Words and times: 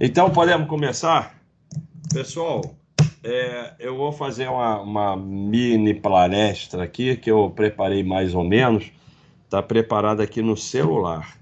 Então, 0.00 0.28
podemos 0.28 0.68
começar? 0.68 1.38
Pessoal, 2.12 2.62
é, 3.22 3.74
eu 3.78 3.96
vou 3.96 4.10
fazer 4.10 4.48
uma, 4.48 4.80
uma, 4.80 5.16
mini 5.16 5.94
palestra 5.94 6.82
aqui 6.82 7.16
que 7.16 7.30
eu 7.30 7.48
preparei 7.48 8.02
mais 8.02 8.34
ou 8.34 8.42
menos. 8.42 8.90
Está 9.44 9.62
preparada 9.62 10.20
aqui 10.24 10.42
no 10.42 10.56
celular. 10.56 11.38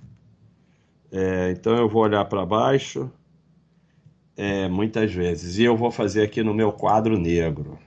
É, 1.10 1.52
então, 1.52 1.74
eu 1.74 1.88
vou 1.88 2.02
olhar 2.02 2.26
para 2.26 2.44
baixo 2.44 3.10
é, 4.36 4.68
muitas 4.68 5.10
vezes. 5.10 5.56
E 5.56 5.64
eu 5.64 5.74
vou 5.74 5.90
fazer 5.90 6.22
aqui 6.22 6.42
no 6.42 6.52
meu 6.52 6.72
quadro 6.72 7.18
negro. 7.18 7.78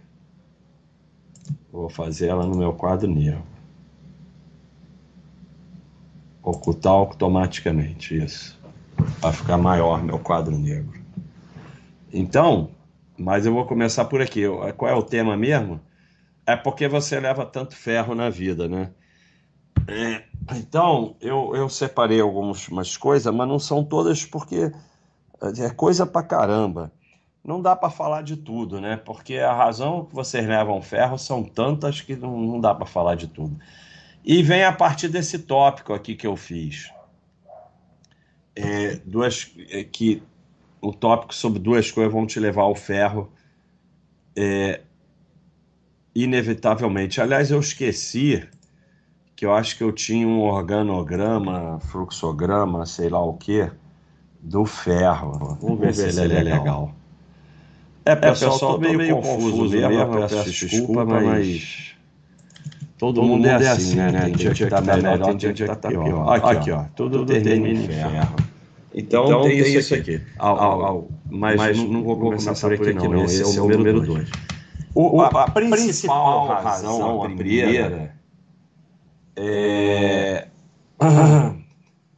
Vou 1.72 1.90
fazer 1.90 2.30
ela 2.30 2.46
no 2.48 2.58
meu 2.58 2.74
quadro 2.74 3.08
negro. 3.08 3.44
Ocultar 6.42 6.94
automaticamente 6.94 8.18
isso 8.18 8.55
para 9.26 9.34
ficar 9.34 9.58
maior 9.58 10.04
meu 10.04 10.20
quadro 10.20 10.56
negro. 10.56 11.02
Então, 12.14 12.70
mas 13.18 13.44
eu 13.44 13.54
vou 13.54 13.66
começar 13.66 14.06
por 14.06 14.22
aqui. 14.22 14.44
Qual 14.78 14.92
é 14.92 14.94
o 14.94 15.02
tema 15.02 15.36
mesmo? 15.36 15.82
É 16.46 16.56
porque 16.56 16.88
você 16.88 17.20
leva 17.20 17.44
tanto 17.44 17.76
ferro 17.76 18.14
na 18.14 18.30
vida, 18.30 18.68
né? 18.68 18.92
É, 19.88 20.22
então, 20.56 21.16
eu, 21.20 21.56
eu 21.56 21.68
separei 21.70 22.22
algumas 22.22 22.98
coisas, 22.98 23.34
mas 23.34 23.48
não 23.48 23.58
são 23.58 23.84
todas 23.84 24.24
porque 24.24 24.72
é 25.42 25.70
coisa 25.72 26.06
pra 26.06 26.22
caramba. 26.22 26.92
Não 27.44 27.60
dá 27.60 27.76
para 27.76 27.90
falar 27.90 28.22
de 28.22 28.38
tudo, 28.38 28.80
né? 28.80 28.96
Porque 28.96 29.40
a 29.40 29.54
razão 29.54 30.06
que 30.06 30.14
vocês 30.14 30.46
levam 30.48 30.80
ferro 30.84 31.18
são 31.18 31.44
tantas 31.44 32.00
que 32.00 32.16
não, 32.16 32.40
não 32.40 32.62
dá 32.62 32.76
para 32.76 32.86
falar 32.86 33.16
de 33.16 33.26
tudo. 33.26 33.58
E 34.24 34.44
vem 34.44 34.64
a 34.64 34.72
partir 34.72 35.08
desse 35.08 35.40
tópico 35.40 35.96
aqui 35.96 36.14
que 36.14 36.28
eu 36.28 36.36
fiz 36.36 36.94
é, 38.56 39.00
duas 39.06 39.52
é, 39.70 39.84
que 39.84 40.24
o 40.82 40.94
tópico 40.94 41.34
sobre 41.34 41.60
duas 41.60 41.92
coisas 41.92 42.14
vão 42.14 42.26
te 42.26 42.40
levar 42.40 42.64
ao 42.64 42.76
ferro 42.76 43.32
é, 44.36 44.82
inevitavelmente. 46.14 47.20
Aliás, 47.20 47.52
eu 47.52 47.60
esqueci 47.60 48.48
que 49.36 49.46
eu 49.46 49.54
acho 49.54 49.78
que 49.78 49.84
eu 49.84 49.92
tinha 49.92 50.26
um 50.26 50.42
organograma, 50.42 51.80
fluxograma, 51.80 52.86
sei 52.86 53.10
lá 53.10 53.22
o 53.22 53.34
que, 53.34 53.70
do 54.40 54.66
ferro. 54.66 55.58
Vamos, 55.62 55.80
ver, 55.80 55.94
se 55.94 56.22
ele 56.22 56.34
é 56.34 56.44
legal. 56.44 56.60
legal. 56.60 56.96
É, 58.06 58.16
pessoal, 58.16 58.52
é, 58.52 58.54
pessoal 58.54 58.74
tô 58.76 58.80
meio, 58.80 58.98
meio 58.98 59.16
confuso, 59.16 59.52
confuso 59.52 59.70
mesmo, 59.72 59.94
eu 59.94 60.12
peço, 60.12 60.36
peço 60.36 60.68
desculpa, 60.68 61.06
mas... 61.06 61.26
mas... 61.26 61.95
Todo, 62.98 63.16
Todo 63.16 63.28
mundo, 63.28 63.46
é, 63.46 63.52
é 63.52 63.68
assim, 63.68 63.96
né? 63.96 64.12
Tem 64.12 64.34
dia 64.34 64.54
que 64.54 64.66
tá 64.68 64.82
melhor, 64.82 65.20
tem 65.20 65.38
dia 65.38 65.54
que 65.54 65.66
tá 65.66 65.90
pior. 65.90 66.34
Aqui, 66.34 66.48
aqui 66.48 66.72
ó, 66.72 66.84
tudo, 66.96 67.20
tudo 67.20 67.34
termina 67.34 67.80
em 67.82 67.88
ferro. 67.88 68.36
Então, 68.94 69.26
então 69.26 69.42
tem, 69.42 69.62
tem, 69.62 69.76
isso 69.76 69.94
aqui. 69.94 70.16
aqui. 70.16 70.26
Mas, 71.30 71.58
mas 71.58 71.78
não, 71.78 71.88
não, 71.88 72.04
vou 72.04 72.18
começar, 72.18 72.46
começar 72.46 72.78
por 72.78 72.88
aqui, 72.88 72.94
não. 72.94 73.12
não. 73.12 73.26
Esse, 73.26 73.42
esse, 73.42 73.58
é 73.58 73.62
o 73.62 73.68
número 73.68 74.00
2. 74.00 74.30
A, 75.20 75.44
a, 75.44 75.52
principal 75.52 76.48
razão, 76.48 77.24
a 77.24 77.30
primeira, 77.30 78.16
é, 79.36 80.48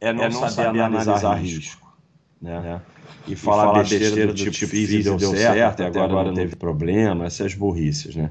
é 0.00 0.12
não, 0.12 0.22
é 0.22 0.28
não 0.30 0.48
saber, 0.48 0.80
analisar 0.80 1.34
risco. 1.34 1.92
Né? 2.40 2.60
né? 2.60 2.80
E, 3.26 3.32
e 3.32 3.36
falar, 3.36 3.64
falar 3.64 3.78
besteira, 3.80 4.04
besteira 4.04 4.32
do, 4.32 4.36
tipo, 4.36 4.50
tipo 4.52 4.70
fiz 4.70 5.04
deu 5.04 5.18
certo, 5.18 5.34
certo 5.36 5.82
até 5.82 6.00
agora 6.00 6.28
não 6.28 6.34
teve 6.34 6.54
problema, 6.54 7.26
essas 7.26 7.54
burrices, 7.54 8.14
né? 8.14 8.30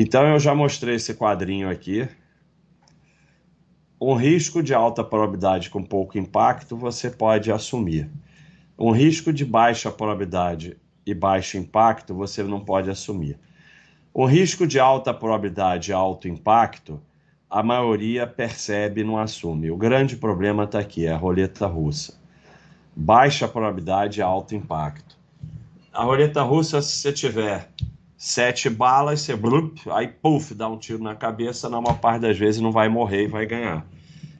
Então 0.00 0.24
eu 0.28 0.38
já 0.38 0.54
mostrei 0.54 0.94
esse 0.94 1.12
quadrinho 1.12 1.68
aqui, 1.68 2.08
um 4.00 4.14
risco 4.14 4.62
de 4.62 4.72
alta 4.72 5.02
probabilidade 5.02 5.70
com 5.70 5.82
pouco 5.82 6.16
impacto 6.16 6.76
você 6.76 7.10
pode 7.10 7.50
assumir. 7.50 8.08
Um 8.78 8.92
risco 8.92 9.32
de 9.32 9.44
baixa 9.44 9.90
probabilidade 9.90 10.76
e 11.04 11.12
baixo 11.12 11.58
impacto 11.58 12.14
você 12.14 12.44
não 12.44 12.60
pode 12.60 12.88
assumir. 12.88 13.40
O 14.14 14.24
risco 14.24 14.68
de 14.68 14.78
alta 14.78 15.12
probabilidade 15.12 15.90
e 15.90 15.94
alto 15.94 16.28
impacto, 16.28 17.02
a 17.50 17.60
maioria 17.60 18.24
percebe 18.24 19.00
e 19.00 19.04
não 19.04 19.18
assume. 19.18 19.68
O 19.68 19.76
grande 19.76 20.16
problema 20.16 20.62
está 20.62 20.78
aqui, 20.78 21.06
é 21.06 21.10
a 21.10 21.16
roleta 21.16 21.66
russa. 21.66 22.16
Baixa 22.94 23.48
probabilidade 23.48 24.20
e 24.20 24.22
alto 24.22 24.54
impacto. 24.54 25.18
A 25.92 26.04
roleta 26.04 26.40
russa, 26.42 26.80
se 26.80 26.98
você 26.98 27.12
tiver 27.12 27.68
sete 28.18 28.68
balas, 28.68 29.20
você 29.20 29.36
blup, 29.36 29.78
aí 29.92 30.08
puf, 30.08 30.52
dá 30.52 30.68
um 30.68 30.76
tiro 30.76 31.00
na 31.00 31.14
cabeça, 31.14 31.68
na 31.68 31.80
maior 31.80 32.00
parte 32.00 32.22
das 32.22 32.36
vezes 32.36 32.60
não 32.60 32.72
vai 32.72 32.88
morrer 32.88 33.24
e 33.24 33.28
vai 33.28 33.46
ganhar. 33.46 33.86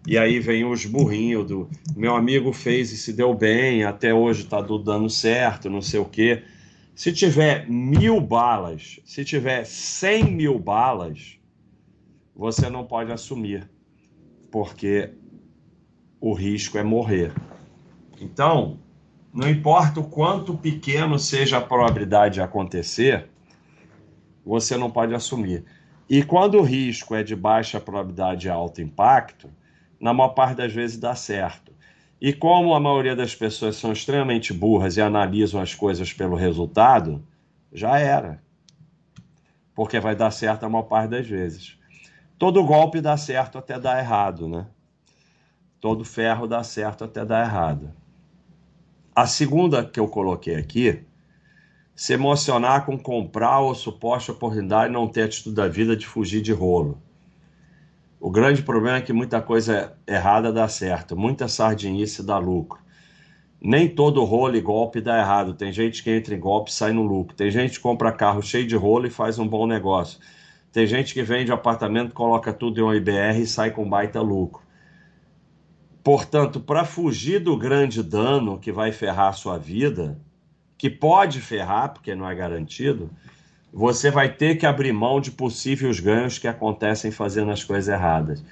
E 0.05 0.19
aí 0.19 0.41
vem 0.41 0.65
os 0.65 0.84
burrinhos 0.84 1.47
do 1.47 1.71
meu 1.97 2.16
amigo 2.16 2.53
fez 2.53 2.91
e 2.91 2.97
se 2.97 3.12
deu 3.12 3.33
bem, 3.33 3.84
até 3.84 4.12
hoje 4.12 4.47
tá 4.47 4.61
dando 4.61 5.09
certo, 5.09 5.71
não 5.71 5.81
sei 5.81 6.00
o 6.00 6.05
quê. 6.05 6.43
Se 6.93 7.12
tiver 7.12 7.71
mil 7.71 8.21
balas, 8.21 8.99
se 9.05 9.25
tiver 9.25 9.65
cem 9.65 10.25
mil 10.25 10.59
balas, 10.59 11.39
você 12.34 12.69
não 12.69 12.84
pode 12.84 13.12
assumir, 13.12 13.71
porque 14.50 15.10
o 16.21 16.33
risco 16.33 16.78
é 16.78 16.83
morrer. 16.83 17.33
Então, 18.21 18.81
não 19.33 19.49
importa 19.49 20.00
o 20.00 20.05
quanto 20.05 20.56
pequeno 20.56 21.16
seja 21.16 21.59
a 21.59 21.60
probabilidade 21.60 22.34
de 22.34 22.41
acontecer, 22.41 23.28
você 24.48 24.78
não 24.78 24.91
pode 24.91 25.14
assumir. 25.14 25.62
E 26.09 26.22
quando 26.22 26.56
o 26.56 26.62
risco 26.62 27.14
é 27.14 27.22
de 27.22 27.36
baixa 27.36 27.78
probabilidade 27.78 28.47
e 28.47 28.50
alto 28.50 28.81
impacto, 28.81 29.50
na 30.00 30.14
maior 30.14 30.31
parte 30.31 30.56
das 30.56 30.72
vezes 30.72 30.97
dá 30.97 31.14
certo. 31.14 31.70
E 32.19 32.32
como 32.32 32.75
a 32.75 32.81
maioria 32.81 33.14
das 33.14 33.34
pessoas 33.34 33.76
são 33.76 33.92
extremamente 33.92 34.54
burras 34.54 34.97
e 34.97 35.03
analisam 35.03 35.60
as 35.60 35.75
coisas 35.75 36.14
pelo 36.14 36.34
resultado, 36.34 37.22
já 37.70 37.98
era. 37.98 38.42
Porque 39.75 40.00
vai 40.00 40.16
dar 40.16 40.31
certo 40.31 40.65
a 40.65 40.69
maior 40.69 40.84
parte 40.84 41.10
das 41.10 41.26
vezes. 41.26 41.78
Todo 42.38 42.65
golpe 42.65 43.03
dá 43.03 43.19
certo 43.19 43.59
até 43.59 43.78
dar 43.78 43.98
errado, 43.98 44.48
né? 44.48 44.66
Todo 45.78 46.06
ferro 46.06 46.47
dá 46.47 46.65
certo 46.65 47.04
até 47.04 47.22
dar 47.22 47.44
errado. 47.44 47.92
A 49.15 49.26
segunda 49.26 49.84
que 49.84 50.00
eu 50.00 50.09
coloquei 50.09 50.56
aqui 50.56 51.04
se 51.98 52.12
emocionar 52.12 52.86
com 52.86 52.97
comprar 52.97 53.59
ou 53.59 53.75
suposta 53.75 54.31
oportunidade 54.31 54.88
e 54.88 54.92
não 54.92 55.09
ter 55.09 55.22
atitude 55.22 55.56
da 55.56 55.66
vida 55.66 55.97
de 55.97 56.06
fugir 56.06 56.41
de 56.41 56.53
rolo. 56.53 57.03
O 58.20 58.31
grande 58.31 58.62
problema 58.62 58.98
é 58.98 59.00
que 59.00 59.12
muita 59.12 59.42
coisa 59.42 59.98
errada 60.06 60.53
dá 60.53 60.69
certo, 60.69 61.16
muita 61.16 61.48
sardinice 61.48 62.22
dá 62.22 62.38
lucro. 62.38 62.78
Nem 63.60 63.88
todo 63.88 64.22
rolo 64.22 64.54
e 64.54 64.60
golpe 64.60 65.00
dá 65.00 65.19
errado. 65.19 65.54
Tem 65.54 65.72
gente 65.72 66.00
que 66.00 66.09
entra 66.09 66.36
em 66.36 66.38
golpe 66.38 66.70
e 66.70 66.72
sai 66.72 66.92
no 66.92 67.03
lucro. 67.03 67.34
Tem 67.34 67.50
gente 67.50 67.72
que 67.72 67.81
compra 67.81 68.12
carro 68.12 68.41
cheio 68.42 68.65
de 68.65 68.76
rolo 68.76 69.09
e 69.09 69.10
faz 69.10 69.36
um 69.41 69.48
bom 69.48 69.66
negócio. 69.66 70.20
Tem 70.72 70.86
gente 70.86 71.12
que 71.12 71.25
vende 71.25 71.50
apartamento, 71.50 72.15
coloca 72.15 72.53
tudo 72.53 72.78
em 72.78 72.84
um 72.84 72.94
IBR 72.94 73.41
e 73.41 73.47
sai 73.47 73.72
com 73.72 73.88
baita 73.88 74.20
lucro. 74.20 74.62
Portanto, 76.04 76.60
para 76.60 76.84
fugir 76.84 77.41
do 77.41 77.56
grande 77.56 78.04
dano 78.04 78.56
que 78.56 78.70
vai 78.70 78.92
ferrar 78.92 79.30
a 79.30 79.32
sua 79.32 79.59
vida, 79.59 80.16
que 80.78 80.89
pode 80.89 81.41
ferrar, 81.41 81.93
porque 81.93 82.15
não 82.15 82.31
é 82.31 82.34
garantido, 82.34 83.11
você 83.72 84.11
vai 84.11 84.33
ter 84.33 84.56
que 84.56 84.65
abrir 84.65 84.93
mão 84.93 85.21
de 85.21 85.33
possíveis 85.33 85.99
ganhos 86.00 86.39
que 86.39 86.47
acontecem 86.47 87.11
fazendo 87.11 87.50
as 87.50 87.65
coisas 87.65 87.93
erradas. 87.93 88.43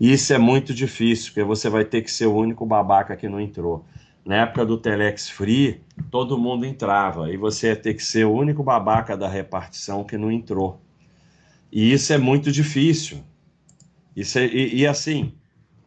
E 0.00 0.12
isso 0.12 0.32
é 0.32 0.38
muito 0.38 0.74
difícil, 0.74 1.26
porque 1.26 1.44
você 1.44 1.68
vai 1.68 1.84
ter 1.84 2.02
que 2.02 2.10
ser 2.10 2.26
o 2.26 2.34
único 2.34 2.66
babaca 2.66 3.14
que 3.14 3.28
não 3.28 3.40
entrou. 3.40 3.84
Na 4.24 4.36
época 4.36 4.64
do 4.64 4.78
Telex 4.78 5.28
Free, 5.28 5.82
todo 6.10 6.38
mundo 6.38 6.64
entrava, 6.64 7.30
e 7.30 7.36
você 7.36 7.68
ia 7.68 7.76
ter 7.76 7.94
que 7.94 8.02
ser 8.02 8.24
o 8.24 8.32
único 8.32 8.62
babaca 8.62 9.16
da 9.16 9.28
repartição 9.28 10.02
que 10.02 10.16
não 10.16 10.32
entrou. 10.32 10.80
E 11.70 11.92
isso 11.92 12.12
é 12.12 12.18
muito 12.18 12.50
difícil. 12.50 13.22
Isso 14.16 14.38
é, 14.38 14.46
e, 14.46 14.76
e 14.76 14.86
assim, 14.86 15.34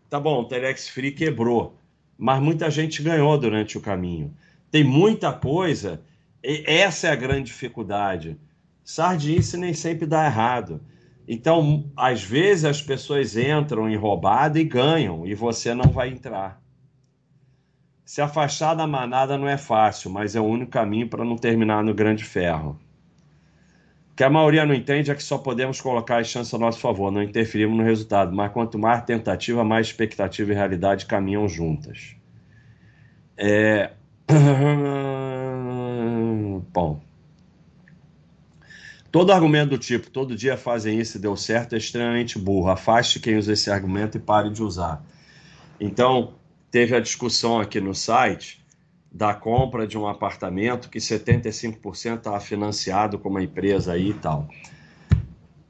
tá 0.10 0.20
bom, 0.20 0.42
o 0.42 0.46
Telex 0.46 0.88
Free 0.88 1.12
quebrou, 1.12 1.76
mas 2.18 2.42
muita 2.42 2.70
gente 2.70 3.02
ganhou 3.02 3.38
durante 3.38 3.78
o 3.78 3.82
caminho. 3.82 4.32
Tem 4.70 4.84
muita 4.84 5.32
coisa, 5.32 6.02
essa 6.44 7.08
é 7.08 7.12
a 7.12 7.16
grande 7.16 7.46
dificuldade. 7.46 8.38
Sardinice 8.84 9.58
nem 9.58 9.74
sempre 9.74 10.06
dá 10.06 10.26
errado. 10.26 10.82
Então, 11.28 11.92
às 11.96 12.24
vezes 12.24 12.64
as 12.64 12.82
pessoas 12.82 13.36
entram 13.36 13.90
em 13.90 13.98
roubada 13.98 14.60
e 14.60 14.64
ganham, 14.64 15.28
e 15.28 15.36
você 15.36 15.74
não 15.74 15.92
vai 15.92 16.10
entrar. 16.10 16.62
Se 18.06 18.22
afastar 18.22 18.74
da 18.74 18.88
manada 18.88 19.38
não 19.38 19.50
é 19.50 19.58
fácil, 19.58 20.10
mas 20.10 20.38
é 20.38 20.40
o 20.40 20.46
único 20.46 20.72
caminho 20.72 21.10
para 21.10 21.26
não 21.26 21.36
terminar 21.36 21.84
no 21.84 21.94
grande 21.94 22.24
ferro. 22.24 22.80
O 24.14 24.16
que 24.16 24.24
a 24.24 24.30
maioria 24.30 24.66
não 24.66 24.74
entende 24.74 25.12
é 25.12 25.16
que 25.16 25.22
só 25.22 25.38
podemos 25.38 25.82
colocar 25.82 26.20
as 26.20 26.28
chances 26.28 26.54
a 26.54 26.58
nosso 26.58 26.80
favor, 26.80 27.12
não 27.12 27.22
interferimos 27.22 27.78
no 27.78 27.84
resultado, 27.84 28.34
mas 28.34 28.54
quanto 28.54 28.80
mais 28.80 29.04
tentativa, 29.04 29.66
mais 29.66 29.88
expectativa 29.88 30.54
e 30.54 30.56
realidade 30.56 31.06
caminham 31.06 31.48
juntas. 31.50 32.16
É... 33.36 33.92
Bom. 36.74 37.02
Todo 39.12 39.32
argumento 39.32 39.70
do 39.70 39.78
tipo, 39.78 40.10
todo 40.10 40.36
dia 40.36 40.58
fazem 40.58 41.00
isso 41.00 41.18
e 41.18 41.22
deu 41.22 41.38
certo, 41.38 41.74
é 41.74 41.78
extremamente 41.78 42.38
burro. 42.38 42.70
Afaste 42.70 43.20
quem 43.20 43.38
usa 43.38 43.54
esse 43.54 43.72
argumento 43.72 44.18
e 44.18 44.20
pare 44.20 44.50
de 44.50 44.62
usar. 44.62 45.04
Então, 45.80 46.34
teve 46.70 46.96
a 46.96 47.00
discussão 47.00 47.60
aqui 47.60 47.80
no 47.80 47.96
site 47.96 48.66
da 49.12 49.34
compra 49.34 49.88
de 49.88 49.98
um 49.98 50.06
apartamento 50.06 50.90
que 50.90 51.00
75% 51.00 52.18
estava 52.18 52.40
financiado 52.40 53.18
com 53.18 53.30
uma 53.30 53.42
empresa 53.42 53.94
aí 53.94 54.10
e 54.10 54.14
tal. 54.14 54.48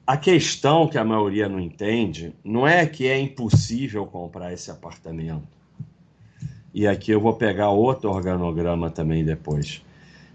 A 0.05 0.17
questão 0.17 0.87
que 0.87 0.97
a 0.97 1.03
maioria 1.03 1.47
não 1.47 1.59
entende 1.59 2.33
não 2.43 2.67
é 2.67 2.85
que 2.85 3.07
é 3.07 3.19
impossível 3.19 4.05
comprar 4.05 4.51
esse 4.51 4.71
apartamento. 4.71 5.56
E 6.77 6.85
aqui 6.85 7.09
eu 7.09 7.19
vou 7.19 7.33
pegar 7.33 7.71
outro 7.71 8.11
organograma 8.11 8.91
também 8.91 9.25
depois. 9.25 9.83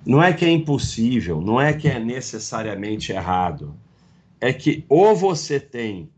Não 0.04 0.20
é 0.20 0.32
que 0.32 0.44
é 0.44 0.50
impossível, 0.50 1.40
não 1.40 1.60
é 1.60 1.72
que 1.72 1.86
é 1.86 2.00
necessariamente 2.00 3.12
errado. 3.12 3.76
É 4.40 4.52
que 4.52 4.84
ou 4.88 5.14
você 5.14 5.60
tem 5.60 6.10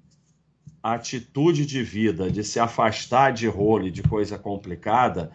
a 0.83 0.95
atitude 0.95 1.67
de 1.67 1.83
vida 1.83 2.31
de 2.31 2.43
se 2.43 2.59
afastar 2.59 3.35
de 3.35 3.47
rolo 3.47 3.89
e 3.89 3.91
de 3.91 4.03
coisa 4.03 4.39
complicada, 4.39 5.31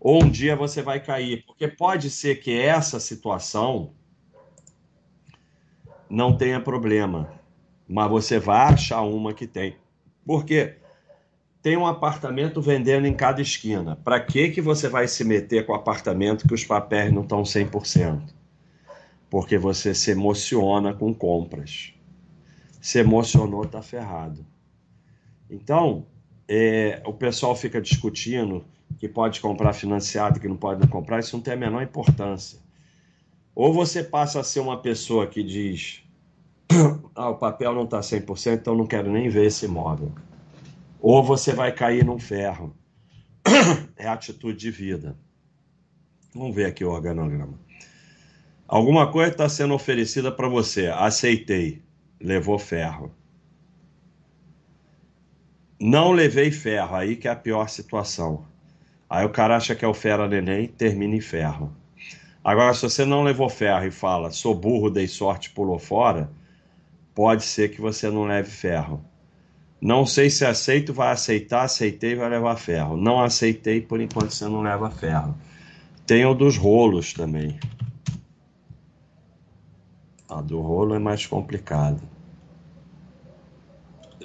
ou 0.00 0.24
um 0.24 0.28
dia 0.28 0.56
você 0.56 0.82
vai 0.82 0.98
cair. 0.98 1.44
Porque 1.46 1.68
pode 1.68 2.10
ser 2.10 2.40
que 2.40 2.50
essa 2.52 2.98
situação 2.98 3.92
não 6.10 6.36
tenha 6.36 6.58
problema, 6.58 7.32
mas 7.88 8.10
você 8.10 8.40
vai 8.40 8.72
achar 8.72 9.02
uma 9.02 9.32
que 9.32 9.46
tem. 9.46 9.76
Porque 10.26 10.81
tem 11.62 11.76
um 11.76 11.86
apartamento 11.86 12.60
vendendo 12.60 13.06
em 13.06 13.14
cada 13.14 13.40
esquina. 13.40 13.94
Para 13.94 14.18
que 14.18 14.50
que 14.50 14.60
você 14.60 14.88
vai 14.88 15.06
se 15.06 15.24
meter 15.24 15.64
com 15.64 15.72
o 15.72 15.76
apartamento 15.76 16.46
que 16.46 16.54
os 16.54 16.64
papéis 16.64 17.12
não 17.12 17.22
estão 17.22 17.44
100%? 17.44 18.20
Porque 19.30 19.56
você 19.56 19.94
se 19.94 20.10
emociona 20.10 20.92
com 20.92 21.14
compras. 21.14 21.94
Se 22.80 22.98
emocionou, 22.98 23.64
tá 23.64 23.80
ferrado. 23.80 24.44
Então, 25.48 26.04
é, 26.48 27.00
o 27.06 27.12
pessoal 27.12 27.54
fica 27.54 27.80
discutindo 27.80 28.64
que 28.98 29.08
pode 29.08 29.40
comprar 29.40 29.72
financiado, 29.72 30.40
que 30.40 30.48
não 30.48 30.56
pode 30.56 30.86
comprar, 30.88 31.20
isso 31.20 31.36
não 31.36 31.42
tem 31.42 31.54
a 31.54 31.56
menor 31.56 31.82
importância. 31.82 32.58
Ou 33.54 33.72
você 33.72 34.02
passa 34.02 34.40
a 34.40 34.44
ser 34.44 34.60
uma 34.60 34.78
pessoa 34.78 35.28
que 35.28 35.42
diz: 35.44 36.02
ah, 37.14 37.30
o 37.30 37.36
papel 37.36 37.72
não 37.72 37.84
está 37.84 38.00
100%, 38.00 38.54
então 38.54 38.76
não 38.76 38.86
quero 38.86 39.10
nem 39.12 39.28
ver 39.28 39.46
esse 39.46 39.66
imóvel. 39.66 40.10
Ou 41.02 41.20
você 41.20 41.52
vai 41.52 41.72
cair 41.72 42.04
num 42.04 42.18
ferro. 42.18 42.74
É 43.96 44.08
atitude 44.08 44.58
de 44.58 44.70
vida. 44.70 45.16
Vamos 46.34 46.56
ver 46.56 46.66
aqui 46.66 46.84
o 46.84 46.90
organograma. 46.90 47.58
Alguma 48.66 49.12
coisa 49.12 49.30
está 49.30 49.48
sendo 49.48 49.74
oferecida 49.74 50.32
para 50.32 50.48
você. 50.48 50.88
Aceitei. 50.88 51.82
Levou 52.20 52.58
ferro. 52.58 53.14
Não 55.78 56.10
levei 56.10 56.50
ferro. 56.50 56.96
Aí 56.96 57.14
que 57.14 57.28
é 57.28 57.30
a 57.30 57.36
pior 57.36 57.68
situação. 57.68 58.44
Aí 59.08 59.24
o 59.24 59.30
cara 59.30 59.56
acha 59.56 59.74
que 59.74 59.84
é 59.84 59.88
o 59.88 59.94
fera 59.94 60.26
neném, 60.26 60.66
termina 60.66 61.14
em 61.14 61.20
ferro. 61.20 61.72
Agora, 62.42 62.74
se 62.74 62.82
você 62.82 63.04
não 63.04 63.22
levou 63.22 63.48
ferro 63.48 63.86
e 63.86 63.90
fala, 63.90 64.30
sou 64.30 64.54
burro, 64.54 64.90
dei 64.90 65.06
sorte, 65.06 65.50
pulou 65.50 65.78
fora, 65.78 66.30
pode 67.14 67.44
ser 67.44 67.68
que 67.68 67.80
você 67.80 68.10
não 68.10 68.24
leve 68.24 68.50
ferro. 68.50 69.04
Não 69.82 70.06
sei 70.06 70.30
se 70.30 70.44
aceito, 70.44 70.94
vai 70.94 71.10
aceitar, 71.10 71.64
aceitei, 71.64 72.14
vai 72.14 72.28
levar 72.28 72.54
ferro. 72.54 72.96
Não 72.96 73.20
aceitei, 73.20 73.80
por 73.80 74.00
enquanto 74.00 74.30
você 74.30 74.44
não 74.44 74.62
leva 74.62 74.88
ferro. 74.88 75.36
Tem 76.06 76.24
o 76.24 76.34
dos 76.34 76.56
rolos 76.56 77.12
também. 77.12 77.58
A 80.28 80.40
do 80.40 80.60
rolo 80.60 80.94
é 80.94 81.00
mais 81.00 81.26
complicado. 81.26 82.00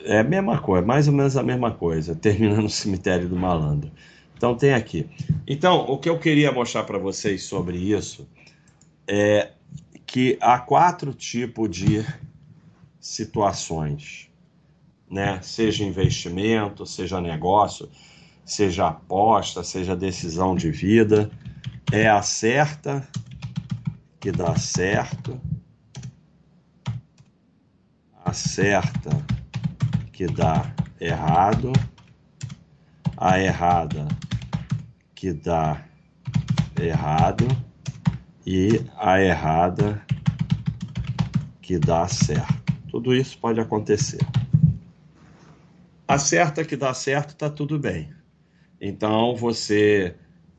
É 0.05 0.19
a 0.19 0.23
mesma 0.23 0.61
coisa, 0.61 0.85
mais 0.85 1.07
ou 1.07 1.13
menos 1.15 1.35
a 1.35 1.41
mesma 1.41 1.71
coisa, 1.71 2.13
termina 2.13 2.61
no 2.61 2.69
cemitério 2.69 3.27
do 3.27 3.35
malandro. 3.35 3.89
Então 4.37 4.55
tem 4.55 4.75
aqui. 4.75 5.09
Então, 5.47 5.79
o 5.89 5.97
que 5.97 6.07
eu 6.07 6.19
queria 6.19 6.51
mostrar 6.51 6.83
para 6.83 6.99
vocês 6.99 7.41
sobre 7.43 7.77
isso 7.77 8.29
é 9.07 9.53
que 10.05 10.37
há 10.39 10.59
quatro 10.59 11.15
tipos 11.15 11.67
de 11.75 12.05
situações, 12.99 14.26
né? 15.09 15.41
Seja 15.41 15.83
investimento, 15.83 16.85
seja 16.85 17.21
negócio, 17.21 17.89
seja 18.45 18.87
aposta, 18.87 19.63
seja 19.63 19.95
decisão 19.95 20.55
de 20.55 20.71
vida, 20.71 21.29
é 21.91 22.07
a 22.07 22.21
certa 22.21 23.07
que 24.19 24.31
dá 24.31 24.55
certo, 24.55 25.39
a 28.25 28.33
certa 28.33 29.25
que 30.11 30.27
dá 30.27 30.73
errado, 30.99 31.71
a 33.15 33.39
errada 33.39 34.07
que 35.15 35.33
dá 35.33 35.83
errado 36.79 37.47
e 38.45 38.81
a 38.97 39.21
errada 39.21 40.01
que 41.61 41.77
dá 41.79 42.07
certo. 42.07 42.73
Tudo 42.89 43.13
isso 43.13 43.37
pode 43.39 43.59
acontecer. 43.59 44.19
A 46.07 46.17
certa 46.17 46.63
que 46.63 46.77
dá 46.77 46.93
certo 46.93 47.31
está 47.31 47.49
tudo 47.49 47.77
bem. 47.77 48.13
Então 48.79 49.35
você 49.35 50.15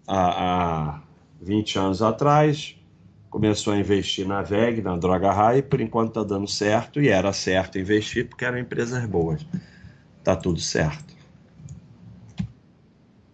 há, 0.06 0.96
há 0.96 1.02
20 1.40 1.78
anos 1.78 2.02
atrás 2.02 2.76
começou 3.30 3.72
a 3.72 3.78
investir 3.78 4.26
na 4.26 4.42
VEG, 4.42 4.82
na 4.82 4.96
Droga 4.96 5.32
High, 5.32 5.62
por 5.62 5.80
enquanto 5.80 6.08
está 6.08 6.22
dando 6.22 6.46
certo 6.46 7.00
e 7.00 7.08
era 7.08 7.32
certo 7.32 7.78
investir 7.78 8.28
porque 8.28 8.44
eram 8.44 8.58
empresas 8.58 9.04
boas. 9.06 9.46
Tá 10.22 10.36
tudo 10.36 10.60
certo. 10.60 11.16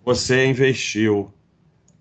Você 0.05 0.47
investiu 0.47 1.33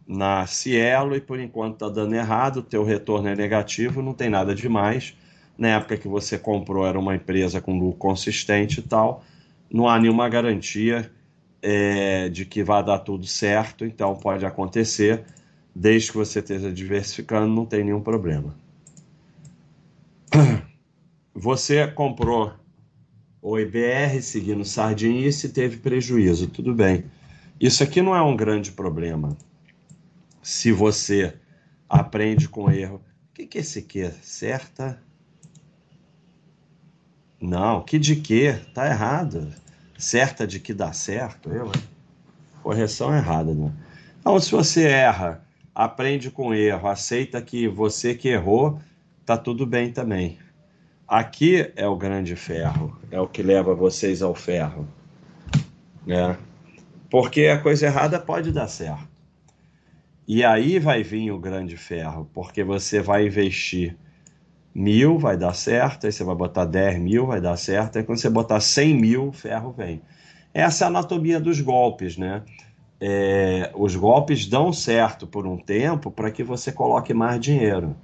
na 0.06 0.46
Cielo 0.46 1.16
e 1.16 1.22
por 1.22 1.40
enquanto 1.40 1.74
está 1.74 1.90
dando 1.90 2.14
errado, 2.14 2.58
o 2.58 2.64
teu 2.64 2.84
retorno 2.84 3.30
é 3.30 3.36
negativo, 3.36 4.02
não 4.02 4.14
tem 4.14 4.30
nada 4.30 4.54
demais. 4.54 5.16
Na 5.58 5.70
época 5.70 5.98
que 5.98 6.08
você 6.08 6.38
comprou 6.38 6.86
era 6.86 7.00
uma 7.00 7.16
empresa 7.16 7.62
com 7.62 7.80
lucro 7.80 7.98
consistente 7.98 8.80
e 8.80 8.84
tal, 8.84 9.24
não 9.72 9.88
há 9.88 10.00
nenhuma 10.00 10.30
garantia 10.30 11.12
é, 11.62 12.30
de 12.30 12.46
que 12.46 12.64
vai 12.64 12.84
dar 12.84 13.00
tudo 13.00 13.26
certo, 13.26 13.86
então 13.86 14.16
pode 14.16 14.46
acontecer, 14.46 15.24
desde 15.74 16.12
que 16.12 16.18
você 16.18 16.40
esteja 16.40 16.72
diversificando, 16.72 17.48
não 17.48 17.66
tem 17.66 17.84
nenhum 17.84 18.02
problema. 18.02 18.56
Você 21.36 21.88
comprou 21.88 22.54
o 23.42 23.58
IBR 23.58 24.22
seguindo 24.22 24.64
Sardinice 24.64 25.48
e 25.48 25.50
teve 25.50 25.78
prejuízo, 25.78 26.48
tudo 26.48 26.76
bem 26.76 27.06
isso 27.60 27.82
aqui 27.82 28.02
não 28.02 28.14
é 28.14 28.22
um 28.22 28.36
grande 28.36 28.74
problema. 28.74 29.38
Se 30.42 30.72
você 30.72 31.34
aprende 31.88 32.50
com 32.50 32.70
erro. 32.70 33.02
O 33.30 33.34
que, 33.34 33.48
que 33.48 33.58
é 33.58 33.62
esse 33.62 33.80
aqui? 33.80 34.12
Certa? 34.22 35.02
Não, 37.44 37.82
que 37.82 38.00
de 38.00 38.16
que? 38.16 38.54
Tá 38.74 38.88
errado. 38.88 39.54
Certa 39.98 40.48
de 40.48 40.62
que 40.62 40.74
dá 40.74 40.94
certo? 40.94 41.50
Eu, 41.50 41.70
Correção 42.62 43.14
errada, 43.14 43.54
né? 43.54 43.70
Então, 44.22 44.40
se 44.40 44.50
você 44.50 44.88
erra, 44.88 45.44
aprende 45.76 46.32
com 46.32 46.54
erro, 46.54 46.88
aceita 46.88 47.42
que 47.42 47.68
você 47.68 48.16
que 48.16 48.30
errou, 48.30 48.80
tá 49.26 49.36
tudo 49.36 49.66
bem 49.66 49.92
também. 49.92 50.40
Aqui 51.06 51.70
é 51.76 51.86
o 51.86 51.98
grande 51.98 52.34
ferro, 52.38 52.98
é 53.12 53.20
o 53.20 53.28
que 53.28 53.44
leva 53.44 53.76
vocês 53.76 54.22
ao 54.22 54.34
ferro. 54.34 54.88
Né? 56.08 56.38
Porque 57.10 57.48
a 57.48 57.60
coisa 57.60 57.88
errada 57.88 58.22
pode 58.22 58.54
dar 58.54 58.70
certo. 58.70 59.06
E 60.26 60.46
aí 60.46 60.80
vai 60.80 61.04
vir 61.04 61.30
o 61.32 61.40
grande 61.40 61.76
ferro, 61.76 62.30
porque 62.34 62.64
você 62.64 63.02
vai 63.02 63.28
investir 63.28 63.98
mil, 64.74 65.20
vai 65.20 65.38
dar 65.38 65.54
certo, 65.54 66.06
aí 66.06 66.12
você 66.12 66.24
vai 66.24 66.36
botar 66.36 66.66
10 66.66 67.00
mil, 67.00 67.28
vai 67.28 67.40
dar 67.40 67.58
certo, 67.58 67.98
aí 67.98 68.04
quando 68.04 68.18
você 68.18 68.30
botar 68.30 68.60
100 68.60 68.96
mil, 68.96 69.32
ferro 69.32 69.72
vem. 69.72 70.02
Essa 70.54 70.84
é 70.84 70.86
a 70.86 70.88
anatomia 70.90 71.40
dos 71.40 71.60
golpes, 71.62 72.18
né? 72.18 72.44
É, 73.00 73.72
os 73.76 73.96
golpes 73.96 74.48
dão 74.48 74.72
certo 74.72 75.28
por 75.28 75.46
um 75.46 75.58
tempo 75.58 76.10
para 76.10 76.32
que 76.32 76.44
você 76.44 76.72
coloque 76.72 77.14
mais 77.14 77.40
dinheiro. 77.40 77.96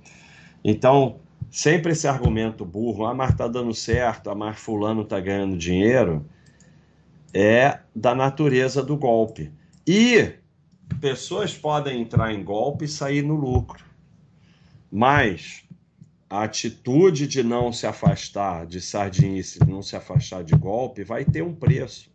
Então, 0.64 1.18
sempre 1.50 1.94
esse 1.94 2.08
argumento 2.08 2.66
burro, 2.66 3.06
ah, 3.06 3.14
mas 3.14 3.36
tá 3.36 3.48
dando 3.48 3.74
certo, 3.74 4.30
ah, 4.30 4.36
mas 4.36 4.60
fulano 4.60 5.06
tá 5.06 5.20
ganhando 5.20 5.58
dinheiro, 5.58 6.26
é 7.34 7.80
da 7.96 8.14
natureza 8.14 8.84
do 8.84 8.98
golpe. 8.98 9.52
E 9.88 10.34
pessoas 11.00 11.56
podem 11.56 12.02
entrar 12.02 12.34
em 12.34 12.44
golpe 12.44 12.86
e 12.86 12.88
sair 12.88 13.22
no 13.22 13.36
lucro. 13.36 13.84
Mas 14.92 15.64
a 16.30 16.44
atitude 16.44 17.26
de 17.28 17.42
não 17.42 17.74
se 17.74 17.88
afastar 17.88 18.68
de 18.68 18.80
sardinice, 18.80 19.60
de 19.60 19.70
não 19.70 19.82
se 19.82 19.96
afastar 19.96 20.44
de 20.44 20.56
golpe, 20.56 21.04
vai 21.04 21.26
ter 21.26 21.42
um 21.42 21.56
preço. 21.56 22.12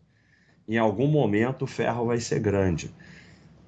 Em 0.69 0.79
algum 0.79 1.09
momento 1.09 1.63
o 1.63 1.67
ferro 1.67 2.07
vai 2.07 2.21
ser 2.21 2.39
grande. 2.39 2.95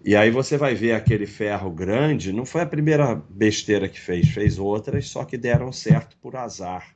E 0.04 0.14
aí 0.14 0.30
você 0.30 0.56
vai 0.56 0.72
ver 0.72 0.92
aquele 0.92 1.26
ferro 1.26 1.68
grande, 1.68 2.32
não 2.32 2.46
foi 2.46 2.60
a 2.60 2.66
primeira 2.66 3.16
besteira 3.28 3.88
que 3.88 3.98
fez, 3.98 4.28
fez 4.28 4.56
outras, 4.56 5.08
só 5.08 5.24
que 5.24 5.36
deram 5.36 5.72
certo 5.72 6.16
por 6.18 6.36
azar. 6.36 6.94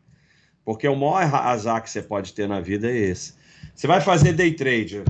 Porque 0.64 0.87
o 0.87 0.95
maior 0.95 1.35
azar 1.35 1.83
que 1.83 1.90
você 1.90 2.00
pode 2.00 2.33
ter 2.33 2.49
na 2.49 2.61
vida 2.61 2.88
é 2.88 2.97
esse. 2.97 3.35
Você 3.75 3.88
vai 3.88 4.00
fazer 4.00 4.33
day 4.33 4.52
trade, 4.52 5.02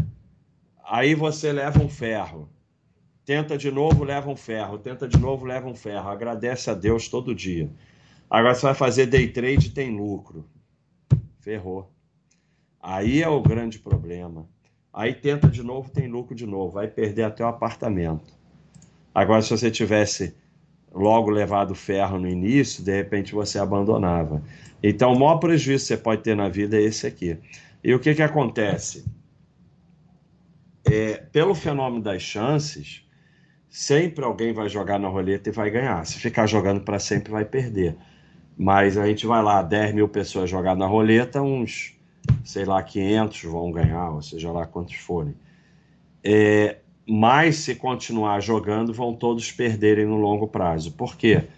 aí 0.82 1.14
você 1.14 1.52
leva 1.52 1.82
um 1.82 1.90
ferro. 1.90 2.48
tenta 3.22 3.58
de 3.58 3.70
novo, 3.70 4.02
leva 4.02 4.30
um 4.30 4.36
ferro, 4.36 4.78
tenta 4.78 5.06
de 5.06 5.18
novo, 5.18 5.44
leva 5.44 5.68
um 5.68 5.74
ferro. 5.74 6.08
Agradece 6.08 6.70
a 6.70 6.74
Deus 6.74 7.06
todo 7.06 7.34
dia. 7.34 7.70
Agora 8.30 8.54
você 8.54 8.62
vai 8.62 8.74
fazer 8.74 9.06
day 9.06 9.26
trade 9.26 9.70
tem 9.70 9.90
lucro. 9.90 10.48
Ferrou. 11.40 11.92
Aí 12.80 13.20
é 13.20 13.28
o 13.28 13.42
grande 13.42 13.80
problema. 13.80 14.48
Aí 14.92 15.12
tenta 15.12 15.48
de 15.48 15.62
novo, 15.62 15.90
tem 15.90 16.06
lucro 16.06 16.34
de 16.34 16.46
novo. 16.46 16.74
Vai 16.74 16.86
perder 16.86 17.24
até 17.24 17.44
o 17.44 17.48
apartamento. 17.48 18.32
Agora, 19.12 19.42
se 19.42 19.50
você 19.50 19.70
tivesse 19.70 20.34
logo 20.92 21.28
levado 21.30 21.74
ferro 21.74 22.18
no 22.18 22.28
início, 22.28 22.84
de 22.84 22.94
repente 22.94 23.34
você 23.34 23.58
abandonava. 23.58 24.42
Então, 24.82 25.12
o 25.12 25.18
maior 25.18 25.38
prejuízo 25.38 25.84
que 25.84 25.88
você 25.88 25.96
pode 25.96 26.22
ter 26.22 26.36
na 26.36 26.48
vida 26.48 26.76
é 26.76 26.82
esse 26.82 27.06
aqui. 27.06 27.36
E 27.82 27.92
o 27.94 27.98
que, 27.98 28.14
que 28.14 28.22
acontece? 28.22 29.04
É, 30.84 31.16
pelo 31.32 31.54
fenômeno 31.54 32.02
das 32.02 32.22
chances, 32.22 33.04
sempre 33.68 34.24
alguém 34.24 34.52
vai 34.52 34.68
jogar 34.68 34.98
na 34.98 35.08
roleta 35.08 35.48
e 35.48 35.52
vai 35.52 35.70
ganhar. 35.70 36.04
Se 36.06 36.18
ficar 36.18 36.46
jogando 36.46 36.80
para 36.80 36.98
sempre, 36.98 37.30
vai 37.32 37.44
perder. 37.44 37.96
Mas 38.56 38.96
a 38.96 39.06
gente 39.06 39.26
vai 39.26 39.42
lá, 39.42 39.62
10 39.62 39.94
mil 39.94 40.08
pessoas 40.08 40.50
jogar 40.50 40.76
na 40.76 40.86
roleta, 40.86 41.40
uns, 41.40 41.94
sei 42.44 42.64
lá, 42.64 42.82
500 42.82 43.44
vão 43.44 43.70
ganhar, 43.72 44.10
ou 44.10 44.22
seja 44.22 44.52
lá 44.52 44.66
quantos 44.66 44.96
forem. 44.96 45.34
É, 46.22 46.78
mas 47.08 47.56
se 47.56 47.74
continuar 47.74 48.40
jogando, 48.40 48.92
vão 48.92 49.14
todos 49.14 49.50
perderem 49.50 50.06
no 50.06 50.16
longo 50.16 50.46
prazo. 50.46 50.92
Por 50.92 51.16
quê? 51.16 51.48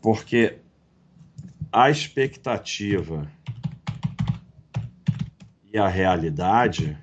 Porque 0.00 0.58
a 1.70 1.90
expectativa 1.90 3.30
e 5.72 5.78
a 5.78 5.88
realidade 5.88 6.98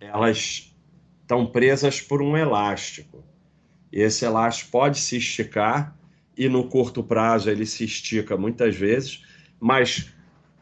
elas 0.00 0.74
estão 1.20 1.46
presas 1.46 2.00
por 2.00 2.22
um 2.22 2.36
elástico. 2.36 3.22
E 3.92 4.00
esse 4.00 4.24
elástico 4.24 4.70
pode 4.70 4.98
se 4.98 5.16
esticar 5.16 5.95
e 6.36 6.48
no 6.48 6.68
curto 6.68 7.02
prazo 7.02 7.50
ele 7.50 7.64
se 7.64 7.84
estica 7.84 8.36
muitas 8.36 8.76
vezes, 8.76 9.24
mas 9.58 10.12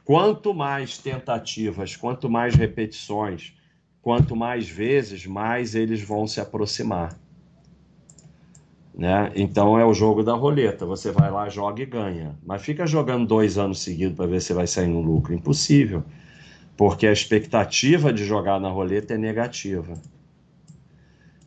quanto 0.05 0.55
mais 0.55 0.99
tentativas, 0.99 1.97
quanto 1.97 2.29
mais 2.31 2.55
repetições, 2.55 3.55
quanto 4.01 4.37
mais 4.37 4.69
vezes, 4.69 5.27
mais 5.27 5.75
eles 5.75 6.03
vão 6.03 6.27
se 6.27 6.41
aproximar. 6.41 7.19
Né? 8.97 9.33
Então 9.35 9.77
é 9.79 9.85
o 9.85 9.93
jogo 9.93 10.23
da 10.23 10.35
roleta. 10.35 10.87
Você 10.87 11.11
vai 11.11 11.31
lá, 11.31 11.49
joga 11.49 11.83
e 11.83 11.87
ganha. 11.87 12.39
Mas 12.45 12.63
fica 12.63 12.87
jogando 12.87 13.27
dois 13.27 13.59
anos 13.59 13.81
seguidos 13.83 14.17
para 14.17 14.27
ver 14.27 14.41
se 14.41 14.53
vai 14.53 14.67
sair 14.69 14.87
no 14.87 15.01
lucro. 15.01 15.35
Impossível. 15.35 16.05
Porque 16.77 17.07
a 17.07 17.13
expectativa 17.13 18.13
de 18.13 18.25
jogar 18.25 18.61
na 18.61 18.69
roleta 18.69 19.15
é 19.15 19.19
negativa. 19.19 19.95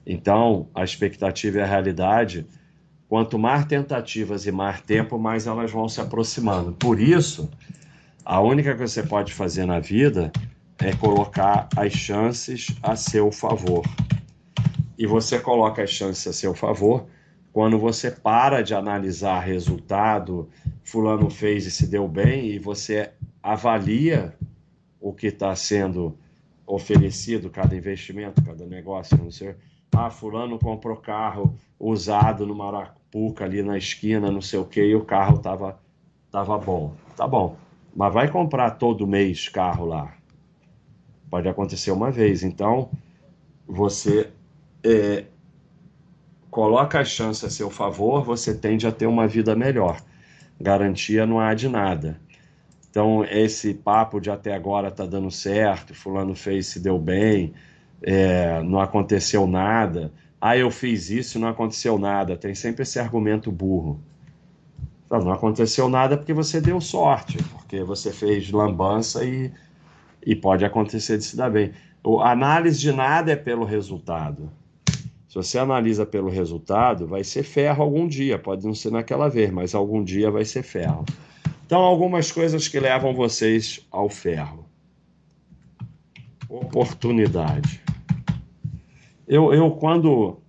Então, 0.06 0.68
a 0.74 0.84
expectativa 0.84 1.60
e 1.60 1.62
a 1.62 1.66
realidade, 1.66 2.46
quanto 3.08 3.40
mais 3.40 3.66
tentativas 3.66 4.46
e 4.46 4.52
mais 4.52 4.82
tempo, 4.82 5.18
mais 5.18 5.48
elas 5.48 5.72
vão 5.72 5.88
se 5.88 6.02
aproximando. 6.02 6.74
Por 6.74 7.00
isso, 7.00 7.50
a 8.26 8.42
única 8.42 8.76
coisa 8.76 8.94
que 8.94 9.02
você 9.02 9.08
pode 9.08 9.34
fazer 9.34 9.66
na 9.66 9.80
vida 9.80 10.32
é 10.80 10.94
colocar 10.94 11.68
as 11.76 11.94
chances 11.94 12.76
a 12.84 12.96
seu 12.96 13.32
favor. 13.32 13.86
E 14.98 15.06
você 15.06 15.40
coloca 15.40 15.84
as 15.84 15.90
chances 15.90 16.28
a 16.28 16.34
seu 16.34 16.54
favor 16.54 17.08
quando 17.58 17.80
você 17.80 18.12
para 18.12 18.62
de 18.62 18.76
analisar 18.76 19.40
resultado, 19.40 20.48
fulano 20.84 21.28
fez 21.28 21.66
e 21.66 21.72
se 21.72 21.88
deu 21.88 22.08
bem, 22.08 22.46
e 22.52 22.60
você 22.60 23.10
avalia 23.42 24.36
o 25.02 25.12
que 25.12 25.26
está 25.26 25.56
sendo 25.56 26.16
oferecido, 26.68 27.50
cada 27.50 27.76
investimento, 27.76 28.44
cada 28.44 28.64
negócio, 28.64 29.18
não 29.18 29.32
sei. 29.32 29.56
Ah, 29.92 30.12
fulano 30.12 30.60
comprou 30.60 30.98
carro 30.98 31.58
usado 31.80 32.46
no 32.46 32.54
Marapuca 33.08 33.46
ali 33.46 33.64
na 33.64 33.78
esquina, 33.78 34.32
não 34.32 34.42
sei 34.42 34.60
o 34.60 34.66
que, 34.66 34.82
e 34.82 34.96
o 34.96 35.04
carro 35.04 35.40
tava, 35.40 35.80
tava 36.32 36.58
bom. 36.58 36.94
Tá 37.16 37.28
bom, 37.28 37.56
mas 37.96 38.14
vai 38.14 38.30
comprar 38.30 38.72
todo 38.72 39.08
mês 39.08 39.50
carro 39.50 39.86
lá. 39.86 40.14
Pode 41.30 41.48
acontecer 41.48 41.92
uma 41.92 42.12
vez. 42.12 42.44
Então, 42.44 42.90
você 43.68 44.30
é, 44.84 45.26
coloca 46.50 47.00
as 47.00 47.10
chances 47.10 47.44
a 47.44 47.50
seu 47.50 47.70
favor, 47.70 48.24
você 48.24 48.54
tende 48.54 48.86
a 48.86 48.92
ter 48.92 49.08
uma 49.08 49.28
vida 49.28 49.56
melhor. 49.56 50.00
Garantia 50.60 51.26
não 51.26 51.40
há 51.40 51.54
de 51.54 51.68
nada. 51.68 52.20
Então, 52.90 53.24
esse 53.26 53.74
papo 53.74 54.20
de 54.20 54.30
até 54.32 54.54
agora 54.54 54.90
tá 54.90 55.06
dando 55.06 55.30
certo, 55.30 55.94
fulano 55.94 56.34
fez, 56.34 56.68
se 56.68 56.80
deu 56.80 56.98
bem, 56.98 57.54
é, 58.02 58.62
não 58.64 58.80
aconteceu 58.80 59.46
nada. 59.46 60.12
Ah, 60.40 60.56
eu 60.56 60.70
fiz 60.70 61.10
isso 61.10 61.40
não 61.40 61.48
aconteceu 61.48 61.98
nada. 61.98 62.38
Tem 62.38 62.54
sempre 62.54 62.84
esse 62.84 63.00
argumento 63.00 63.52
burro. 63.52 64.00
Não, 65.10 65.20
não 65.20 65.32
aconteceu 65.32 65.90
nada 65.90 66.18
porque 66.18 66.34
você 66.34 66.60
deu 66.62 66.80
sorte, 66.80 67.38
porque 67.52 67.84
você 67.84 68.12
fez 68.12 68.52
lambança 68.52 69.24
e, 69.24 69.52
e 70.26 70.36
pode 70.36 70.66
acontecer 70.66 71.18
de 71.18 71.24
se 71.24 71.36
dar 71.36 71.50
bem. 71.50 71.72
A 72.22 72.32
análise 72.32 72.80
de 72.80 72.92
nada 72.92 73.32
é 73.32 73.36
pelo 73.36 73.66
resultado. 73.66 74.52
Se 75.28 75.36
você 75.36 75.58
analisa 75.58 76.06
pelo 76.06 76.30
resultado, 76.30 77.08
vai 77.08 77.24
ser 77.24 77.44
ferro 77.44 77.84
algum 77.84 78.08
dia. 78.08 78.38
Pode 78.40 78.66
não 78.66 78.74
ser 78.74 78.92
naquela 78.92 79.30
vez, 79.30 79.52
mas 79.52 79.76
algum 79.76 80.04
dia 80.04 80.32
vai 80.32 80.46
ser 80.46 80.64
ferro. 80.64 81.04
Então, 81.66 81.82
algumas 81.82 82.32
coisas 82.32 82.68
que 82.68 82.80
levam 82.80 83.14
vocês 83.14 83.86
ao 83.92 84.08
ferro. 84.08 84.66
Oportunidade. 86.48 87.84
Eu, 89.28 89.54
eu 89.54 89.72
quando 89.72 90.40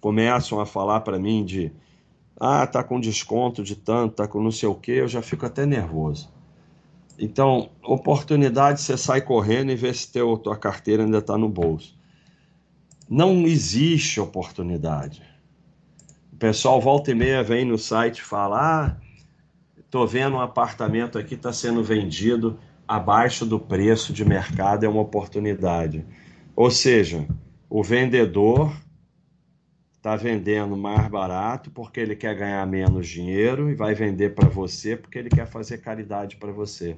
começam 0.00 0.58
a 0.58 0.66
falar 0.66 1.00
para 1.00 1.18
mim 1.18 1.44
de 1.44 1.72
ah, 2.38 2.66
tá 2.66 2.82
com 2.82 2.98
desconto 2.98 3.62
de 3.62 3.76
tanto, 3.76 4.16
tá 4.16 4.26
com 4.26 4.42
não 4.42 4.50
sei 4.50 4.68
o 4.68 4.74
que, 4.74 4.92
eu 4.92 5.06
já 5.06 5.22
fico 5.22 5.46
até 5.46 5.66
nervoso. 5.66 6.28
Então, 7.18 7.68
oportunidade, 7.82 8.80
você 8.80 8.96
sai 8.96 9.20
correndo 9.20 9.70
e 9.70 9.76
vê 9.76 9.92
se 9.92 10.10
teu, 10.10 10.38
tua 10.38 10.56
carteira 10.56 11.04
ainda 11.04 11.18
está 11.18 11.36
no 11.36 11.50
bolso. 11.50 11.94
Não 13.08 13.46
existe 13.46 14.18
oportunidade. 14.18 15.22
O 16.32 16.36
pessoal 16.36 16.80
volta 16.80 17.10
e 17.10 17.14
meia 17.14 17.42
vem 17.42 17.66
no 17.66 17.76
site 17.76 18.18
e 18.18 18.22
fala: 18.22 18.58
Ah, 18.58 18.96
tô 19.90 20.06
vendo 20.06 20.36
um 20.36 20.40
apartamento 20.40 21.18
aqui 21.18 21.34
está 21.34 21.52
sendo 21.52 21.84
vendido 21.84 22.58
abaixo 22.88 23.44
do 23.44 23.60
preço 23.60 24.14
de 24.14 24.24
mercado, 24.24 24.84
é 24.84 24.88
uma 24.88 25.02
oportunidade. 25.02 26.06
Ou 26.56 26.70
seja, 26.70 27.26
o 27.70 27.84
vendedor 27.84 28.76
está 29.92 30.16
vendendo 30.16 30.76
mais 30.76 31.06
barato 31.06 31.70
porque 31.70 32.00
ele 32.00 32.16
quer 32.16 32.34
ganhar 32.34 32.66
menos 32.66 33.06
dinheiro 33.06 33.70
e 33.70 33.74
vai 33.76 33.94
vender 33.94 34.34
para 34.34 34.48
você 34.48 34.96
porque 34.96 35.16
ele 35.16 35.30
quer 35.30 35.46
fazer 35.46 35.78
caridade 35.78 36.34
para 36.34 36.50
você. 36.50 36.96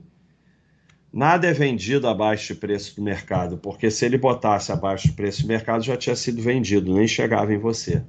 Nada 1.12 1.46
é 1.46 1.52
vendido 1.52 2.08
abaixo 2.08 2.54
de 2.54 2.60
preço 2.60 2.96
do 2.96 3.02
mercado, 3.02 3.58
porque 3.58 3.90
se 3.90 4.06
ele 4.06 4.16
botasse 4.16 4.72
abaixo 4.72 5.08
do 5.08 5.14
preço 5.14 5.42
do 5.42 5.48
mercado 5.48 5.84
já 5.84 5.94
tinha 5.94 6.16
sido 6.16 6.40
vendido, 6.40 6.94
nem 6.94 7.06
chegava 7.06 7.52
em 7.52 7.58
você. 7.58 8.02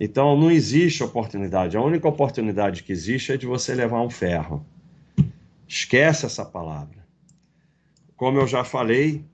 Então 0.00 0.34
não 0.34 0.50
existe 0.50 1.04
oportunidade. 1.04 1.76
A 1.76 1.82
única 1.82 2.08
oportunidade 2.08 2.82
que 2.82 2.90
existe 2.90 3.32
é 3.32 3.36
de 3.36 3.44
você 3.44 3.74
levar 3.74 4.00
um 4.00 4.08
ferro. 4.08 4.64
Esquece 5.68 6.24
essa 6.24 6.42
palavra. 6.42 7.06
Como 8.16 8.38
eu 8.38 8.46
já 8.46 8.64
falei, 8.64 9.26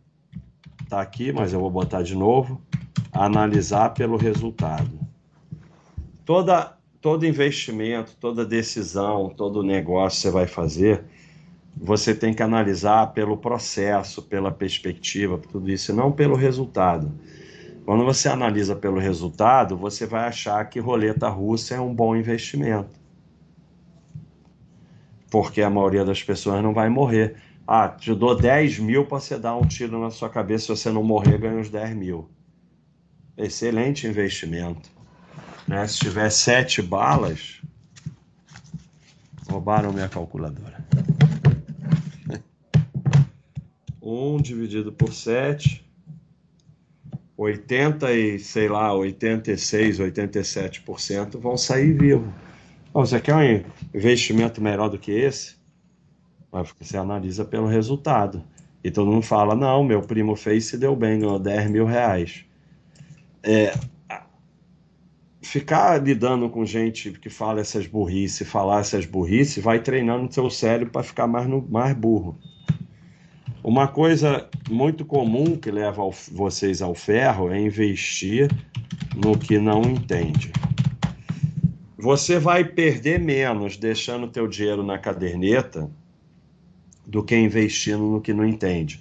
está 0.87 1.01
aqui, 1.01 1.33
mas 1.33 1.53
eu 1.53 1.61
vou 1.61 1.71
botar 1.71 2.03
de 2.03 2.17
novo. 2.17 2.61
Analisar 3.13 3.91
pelo 3.91 4.17
resultado. 4.17 4.99
Toda, 6.25 6.77
todo 7.01 7.27
investimento, 7.27 8.17
toda 8.21 8.45
decisão, 8.45 9.29
todo 9.29 9.63
negócio 9.63 10.17
que 10.19 10.23
você 10.23 10.31
vai 10.31 10.47
fazer, 10.47 11.05
você 11.77 12.15
tem 12.15 12.33
que 12.33 12.43
analisar 12.43 13.13
pelo 13.13 13.37
processo, 13.37 14.23
pela 14.23 14.51
perspectiva, 14.51 15.39
tudo 15.39 15.71
isso, 15.71 15.93
e 15.93 15.95
não 15.95 16.11
pelo 16.11 16.35
resultado. 16.35 17.13
Quando 17.85 18.05
você 18.05 18.29
analisa 18.29 18.75
pelo 18.75 18.99
resultado, 18.99 19.77
você 19.77 20.07
vai 20.07 20.27
achar 20.27 20.65
que 20.65 20.81
roleta 20.81 21.29
russa 21.29 21.75
é 21.75 21.81
um 21.81 21.95
bom 21.95 22.17
investimento. 22.17 22.99
Porque 25.31 25.63
a 25.63 25.71
maioria 25.71 26.05
das 26.05 26.23
pessoas 26.23 26.63
não 26.63 26.73
vai 26.73 26.89
morrer. 26.89 27.37
Ah, 27.67 27.89
te 27.89 28.15
dou 28.15 28.37
10 28.37 28.79
mil 28.79 29.07
para 29.07 29.19
você 29.19 29.37
dar 29.37 29.57
um 29.57 29.67
tiro 29.67 30.01
na 30.01 30.11
sua 30.11 30.31
cabeça, 30.31 30.67
se 30.67 30.83
você 30.83 30.91
não 30.93 31.03
morrer, 31.03 31.37
ganha 31.37 31.61
os 31.61 31.69
10 31.69 31.97
mil. 31.97 32.31
Excelente 33.37 34.07
investimento. 34.07 34.89
Né? 35.67 35.85
Se 35.89 35.99
tiver 35.99 36.31
7 36.31 36.81
balas, 36.81 37.61
roubaram 39.49 39.93
minha 39.93 40.09
calculadora. 40.09 40.87
1 44.01 44.37
dividido 44.43 44.93
por 44.93 45.13
7, 45.13 45.85
80 47.37 48.13
e, 48.13 48.39
sei 48.39 48.69
lá, 48.69 48.95
86, 48.95 49.99
87% 49.99 51.39
vão 51.41 51.57
sair 51.57 51.93
vivos. 51.93 52.33
Você 52.95 53.21
quer 53.21 53.35
um 53.35 53.65
investimento 53.93 54.63
melhor 54.63 54.89
do 54.89 54.99
que 54.99 55.11
esse? 55.11 55.57
Você 56.51 56.97
analisa 56.97 57.45
pelo 57.45 57.67
resultado. 57.67 58.43
E 58.83 58.91
todo 58.91 59.11
mundo 59.11 59.23
fala, 59.23 59.55
não, 59.55 59.83
meu 59.83 60.01
primo 60.01 60.37
fez 60.37 60.73
e 60.73 60.79
deu 60.79 60.95
bem, 60.95 61.19
ganhou 61.19 61.39
10 61.39 61.71
mil 61.71 61.87
reais. 61.87 62.45
é, 63.43 63.73
ficar 65.43 66.03
lidando 66.03 66.51
com 66.51 66.65
gente 66.65 67.13
que 67.13 67.31
fala 67.31 67.61
essas 67.61 67.87
burrice, 67.87 68.45
falar 68.45 68.81
essas 68.81 69.07
burrice, 69.07 69.61
vai 69.61 69.81
treinando 69.81 70.27
o 70.27 70.33
seu 70.33 70.51
cérebro 70.51 70.93
para 70.93 71.03
ficar 71.03 71.27
mais, 71.27 71.47
no, 71.47 71.67
mais 71.69 71.97
burro. 71.97 72.39
Uma 73.63 73.89
coisa 73.89 74.49
muito 74.69 75.05
comum 75.05 75.57
que 75.57 75.71
leva 75.71 76.03
ao, 76.03 76.13
vocês 76.33 76.83
ao 76.83 76.95
ferro 76.95 77.51
é 77.51 77.61
investir 77.61 78.51
no 79.15 79.39
que 79.39 79.59
não 79.59 79.83
entende. 79.83 80.53
Você 81.99 82.39
vai 82.39 82.65
perder 82.65 83.19
menos 83.19 83.77
deixando 83.77 84.29
teu 84.29 84.47
dinheiro 84.47 84.85
na 84.85 84.99
caderneta 84.99 85.91
do 87.07 87.23
que 87.23 87.37
investindo 87.37 88.03
no 88.03 88.21
que 88.21 88.35
não 88.35 88.45
entende. 88.45 89.01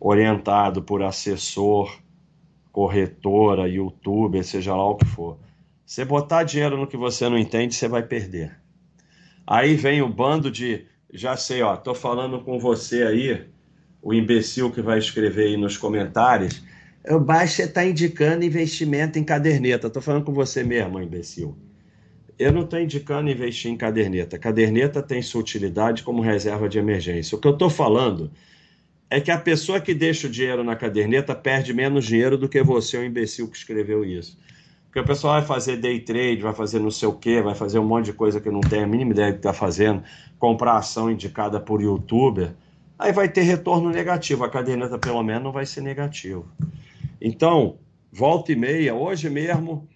Orientado 0.00 0.82
por 0.82 1.02
assessor, 1.02 1.96
corretora, 2.72 3.68
youtuber, 3.68 4.44
seja 4.44 4.74
lá 4.74 4.90
o 4.90 4.96
que 4.96 5.06
for. 5.06 5.38
Você 5.86 6.04
botar 6.04 6.42
dinheiro 6.42 6.76
no 6.76 6.86
que 6.86 6.96
você 6.96 7.28
não 7.28 7.38
entende, 7.38 7.74
você 7.74 7.88
vai 7.88 8.02
perder. 8.02 8.56
Aí 9.46 9.74
vem 9.74 10.02
o 10.02 10.08
bando 10.08 10.50
de, 10.50 10.84
já 11.12 11.36
sei, 11.36 11.62
ó, 11.62 11.76
tô 11.76 11.94
falando 11.94 12.40
com 12.40 12.58
você 12.58 13.04
aí, 13.04 13.46
o 14.02 14.12
imbecil 14.12 14.70
que 14.70 14.82
vai 14.82 14.98
escrever 14.98 15.46
aí 15.46 15.56
nos 15.56 15.76
comentários, 15.76 16.62
o 17.08 17.18
Baixa 17.18 17.62
está 17.62 17.84
indicando 17.84 18.44
investimento 18.44 19.18
em 19.18 19.24
caderneta. 19.24 19.86
Estou 19.86 20.02
falando 20.02 20.24
com 20.24 20.32
você 20.32 20.62
mesmo, 20.62 21.00
imbecil. 21.00 21.56
Eu 22.38 22.52
não 22.52 22.62
estou 22.62 22.78
indicando 22.78 23.30
investir 23.30 23.70
em 23.70 23.76
caderneta. 23.76 24.38
Caderneta 24.38 25.02
tem 25.02 25.20
sua 25.20 25.40
utilidade 25.40 26.02
como 26.02 26.22
reserva 26.22 26.68
de 26.68 26.78
emergência. 26.78 27.36
O 27.36 27.40
que 27.40 27.48
eu 27.48 27.52
estou 27.52 27.68
falando 27.68 28.30
é 29.10 29.20
que 29.20 29.30
a 29.30 29.38
pessoa 29.38 29.80
que 29.80 29.92
deixa 29.92 30.26
o 30.26 30.30
dinheiro 30.30 30.62
na 30.62 30.76
caderneta 30.76 31.34
perde 31.34 31.72
menos 31.72 32.04
dinheiro 32.04 32.38
do 32.38 32.48
que 32.48 32.62
você, 32.62 32.98
o 32.98 33.04
imbecil 33.04 33.48
que 33.48 33.56
escreveu 33.56 34.04
isso. 34.04 34.38
Porque 34.84 35.00
o 35.00 35.04
pessoal 35.04 35.34
vai 35.34 35.46
fazer 35.46 35.78
day 35.78 36.00
trade, 36.00 36.40
vai 36.40 36.54
fazer 36.54 36.78
não 36.78 36.90
sei 36.90 37.08
o 37.08 37.12
quê, 37.12 37.42
vai 37.42 37.54
fazer 37.54 37.78
um 37.78 37.86
monte 37.86 38.06
de 38.06 38.12
coisa 38.12 38.40
que 38.40 38.50
não 38.50 38.60
tem 38.60 38.84
a 38.84 38.86
mínima 38.86 39.12
ideia 39.12 39.28
do 39.28 39.34
que 39.34 39.38
está 39.40 39.52
fazendo, 39.52 40.02
comprar 40.38 40.76
ação 40.76 41.10
indicada 41.10 41.58
por 41.58 41.82
youtuber 41.82 42.54
aí 42.98 43.12
vai 43.12 43.28
ter 43.28 43.42
retorno 43.42 43.90
negativo. 43.90 44.44
A 44.44 44.50
caderneta, 44.50 44.98
pelo 44.98 45.22
menos, 45.22 45.44
não 45.44 45.52
vai 45.52 45.64
ser 45.64 45.80
negativo. 45.82 46.50
Então, 47.20 47.78
volta 48.10 48.52
e 48.52 48.56
meia, 48.56 48.94
hoje 48.94 49.30
mesmo, 49.30 49.88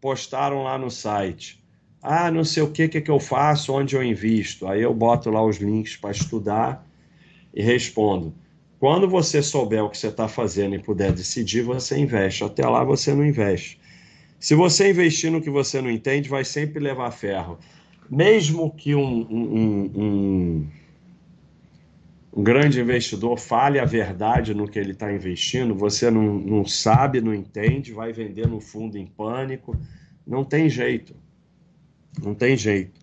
postaram 0.00 0.62
lá 0.62 0.76
no 0.76 0.90
site. 0.90 1.61
Ah, 2.02 2.30
não 2.30 2.44
sei 2.44 2.62
o 2.62 2.70
que, 2.70 2.88
que, 2.88 3.00
que 3.00 3.10
eu 3.10 3.20
faço, 3.20 3.72
onde 3.72 3.94
eu 3.94 4.02
invisto. 4.02 4.66
Aí 4.66 4.82
eu 4.82 4.92
boto 4.92 5.30
lá 5.30 5.44
os 5.44 5.58
links 5.58 5.96
para 5.96 6.10
estudar 6.10 6.86
e 7.54 7.62
respondo. 7.62 8.34
Quando 8.80 9.08
você 9.08 9.40
souber 9.40 9.84
o 9.84 9.88
que 9.88 9.96
você 9.96 10.08
está 10.08 10.26
fazendo 10.26 10.74
e 10.74 10.78
puder 10.80 11.12
decidir, 11.12 11.62
você 11.62 11.96
investe. 11.98 12.42
Até 12.42 12.66
lá 12.66 12.82
você 12.82 13.14
não 13.14 13.24
investe. 13.24 13.80
Se 14.40 14.56
você 14.56 14.90
investir 14.90 15.30
no 15.30 15.40
que 15.40 15.50
você 15.50 15.80
não 15.80 15.90
entende, 15.90 16.28
vai 16.28 16.44
sempre 16.44 16.80
levar 16.80 17.12
ferro. 17.12 17.58
Mesmo 18.10 18.74
que 18.74 18.94
um, 18.94 19.26
um, 19.30 19.92
um 19.94 20.66
um 22.34 22.42
grande 22.42 22.80
investidor 22.80 23.38
fale 23.38 23.78
a 23.78 23.84
verdade 23.84 24.54
no 24.54 24.66
que 24.66 24.78
ele 24.78 24.92
está 24.92 25.12
investindo, 25.12 25.74
você 25.74 26.10
não, 26.10 26.38
não 26.38 26.64
sabe, 26.64 27.20
não 27.20 27.34
entende, 27.34 27.92
vai 27.92 28.10
vender 28.12 28.48
no 28.48 28.58
fundo 28.58 28.96
em 28.96 29.06
pânico. 29.06 29.76
Não 30.26 30.42
tem 30.42 30.68
jeito. 30.68 31.14
Não 32.20 32.34
tem 32.34 32.56
jeito. 32.56 33.00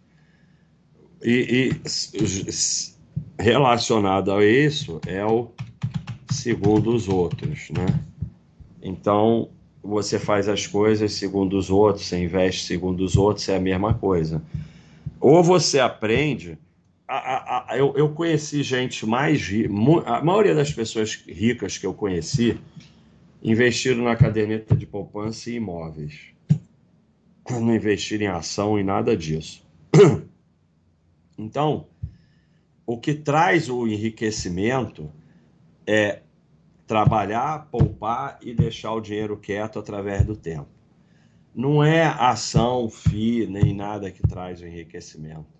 E, 1.23 1.71
e 1.71 3.41
relacionado 3.41 4.31
a 4.31 4.45
isso 4.45 4.99
é 5.07 5.25
o 5.25 5.51
segundo 6.31 6.93
os 6.93 7.07
outros, 7.07 7.69
né? 7.71 7.85
Então, 8.81 9.49
você 9.83 10.19
faz 10.19 10.47
as 10.47 10.67
coisas 10.67 11.13
segundo 11.13 11.57
os 11.57 11.69
outros, 11.69 12.05
você 12.05 12.23
investe 12.23 12.65
segundo 12.65 13.01
os 13.01 13.15
outros, 13.17 13.47
é 13.49 13.57
a 13.57 13.59
mesma 13.59 13.93
coisa. 13.93 14.41
Ou 15.19 15.43
você 15.43 15.79
aprende 15.79 16.57
a, 17.07 17.17
a, 17.17 17.73
a, 17.73 17.77
eu, 17.77 17.93
eu 17.97 18.09
conheci 18.09 18.61
gente 18.61 19.03
mais 19.05 19.49
a 20.05 20.23
maioria 20.23 20.53
das 20.53 20.71
pessoas 20.71 21.15
ricas 21.27 21.77
que 21.77 21.85
eu 21.85 21.93
conheci 21.93 22.57
investiram 23.41 24.03
na 24.03 24.15
caderneta 24.15 24.75
de 24.75 24.85
poupança 24.85 25.49
e 25.49 25.55
imóveis. 25.55 26.38
Não 27.49 27.73
investiram 27.73 28.25
em 28.25 28.27
ação 28.27 28.79
e 28.79 28.83
nada 28.83 29.15
disso. 29.15 29.67
Então, 31.41 31.87
o 32.85 32.97
que 32.99 33.13
traz 33.13 33.69
o 33.69 33.87
enriquecimento 33.87 35.09
é 35.87 36.21
trabalhar, 36.85 37.69
poupar 37.71 38.37
e 38.41 38.53
deixar 38.53 38.91
o 38.91 38.99
dinheiro 38.99 39.37
quieto 39.37 39.79
através 39.79 40.25
do 40.25 40.35
tempo. 40.35 40.67
Não 41.55 41.81
é 41.81 42.03
ação, 42.03 42.89
FI, 42.89 43.47
nem 43.47 43.73
nada 43.73 44.11
que 44.11 44.21
traz 44.21 44.59
o 44.59 44.67
enriquecimento 44.67 45.59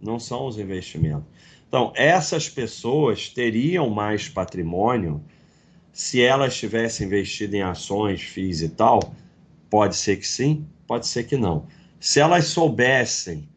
não 0.00 0.18
são 0.18 0.46
os 0.46 0.58
investimentos. 0.58 1.26
Então, 1.68 1.92
essas 1.94 2.48
pessoas 2.48 3.28
teriam 3.28 3.90
mais 3.90 4.28
patrimônio 4.28 5.22
se 5.92 6.22
elas 6.22 6.56
tivessem 6.56 7.06
investido 7.06 7.54
em 7.54 7.62
ações, 7.62 8.22
FIIs 8.22 8.62
e 8.62 8.68
tal? 8.70 9.14
Pode 9.68 9.96
ser 9.96 10.16
que 10.16 10.26
sim, 10.26 10.66
pode 10.90 11.06
ser 11.06 11.22
que 11.22 11.36
não. 11.36 11.68
Se 12.00 12.18
elas 12.18 12.46
soubessem 12.46 13.48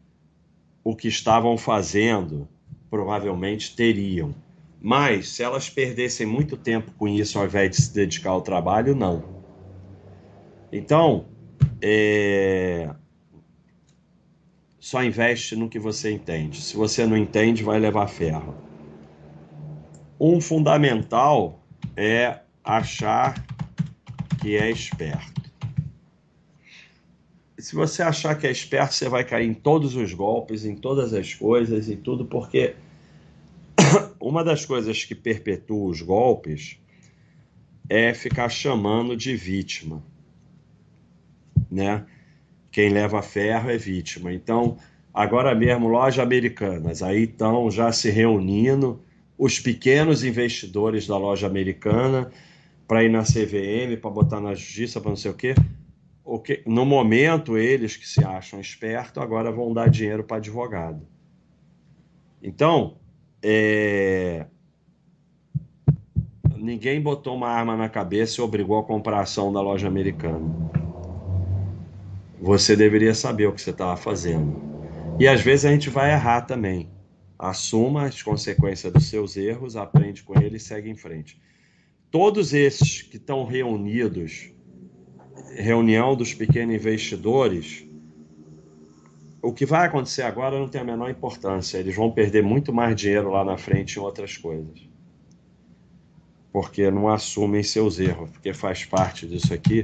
o 0.83 0.95
que 0.95 1.07
estavam 1.07 1.57
fazendo, 1.57 2.47
provavelmente 2.91 3.75
teriam. 3.75 4.35
Mas 4.79 5.29
se 5.29 5.41
elas 5.41 5.67
perdessem 5.67 6.27
muito 6.27 6.55
tempo 6.55 6.91
com 6.91 7.07
isso 7.07 7.39
ao 7.39 7.45
invés 7.45 7.71
de 7.71 7.77
se 7.77 7.91
dedicar 7.91 8.29
ao 8.29 8.41
trabalho, 8.43 8.93
não. 8.93 9.23
Então, 10.71 11.25
é, 11.81 12.93
só 14.79 15.03
investe 15.03 15.55
no 15.55 15.67
que 15.67 15.79
você 15.79 16.11
entende. 16.11 16.61
Se 16.61 16.77
você 16.77 17.03
não 17.03 17.17
entende, 17.17 17.63
vai 17.63 17.79
levar 17.79 18.05
ferro. 18.05 18.53
Um 20.19 20.39
fundamental 20.39 21.59
é 21.97 22.41
achar 22.63 23.43
que 24.39 24.55
é 24.55 24.69
esperto. 24.69 25.52
Se 27.63 27.75
você 27.75 28.03
achar 28.03 28.37
que 28.37 28.45
é 28.45 28.51
esperto, 28.51 28.93
você 28.93 29.07
vai 29.07 29.23
cair 29.23 29.47
em 29.47 29.53
todos 29.53 29.95
os 29.95 30.13
golpes, 30.13 30.65
em 30.65 30.75
todas 30.75 31.13
as 31.13 31.33
coisas 31.33 31.87
e 31.87 31.95
tudo, 31.95 32.25
porque 32.25 32.75
uma 34.19 34.43
das 34.43 34.65
coisas 34.65 35.05
que 35.05 35.15
perpetua 35.15 35.89
os 35.89 36.01
golpes 36.01 36.77
é 37.89 38.13
ficar 38.13 38.49
chamando 38.49 39.15
de 39.15 39.33
vítima, 39.37 40.03
né? 41.71 42.05
quem 42.69 42.89
leva 42.89 43.21
ferro 43.21 43.69
é 43.69 43.77
vítima. 43.77 44.33
Então, 44.33 44.75
agora 45.13 45.55
mesmo, 45.55 45.87
loja 45.87 46.21
americanas, 46.21 47.01
aí 47.01 47.23
estão 47.23 47.71
já 47.71 47.93
se 47.93 48.09
reunindo 48.09 49.01
os 49.37 49.57
pequenos 49.57 50.25
investidores 50.25 51.07
da 51.07 51.17
loja 51.17 51.47
americana 51.47 52.29
para 52.85 53.05
ir 53.05 53.09
na 53.09 53.23
CVM, 53.23 53.95
para 54.01 54.11
botar 54.11 54.41
na 54.41 54.53
justiça, 54.53 54.99
para 54.99 55.11
não 55.11 55.15
sei 55.15 55.31
o 55.31 55.33
quê. 55.33 55.55
Que, 56.43 56.63
no 56.65 56.85
momento, 56.85 57.57
eles 57.57 57.97
que 57.97 58.07
se 58.07 58.23
acham 58.23 58.59
espertos 58.59 59.21
agora 59.21 59.51
vão 59.51 59.73
dar 59.73 59.89
dinheiro 59.89 60.23
para 60.23 60.37
advogado. 60.37 61.05
Então, 62.41 62.97
é... 63.41 64.45
ninguém 66.55 67.01
botou 67.01 67.35
uma 67.35 67.49
arma 67.49 67.75
na 67.75 67.89
cabeça 67.89 68.39
e 68.39 68.43
obrigou 68.43 68.79
a 68.79 68.83
comprar 68.83 69.19
ação 69.19 69.51
da 69.51 69.61
loja 69.61 69.87
americana 69.87 70.73
você 72.43 72.75
deveria 72.75 73.15
saber 73.15 73.47
o 73.47 73.53
que 73.53 73.61
você 73.61 73.69
estava 73.69 73.95
fazendo. 73.95 74.61
E 75.17 75.29
às 75.29 75.39
vezes 75.39 75.63
a 75.63 75.71
gente 75.71 75.89
vai 75.89 76.11
errar 76.11 76.41
também. 76.41 76.89
Assuma 77.39 78.03
as 78.03 78.21
consequências 78.21 78.91
dos 78.91 79.05
seus 79.05 79.37
erros, 79.37 79.77
aprende 79.77 80.23
com 80.23 80.37
eles 80.37 80.61
e 80.61 80.65
segue 80.65 80.89
em 80.89 80.95
frente. 80.95 81.41
Todos 82.11 82.53
esses 82.53 83.01
que 83.01 83.15
estão 83.15 83.45
reunidos, 83.45 84.51
reunião 85.55 86.15
dos 86.15 86.33
pequenos 86.33 86.75
investidores, 86.75 87.85
o 89.41 89.51
que 89.51 89.65
vai 89.65 89.87
acontecer 89.87 90.21
agora 90.21 90.57
não 90.57 90.67
tem 90.67 90.81
a 90.81 90.85
menor 90.85 91.09
importância. 91.09 91.77
Eles 91.77 91.95
vão 91.95 92.11
perder 92.11 92.41
muito 92.41 92.73
mais 92.73 92.95
dinheiro 92.95 93.29
lá 93.29 93.43
na 93.43 93.57
frente 93.57 93.97
em 93.97 93.99
outras 93.99 94.37
coisas. 94.37 94.87
Porque 96.51 96.89
não 96.89 97.09
assumem 97.09 97.63
seus 97.63 97.99
erros, 97.99 98.29
porque 98.29 98.53
faz 98.53 98.85
parte 98.85 99.27
disso 99.27 99.53
aqui 99.53 99.81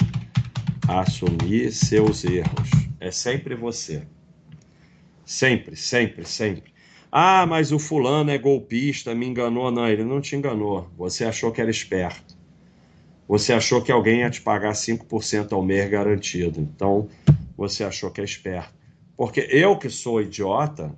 assumir 0.87 1.71
seus 1.71 2.23
erros. 2.23 2.69
É 2.99 3.11
sempre 3.11 3.55
você. 3.55 4.03
Sempre, 5.25 5.75
sempre, 5.75 6.25
sempre. 6.25 6.73
Ah, 7.11 7.45
mas 7.45 7.71
o 7.71 7.79
fulano 7.79 8.31
é 8.31 8.37
golpista, 8.37 9.13
me 9.13 9.27
enganou. 9.27 9.71
Não, 9.71 9.87
ele 9.87 10.03
não 10.03 10.21
te 10.21 10.35
enganou. 10.35 10.89
Você 10.97 11.25
achou 11.25 11.51
que 11.51 11.61
era 11.61 11.69
esperto. 11.69 12.28
Você 13.29 13.53
achou 13.53 13.79
que 13.79 13.91
alguém 13.91 14.21
ia 14.21 14.29
te 14.31 14.41
pagar 14.41 14.73
5% 14.73 15.53
ao 15.53 15.61
mês 15.61 15.87
garantido. 15.87 16.59
Então, 16.59 17.07
você 17.55 17.83
achou 17.83 18.09
que 18.09 18.19
é 18.19 18.23
esperto. 18.23 18.73
Porque 19.15 19.47
eu 19.51 19.77
que 19.77 19.87
sou 19.87 20.19
idiota, 20.19 20.97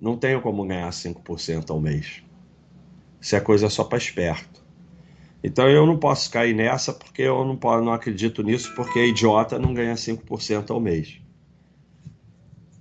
não 0.00 0.16
tenho 0.16 0.42
como 0.42 0.66
ganhar 0.66 0.90
5% 0.90 1.70
ao 1.70 1.80
mês. 1.80 2.24
Isso 3.20 3.36
é 3.36 3.40
coisa 3.40 3.70
só 3.70 3.84
para 3.84 3.98
esperto. 3.98 4.64
Então 5.44 5.68
eu 5.68 5.86
não 5.86 5.96
posso 5.96 6.28
cair 6.28 6.56
nessa 6.56 6.92
porque 6.92 7.22
eu 7.22 7.44
não, 7.44 7.56
posso, 7.56 7.84
não 7.84 7.92
acredito 7.92 8.42
nisso, 8.42 8.74
porque 8.74 9.06
idiota 9.06 9.60
não 9.60 9.72
ganha 9.72 9.94
5% 9.94 10.72
ao 10.72 10.80
mês. 10.80 11.20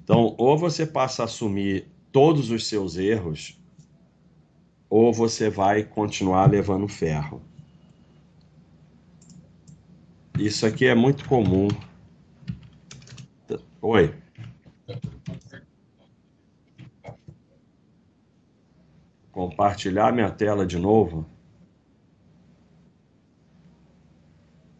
Então, 0.03 0.33
ou 0.35 0.57
você 0.57 0.83
passa 0.83 1.21
a 1.21 1.25
assumir 1.25 1.91
todos 2.11 2.49
os 2.49 2.67
seus 2.67 2.97
erros, 2.97 3.61
ou 4.89 5.13
você 5.13 5.47
vai 5.47 5.83
continuar 5.83 6.49
levando 6.49 6.87
ferro. 6.87 7.50
Isso 10.37 10.65
aqui 10.65 10.85
é 10.87 10.95
muito 10.95 11.27
comum. 11.27 11.67
Oi. 13.81 14.13
Compartilhar 19.31 20.11
minha 20.11 20.29
tela 20.29 20.65
de 20.65 20.77
novo. 20.77 21.25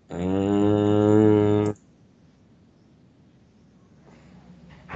Ah, 0.09 1.73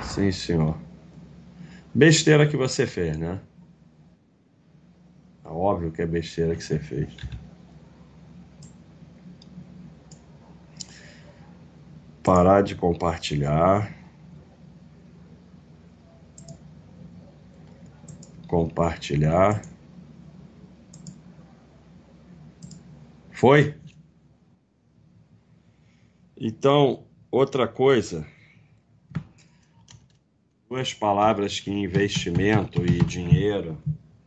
sim, 0.02 0.32
senhor. 0.32 0.78
Besteira 1.94 2.48
que 2.48 2.58
você 2.58 2.86
fez, 2.86 3.18
né? 3.18 3.40
É 5.46 5.48
óbvio 5.48 5.92
que 5.92 6.02
é 6.02 6.06
besteira 6.06 6.56
que 6.56 6.64
você 6.64 6.78
fez. 6.78 7.16
Parar 12.26 12.64
de 12.64 12.74
compartilhar. 12.74 13.96
Compartilhar. 18.48 19.62
Foi? 23.32 23.78
Então, 26.36 27.06
outra 27.30 27.68
coisa, 27.68 28.26
duas 30.68 30.96
palavras 30.96 31.60
que 31.60 31.70
investimento 31.70 32.84
e 32.84 33.04
dinheiro 33.04 33.78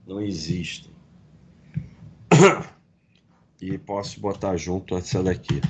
não 0.07 0.21
existem. 0.21 0.93
E 3.61 3.77
posso 3.77 4.21
botar 4.21 4.57
junto 4.57 4.97
essa 4.97 5.21
daqui. 5.21 5.61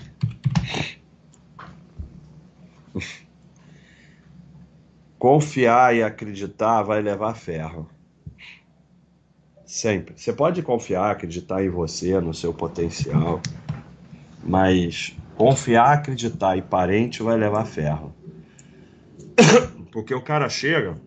Confiar 5.19 5.95
e 5.97 6.03
acreditar 6.03 6.83
vai 6.83 7.03
levar 7.03 7.35
ferro. 7.35 7.89
Sempre. 9.65 10.15
Você 10.17 10.33
pode 10.33 10.63
confiar, 10.63 11.11
acreditar 11.11 11.63
em 11.65 11.69
você, 11.69 12.21
no 12.21 12.33
seu 12.33 12.55
potencial, 12.55 13.41
mas 14.43 15.15
Confiar, 15.39 15.93
acreditar 15.93 16.59
e 16.59 16.63
parente 16.63 17.23
vai 17.23 17.37
levar 17.37 17.65
ferro. 17.65 18.13
Porque 19.93 20.13
o 20.13 20.21
cara 20.21 20.49
chega 20.49 21.01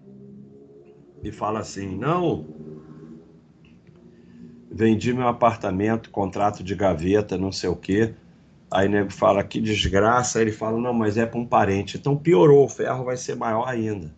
e 1.22 1.34
fala 1.34 1.60
assim: 1.60 1.98
não, 1.98 2.46
vendi 4.72 5.14
meu 5.14 5.28
apartamento, 5.28 6.10
contrato 6.10 6.64
de 6.64 6.74
gaveta, 6.74 7.38
não 7.38 7.52
sei 7.52 7.70
o 7.70 7.76
quê. 7.76 8.14
Aí 8.72 8.88
nego 8.88 9.12
fala 9.12 9.44
que 9.44 9.60
desgraça, 9.60 10.40
aí 10.40 10.46
ele 10.46 10.52
fala: 10.54 10.80
não, 10.80 10.94
mas 10.94 11.18
é 11.18 11.26
para 11.26 11.40
um 11.40 11.46
parente. 11.46 11.98
Então 11.98 12.16
piorou, 12.16 12.64
o 12.64 12.70
ferro 12.70 13.04
vai 13.04 13.18
ser 13.18 13.36
maior 13.36 13.68
ainda. 13.68 14.16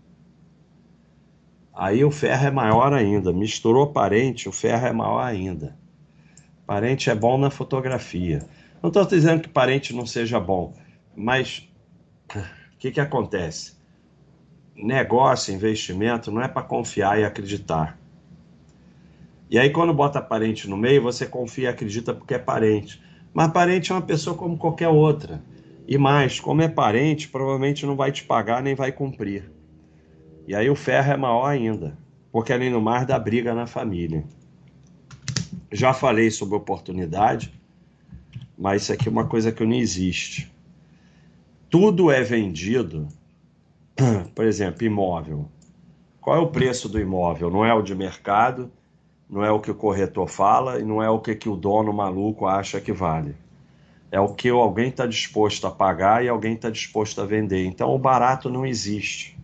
Aí 1.73 2.05
o 2.05 2.11
ferro 2.11 2.45
é 2.47 2.51
maior 2.51 2.93
ainda. 2.93 3.33
Misturou 3.33 3.91
parente, 3.91 4.47
o 4.47 4.51
ferro 4.51 4.85
é 4.85 4.93
maior 4.93 5.23
ainda. 5.23 5.75
Parente 6.67 7.09
é 7.09 7.15
bom 7.15 7.35
na 7.37 7.49
fotografia. 7.49 8.47
Não 8.81 8.89
estou 8.89 9.05
dizendo 9.05 9.41
que 9.41 9.49
parente 9.49 9.95
não 9.95 10.05
seja 10.05 10.39
bom, 10.39 10.73
mas 11.15 11.67
o 12.35 12.77
que, 12.77 12.91
que 12.91 12.99
acontece? 12.99 13.73
Negócio, 14.75 15.53
investimento, 15.53 16.31
não 16.31 16.41
é 16.41 16.47
para 16.47 16.61
confiar 16.61 17.19
e 17.19 17.23
acreditar. 17.23 17.97
E 19.49 19.57
aí, 19.57 19.69
quando 19.69 19.93
bota 19.93 20.21
parente 20.21 20.69
no 20.69 20.75
meio, 20.77 21.01
você 21.01 21.25
confia 21.25 21.65
e 21.65 21.67
acredita 21.67 22.13
porque 22.13 22.33
é 22.33 22.39
parente. 22.39 23.01
Mas 23.33 23.51
parente 23.51 23.91
é 23.91 23.95
uma 23.95 24.01
pessoa 24.01 24.37
como 24.37 24.57
qualquer 24.57 24.89
outra. 24.89 25.41
E 25.87 25.97
mais, 25.97 26.39
como 26.39 26.61
é 26.61 26.67
parente, 26.67 27.27
provavelmente 27.27 27.85
não 27.85 27.95
vai 27.95 28.11
te 28.11 28.23
pagar 28.23 28.61
nem 28.61 28.75
vai 28.75 28.91
cumprir. 28.91 29.51
E 30.47 30.55
aí 30.55 30.69
o 30.69 30.75
ferro 30.75 31.13
é 31.13 31.17
maior 31.17 31.45
ainda, 31.45 31.97
porque 32.31 32.53
além 32.53 32.71
do 32.71 32.81
mais 32.81 33.05
dá 33.05 33.17
briga 33.17 33.53
na 33.53 33.65
família. 33.65 34.23
Já 35.71 35.93
falei 35.93 36.29
sobre 36.29 36.55
oportunidade 36.55 37.51
mas 38.57 38.83
isso 38.83 38.93
aqui 38.93 39.07
é 39.07 39.11
uma 39.11 39.27
coisa 39.27 39.51
que 39.51 39.65
não 39.65 39.73
existe. 39.73 40.51
Tudo 41.69 42.11
é 42.11 42.21
vendido, 42.21 43.07
por 44.33 44.45
exemplo, 44.45 44.85
imóvel. 44.85 45.49
Qual 46.21 46.37
é 46.37 46.39
o 46.39 46.47
preço 46.47 46.87
do 46.87 46.99
imóvel? 46.99 47.49
Não 47.49 47.65
é 47.65 47.73
o 47.73 47.81
de 47.81 47.95
mercado, 47.95 48.71
não 49.33 49.43
é 49.43 49.49
o 49.49 49.59
que 49.59 49.71
o 49.71 49.75
corretor 49.75 50.29
fala 50.29 50.79
e 50.79 50.83
não 50.83 51.01
é 51.01 51.09
o 51.09 51.19
que, 51.19 51.33
que 51.33 51.49
o 51.49 51.55
dono 51.55 51.91
maluco 51.91 52.45
acha 52.45 52.79
que 52.79 52.93
vale. 52.93 53.35
É 54.11 54.19
o 54.19 54.31
que 54.31 54.47
alguém 54.47 54.89
está 54.89 55.07
disposto 55.07 55.65
a 55.65 55.71
pagar 55.71 56.23
e 56.23 56.29
alguém 56.29 56.53
está 56.53 56.69
disposto 56.69 57.19
a 57.19 57.25
vender. 57.25 57.65
Então 57.65 57.89
o 57.89 57.97
barato 57.97 58.47
não 58.47 58.63
existe. 58.63 59.35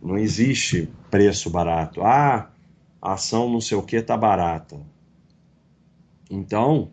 Não 0.00 0.16
existe 0.16 0.88
preço 1.10 1.50
barato. 1.50 2.04
Ah, 2.04 2.48
a 3.02 3.14
ação 3.14 3.50
não 3.50 3.60
sei 3.60 3.76
o 3.76 3.82
que 3.82 3.96
está 3.96 4.16
barata. 4.16 4.78
Então, 6.30 6.92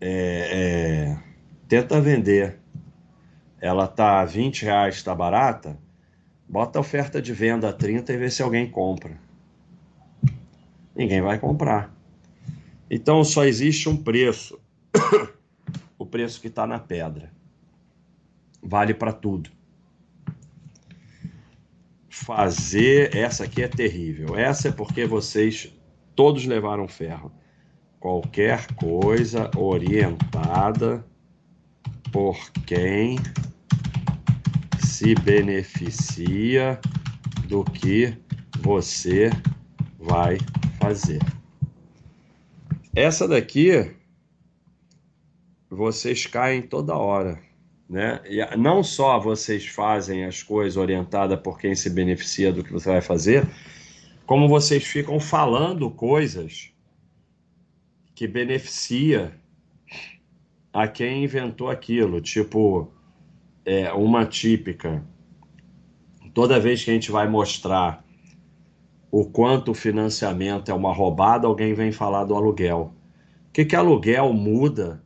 é, 0.00 0.50
é, 0.52 1.18
tenta 1.66 2.00
vender. 2.00 2.60
Ela 3.60 3.88
tá 3.88 4.24
20 4.24 4.62
reais, 4.62 4.94
está 4.94 5.12
barata, 5.12 5.76
bota 6.48 6.78
a 6.78 6.82
oferta 6.82 7.20
de 7.20 7.32
venda 7.32 7.68
a 7.68 7.72
30 7.72 8.12
e 8.12 8.16
vê 8.16 8.30
se 8.30 8.44
alguém 8.44 8.70
compra. 8.70 9.25
Ninguém 10.96 11.20
vai 11.20 11.38
comprar. 11.38 11.94
Então 12.90 13.22
só 13.22 13.44
existe 13.44 13.88
um 13.88 13.96
preço. 13.96 14.58
o 15.98 16.06
preço 16.06 16.40
que 16.40 16.48
está 16.48 16.66
na 16.66 16.78
pedra. 16.78 17.30
Vale 18.62 18.94
para 18.94 19.12
tudo. 19.12 19.50
Fazer. 22.08 23.14
Essa 23.14 23.44
aqui 23.44 23.62
é 23.62 23.68
terrível. 23.68 24.36
Essa 24.36 24.68
é 24.68 24.72
porque 24.72 25.04
vocês 25.04 25.70
todos 26.14 26.46
levaram 26.46 26.88
ferro 26.88 27.30
qualquer 28.00 28.72
coisa 28.74 29.50
orientada 29.56 31.04
por 32.12 32.50
quem 32.64 33.18
se 34.78 35.14
beneficia 35.16 36.80
do 37.48 37.64
que 37.64 38.16
você 38.60 39.30
vai 39.98 40.38
fazer. 40.86 41.20
Essa 42.94 43.26
daqui 43.26 43.90
vocês 45.68 46.26
caem 46.26 46.62
toda 46.62 46.96
hora, 46.96 47.40
né? 47.90 48.20
E 48.24 48.56
não 48.56 48.84
só 48.84 49.18
vocês 49.18 49.66
fazem 49.66 50.24
as 50.24 50.44
coisas 50.44 50.76
orientadas 50.76 51.40
por 51.40 51.58
quem 51.58 51.74
se 51.74 51.90
beneficia 51.90 52.52
do 52.52 52.62
que 52.62 52.72
você 52.72 52.88
vai 52.88 53.00
fazer, 53.00 53.48
como 54.24 54.48
vocês 54.48 54.84
ficam 54.84 55.18
falando 55.18 55.90
coisas 55.90 56.72
que 58.14 58.28
beneficia 58.28 59.34
a 60.72 60.86
quem 60.86 61.24
inventou 61.24 61.68
aquilo. 61.68 62.20
Tipo, 62.20 62.92
é, 63.64 63.92
uma 63.92 64.24
típica. 64.24 65.04
Toda 66.32 66.60
vez 66.60 66.84
que 66.84 66.90
a 66.90 66.94
gente 66.94 67.10
vai 67.10 67.28
mostrar 67.28 68.05
o 69.18 69.24
quanto 69.24 69.70
o 69.70 69.74
financiamento 69.74 70.70
é 70.70 70.74
uma 70.74 70.92
roubada, 70.92 71.46
alguém 71.46 71.72
vem 71.72 71.90
falar 71.90 72.24
do 72.24 72.34
aluguel. 72.34 72.92
O 73.48 73.52
que, 73.54 73.64
que 73.64 73.74
aluguel 73.74 74.30
muda 74.34 75.02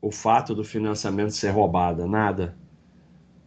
o 0.00 0.12
fato 0.12 0.54
do 0.54 0.62
financiamento 0.62 1.32
ser 1.32 1.50
roubada? 1.50 2.06
Nada. 2.06 2.56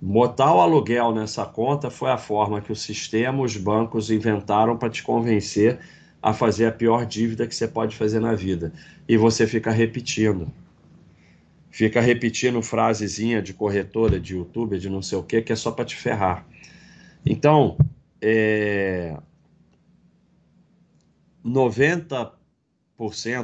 Botar 0.01 0.53
o 0.53 0.59
aluguel 0.59 1.15
nessa 1.15 1.45
conta 1.45 1.89
foi 1.89 2.11
a 2.11 2.17
forma 2.17 2.59
que 2.59 2.73
o 2.73 2.75
sistema, 2.75 3.41
os 3.41 3.55
bancos 3.55 4.11
inventaram 4.11 4.75
para 4.75 4.89
te 4.89 5.01
convencer 5.01 5.79
a 6.21 6.33
fazer 6.33 6.65
a 6.65 6.73
pior 6.73 7.05
dívida 7.05 7.47
que 7.47 7.55
você 7.55 7.65
pode 7.65 7.95
fazer 7.95 8.19
na 8.19 8.35
vida. 8.35 8.73
E 9.07 9.15
você 9.15 9.47
fica 9.47 9.71
repetindo. 9.71 10.51
Fica 11.71 12.01
repetindo 12.01 12.61
frasezinha 12.61 13.41
de 13.41 13.53
corretora, 13.53 14.19
de 14.19 14.35
youtuber, 14.35 14.77
de 14.77 14.89
não 14.89 15.01
sei 15.01 15.17
o 15.17 15.23
que, 15.23 15.41
que 15.41 15.53
é 15.53 15.55
só 15.55 15.71
para 15.71 15.85
te 15.85 15.95
ferrar. 15.95 16.45
Então, 17.25 17.77
é... 18.21 19.15
90% 21.45 22.31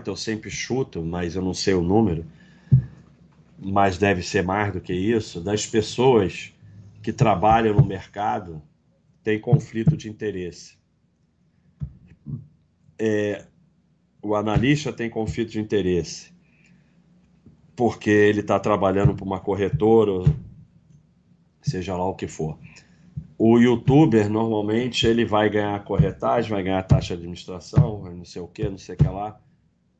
eu 0.08 0.16
sempre 0.16 0.50
chuto, 0.50 1.04
mas 1.04 1.36
eu 1.36 1.42
não 1.42 1.54
sei 1.54 1.74
o 1.74 1.82
número, 1.82 2.26
mas 3.58 3.98
deve 3.98 4.22
ser 4.22 4.44
mais 4.44 4.74
do 4.74 4.82
que 4.82 4.94
isso, 4.94 5.42
das 5.42 5.66
pessoas 5.66 6.54
que 7.02 7.14
trabalham 7.14 7.76
no 7.76 7.86
mercado 7.86 8.62
tem 9.24 9.40
conflito 9.40 9.96
de 9.96 10.10
interesse 10.10 10.78
é, 13.00 13.46
o 14.22 14.36
analista 14.36 14.92
tem 14.92 15.10
conflito 15.10 15.52
de 15.52 15.60
interesse 15.60 16.34
porque 17.76 18.10
ele 18.10 18.40
está 18.40 18.58
trabalhando 18.58 19.14
para 19.14 19.26
uma 19.26 19.40
corretora, 19.40 20.34
seja 21.62 21.96
lá 21.98 22.08
o 22.08 22.16
que 22.16 22.26
for. 22.26 22.58
O 23.38 23.60
youtuber, 23.60 24.30
normalmente, 24.30 25.06
ele 25.06 25.26
vai 25.26 25.50
ganhar 25.50 25.84
corretagem, 25.84 26.50
vai 26.50 26.64
ganhar 26.64 26.84
taxa 26.84 27.16
de 27.16 27.22
administração, 27.22 28.04
não 28.14 28.24
sei 28.24 28.42
o 28.42 28.48
que, 28.48 28.70
não 28.70 28.78
sei 28.78 28.96
o 28.96 28.98
que 28.98 29.08
lá, 29.08 29.38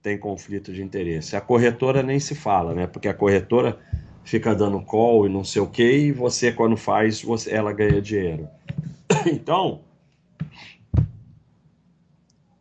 tem 0.02 0.18
conflito 0.18 0.72
de 0.72 0.82
interesse. 0.82 1.36
A 1.36 1.42
corretora 1.42 2.02
nem 2.02 2.20
se 2.20 2.34
fala, 2.34 2.74
né? 2.74 2.88
Porque 2.88 3.10
a 3.10 3.14
corretora 3.14 3.78
fica 4.24 4.56
dando 4.56 4.82
call 4.82 5.26
e 5.26 5.30
não 5.30 5.44
sei 5.44 5.62
o 5.62 5.68
que, 5.68 5.84
e 5.84 6.12
você, 6.12 6.52
quando 6.52 6.78
faz, 6.78 7.22
você, 7.22 7.52
ela 7.52 7.74
ganha 7.74 8.02
dinheiro. 8.02 8.48
Então, 9.28 9.82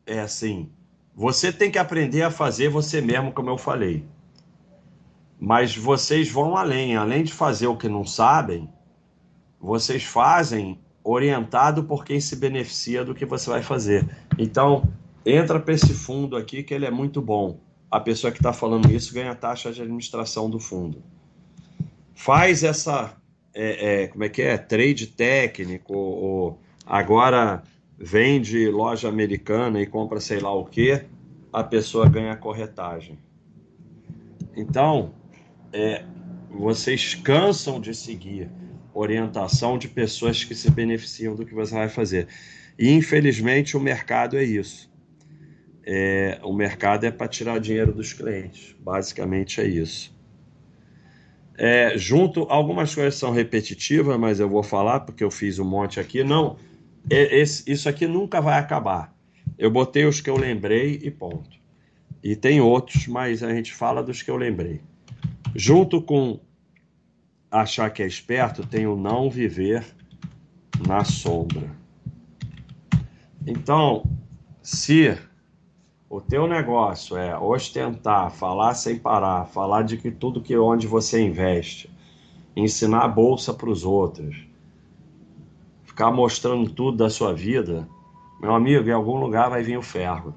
é 0.07 0.21
assim, 0.21 0.71
você 1.15 1.53
tem 1.53 1.71
que 1.71 1.79
aprender 1.79 2.23
a 2.23 2.31
fazer 2.31 2.69
você 2.69 3.01
mesmo, 3.01 3.33
como 3.33 3.51
eu 3.51 3.59
falei. 3.59 4.05
Mas 5.39 5.77
vocês 5.77 6.31
vão 6.31 6.57
além, 6.57 6.97
além 6.97 7.23
de 7.23 7.33
fazer 7.33 7.67
o 7.67 7.77
que 7.77 7.89
não 7.89 8.05
sabem, 8.05 8.69
vocês 9.65 10.05
fazem 10.05 10.79
orientado 11.03 11.85
por 11.85 12.05
quem 12.05 12.21
se 12.21 12.37
beneficia 12.37 13.03
do 13.03 13.15
que 13.15 13.25
você 13.25 13.49
vai 13.49 13.63
fazer. 13.63 14.07
Então, 14.39 14.87
entra 15.25 15.59
para 15.59 15.73
esse 15.73 15.95
fundo 15.95 16.37
aqui 16.37 16.63
que 16.63 16.75
ele 16.75 16.85
é 16.85 16.91
muito 16.91 17.23
bom. 17.23 17.59
A 17.91 17.99
pessoa 17.99 18.31
que 18.31 18.39
está 18.39 18.53
falando 18.53 18.91
isso 18.91 19.15
ganha 19.15 19.35
taxa 19.35 19.73
de 19.73 19.81
administração 19.81 20.51
do 20.51 20.61
fundo. 20.61 21.03
Faz 22.15 22.63
essa, 22.63 23.17
é, 23.55 24.03
é, 24.03 24.09
como 24.09 24.25
é 24.25 24.29
que 24.29 24.43
é, 24.43 24.59
trade 24.59 25.07
técnico, 25.07 25.95
ou 25.95 26.61
agora 26.85 27.63
vende 27.99 28.69
loja 28.69 29.09
americana 29.09 29.81
e 29.81 29.87
compra 29.87 30.21
sei 30.21 30.41
lá 30.41 30.53
o 30.53 30.67
que, 30.67 31.05
a 31.51 31.65
pessoa 31.65 32.07
ganha 32.07 32.37
corretagem. 32.37 33.19
Então, 34.55 35.13
é, 35.73 36.05
vocês 36.51 37.15
cansam 37.15 37.81
de 37.81 37.95
seguir 37.95 38.51
orientação 38.95 39.77
de 39.77 39.89
pessoas 39.89 40.45
que 40.45 40.55
se 40.55 40.71
beneficiam 40.71 41.35
do 41.35 41.45
que 41.45 41.53
você 41.53 41.75
vai 41.75 41.89
fazer. 41.89 42.29
E 42.79 42.91
infelizmente 42.91 43.77
o 43.77 43.81
mercado 43.81 44.37
é 44.37 44.45
isso. 44.45 44.93
É, 45.87 46.39
o 46.43 46.55
mercado 46.55 47.05
é 47.05 47.11
para 47.11 47.29
tirar 47.29 47.59
dinheiro 47.59 47.93
dos 47.93 48.13
clientes. 48.13 48.75
Basicamente 48.81 49.61
é 49.61 49.67
isso. 49.67 50.15
É, 51.57 51.97
junto, 51.97 52.43
algumas 52.49 52.95
coisas 52.95 53.15
são 53.15 53.31
repetitivas, 53.31 54.19
mas 54.19 54.41
eu 54.41 54.49
vou 54.49 54.63
falar 54.63 55.01
porque 55.01 55.23
eu 55.23 55.31
fiz 55.31 55.59
um 55.59 55.65
monte 55.65 56.01
aqui. 56.01 56.25
Não, 56.25 56.57
é, 57.11 57.39
esse, 57.39 57.71
isso 57.71 57.89
aqui 57.89 58.07
nunca 58.07 58.41
vai 58.41 58.59
acabar. 58.59 59.15
Eu 59.59 59.71
botei 59.71 60.05
os 60.05 60.21
que 60.21 60.31
eu 60.31 60.37
lembrei 60.37 61.01
e 61.03 61.11
ponto. 61.11 61.59
E 62.23 62.35
tem 62.35 62.61
outros, 62.61 63.07
mas 63.07 63.43
a 63.43 63.55
gente 63.55 63.73
fala 63.73 64.03
dos 64.03 64.23
que 64.23 64.31
eu 64.31 64.37
lembrei. 64.37 64.81
Junto 65.55 66.01
com 66.01 66.41
achar 67.61 67.89
que 67.91 68.03
é 68.03 68.07
esperto, 68.07 68.67
tem 68.67 68.85
o 68.87 68.97
não 68.97 69.31
viver 69.31 69.87
na 70.87 71.05
sombra. 71.05 71.71
Então, 73.47 74.05
se 74.61 75.17
o 76.11 76.21
teu 76.21 76.49
negócio 76.49 77.17
é 77.17 77.39
ostentar, 77.39 78.31
falar 78.33 78.75
sem 78.75 78.99
parar, 78.99 79.47
falar 79.47 79.83
de 79.83 79.97
que 79.97 80.11
tudo 80.11 80.43
que 80.43 80.57
onde 80.57 80.89
você 80.89 81.21
investe, 81.21 81.89
ensinar 82.57 83.05
a 83.05 83.09
bolsa 83.09 83.55
para 83.55 83.71
os 83.71 83.85
outros, 83.85 84.37
ficar 85.85 86.11
mostrando 86.11 86.71
tudo 86.71 86.97
da 86.97 87.09
sua 87.09 87.33
vida, 87.33 87.89
meu 88.41 88.53
amigo, 88.53 88.89
em 88.89 88.93
algum 88.93 89.17
lugar 89.17 89.49
vai 89.49 89.63
vir 89.63 89.79
o 89.79 89.83
ferro. 89.83 90.35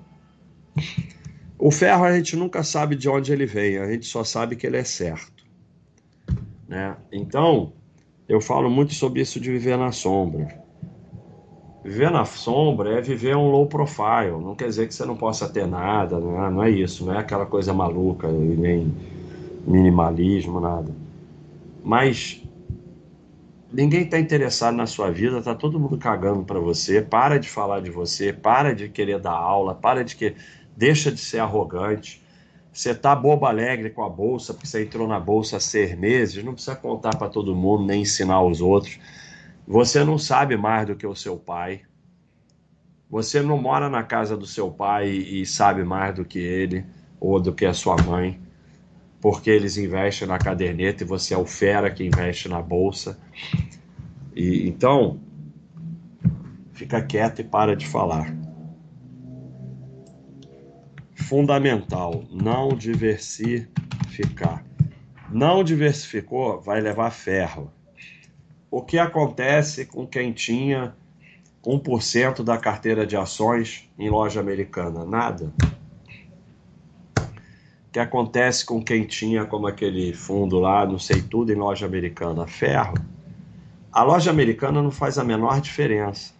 O 1.57 1.71
ferro 1.71 2.05
a 2.05 2.15
gente 2.15 2.35
nunca 2.35 2.61
sabe 2.61 2.95
de 2.95 3.09
onde 3.09 3.33
ele 3.33 3.47
vem, 3.47 3.79
a 3.79 3.89
gente 3.89 4.05
só 4.05 4.23
sabe 4.23 4.55
que 4.55 4.67
ele 4.67 4.77
é 4.77 4.83
certo. 4.83 5.36
Né? 6.67 6.95
Então, 7.11 7.73
eu 8.27 8.41
falo 8.41 8.69
muito 8.69 8.93
sobre 8.93 9.21
isso 9.21 9.39
de 9.39 9.51
viver 9.51 9.77
na 9.77 9.91
sombra. 9.91 10.47
Viver 11.83 12.11
na 12.11 12.25
sombra 12.25 12.97
é 12.97 13.01
viver 13.01 13.37
um 13.37 13.49
low 13.49 13.65
profile, 13.65 14.31
não 14.31 14.55
quer 14.55 14.67
dizer 14.67 14.87
que 14.87 14.93
você 14.93 15.05
não 15.05 15.15
possa 15.15 15.47
ter 15.47 15.65
nada, 15.65 16.19
não 16.19 16.45
é, 16.45 16.49
não 16.51 16.63
é 16.63 16.69
isso, 16.69 17.05
não 17.05 17.13
é 17.13 17.19
aquela 17.19 17.45
coisa 17.45 17.73
maluca, 17.73 18.27
nem 18.27 18.93
minimalismo, 19.65 20.59
nada. 20.59 20.93
Mas 21.81 22.43
ninguém 23.71 24.01
está 24.01 24.19
interessado 24.19 24.75
na 24.75 24.85
sua 24.85 25.11
vida, 25.11 25.41
tá 25.41 25.55
todo 25.55 25.79
mundo 25.79 25.97
cagando 25.97 26.43
para 26.43 26.59
você. 26.59 27.01
Para 27.01 27.37
de 27.37 27.47
falar 27.47 27.79
de 27.79 27.89
você, 27.89 28.33
para 28.33 28.75
de 28.75 28.89
querer 28.89 29.19
dar 29.19 29.35
aula, 29.35 29.73
para 29.73 30.03
de 30.03 30.15
que 30.15 30.35
deixa 30.75 31.09
de 31.09 31.19
ser 31.19 31.39
arrogante. 31.39 32.21
Você 32.77 32.93
tá 32.93 33.15
bobo 33.15 33.47
alegre 33.47 33.89
com 33.89 34.03
a 34.03 34.09
bolsa, 34.09 34.53
porque 34.53 34.67
você 34.67 34.83
entrou 34.83 35.07
na 35.07 35.19
bolsa 35.19 35.57
há 35.57 35.59
seis 35.59 35.97
meses, 35.97 36.43
não 36.43 36.53
precisa 36.53 36.75
contar 36.75 37.17
para 37.17 37.27
todo 37.27 37.55
mundo, 37.55 37.83
nem 37.83 38.03
ensinar 38.03 38.35
aos 38.35 38.61
outros. 38.61 38.99
Você 39.67 40.03
não 40.03 40.19
sabe 40.19 40.55
mais 40.55 40.85
do 40.85 40.95
que 40.95 41.07
o 41.07 41.15
seu 41.15 41.37
pai. 41.37 41.81
Você 43.09 43.41
não 43.41 43.59
mora 43.59 43.89
na 43.89 44.03
casa 44.03 44.37
do 44.37 44.45
seu 44.45 44.69
pai 44.69 45.09
e 45.09 45.43
sabe 45.43 45.83
mais 45.83 46.13
do 46.13 46.23
que 46.23 46.37
ele 46.37 46.85
ou 47.19 47.39
do 47.41 47.51
que 47.51 47.65
a 47.65 47.73
sua 47.73 47.95
mãe, 48.03 48.39
porque 49.19 49.49
eles 49.49 49.75
investem 49.75 50.27
na 50.27 50.37
caderneta 50.37 51.03
e 51.03 51.07
você 51.07 51.33
é 51.33 51.37
o 51.37 51.47
fera 51.47 51.89
que 51.89 52.05
investe 52.05 52.47
na 52.47 52.61
bolsa. 52.61 53.17
E 54.35 54.69
então, 54.69 55.19
fica 56.73 57.01
quieto 57.01 57.39
e 57.39 57.43
para 57.43 57.75
de 57.75 57.87
falar 57.87 58.46
fundamental, 61.27 62.23
não 62.31 62.69
diversificar. 62.69 64.63
Não 65.29 65.61
diversificou, 65.61 66.61
vai 66.61 66.79
levar 66.79 67.11
ferro. 67.11 67.69
O 68.71 68.81
que 68.81 68.97
acontece 68.97 69.85
com 69.85 70.07
quem 70.07 70.31
tinha 70.31 70.95
1% 71.65 72.43
da 72.43 72.57
carteira 72.57 73.05
de 73.05 73.17
ações 73.17 73.89
em 73.99 74.09
loja 74.09 74.39
americana? 74.39 75.03
Nada. 75.03 75.53
O 77.19 77.91
que 77.91 77.99
acontece 77.99 78.65
com 78.65 78.81
quem 78.81 79.03
tinha, 79.03 79.43
como 79.45 79.67
aquele 79.67 80.13
fundo 80.13 80.59
lá, 80.59 80.85
não 80.85 80.97
sei 80.97 81.21
tudo, 81.21 81.51
em 81.51 81.55
loja 81.55 81.85
americana? 81.85 82.47
Ferro. 82.47 82.93
A 83.91 84.01
loja 84.01 84.31
americana 84.31 84.81
não 84.81 84.91
faz 84.91 85.17
a 85.17 85.25
menor 85.25 85.59
diferença. 85.59 86.33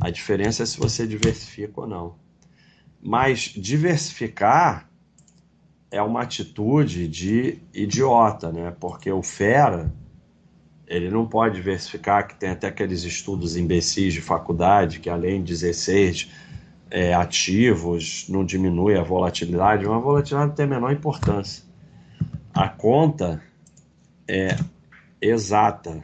A 0.00 0.08
diferença 0.08 0.62
é 0.62 0.66
se 0.66 0.78
você 0.78 1.04
diversifica 1.04 1.80
ou 1.80 1.88
não. 1.88 2.21
Mas 3.02 3.52
diversificar 3.56 4.88
é 5.90 6.00
uma 6.00 6.22
atitude 6.22 7.08
de 7.08 7.58
idiota, 7.74 8.52
né? 8.52 8.72
Porque 8.78 9.10
o 9.10 9.22
fera, 9.22 9.92
ele 10.86 11.10
não 11.10 11.26
pode 11.26 11.56
diversificar, 11.56 12.28
que 12.28 12.36
tem 12.36 12.50
até 12.50 12.68
aqueles 12.68 13.02
estudos 13.02 13.56
imbecis 13.56 14.14
de 14.14 14.20
faculdade, 14.20 15.00
que 15.00 15.10
além 15.10 15.42
de 15.42 15.52
16 15.52 16.30
é, 16.90 17.12
ativos, 17.12 18.26
não 18.28 18.44
diminui 18.44 18.96
a 18.96 19.02
volatilidade, 19.02 19.86
uma 19.86 19.98
volatilidade 19.98 20.48
não 20.48 20.54
tem 20.54 20.66
a 20.66 20.68
menor 20.68 20.92
importância. 20.92 21.64
A 22.54 22.68
conta 22.68 23.42
é 24.28 24.56
exata. 25.20 26.02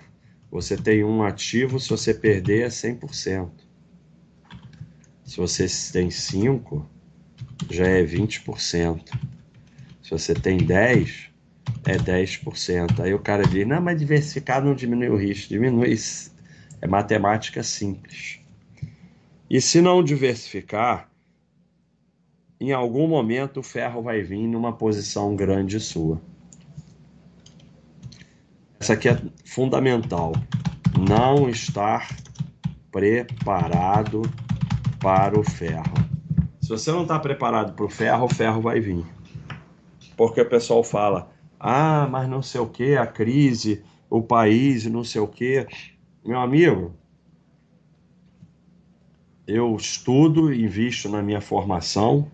Você 0.50 0.76
tem 0.76 1.04
um 1.04 1.22
ativo, 1.22 1.78
se 1.78 1.90
você 1.90 2.12
perder 2.12 2.62
é 2.62 2.68
100%. 2.68 3.50
Se 5.28 5.36
você 5.36 5.66
tem 5.92 6.10
5, 6.10 6.88
já 7.68 7.86
é 7.86 8.02
20%. 8.02 9.02
Se 10.02 10.10
você 10.10 10.32
tem 10.32 10.56
10, 10.56 11.28
é 11.84 11.98
10%. 11.98 13.00
Aí 13.00 13.12
o 13.12 13.18
cara 13.18 13.46
diz: 13.46 13.66
não, 13.66 13.78
mas 13.78 13.98
diversificar 13.98 14.64
não 14.64 14.74
diminui 14.74 15.10
o 15.10 15.16
risco. 15.16 15.50
Diminui. 15.50 15.94
É 16.80 16.86
matemática 16.86 17.62
simples. 17.62 18.40
E 19.50 19.60
se 19.60 19.82
não 19.82 20.02
diversificar, 20.02 21.10
em 22.58 22.72
algum 22.72 23.06
momento 23.06 23.60
o 23.60 23.62
ferro 23.62 24.00
vai 24.00 24.22
vir 24.22 24.46
numa 24.46 24.72
posição 24.72 25.36
grande 25.36 25.78
sua. 25.78 26.22
Essa 28.80 28.94
aqui 28.94 29.10
é 29.10 29.22
fundamental. 29.44 30.32
Não 31.06 31.50
estar 31.50 32.16
preparado 32.90 34.22
para 34.98 35.38
o 35.38 35.44
ferro. 35.44 35.94
Se 36.60 36.68
você 36.68 36.90
não 36.90 37.02
está 37.02 37.18
preparado 37.18 37.74
para 37.74 37.84
o 37.84 37.88
ferro, 37.88 38.26
o 38.26 38.34
ferro 38.34 38.60
vai 38.60 38.80
vir. 38.80 39.04
Porque 40.16 40.40
o 40.40 40.48
pessoal 40.48 40.82
fala, 40.84 41.30
ah, 41.58 42.06
mas 42.10 42.28
não 42.28 42.42
sei 42.42 42.60
o 42.60 42.66
que, 42.66 42.96
a 42.96 43.06
crise, 43.06 43.82
o 44.10 44.20
país, 44.20 44.84
não 44.86 45.04
sei 45.04 45.20
o 45.20 45.28
que. 45.28 45.66
Meu 46.24 46.38
amigo, 46.40 46.94
eu 49.46 49.74
estudo, 49.76 50.52
invisto 50.52 51.08
na 51.08 51.22
minha 51.22 51.40
formação, 51.40 52.30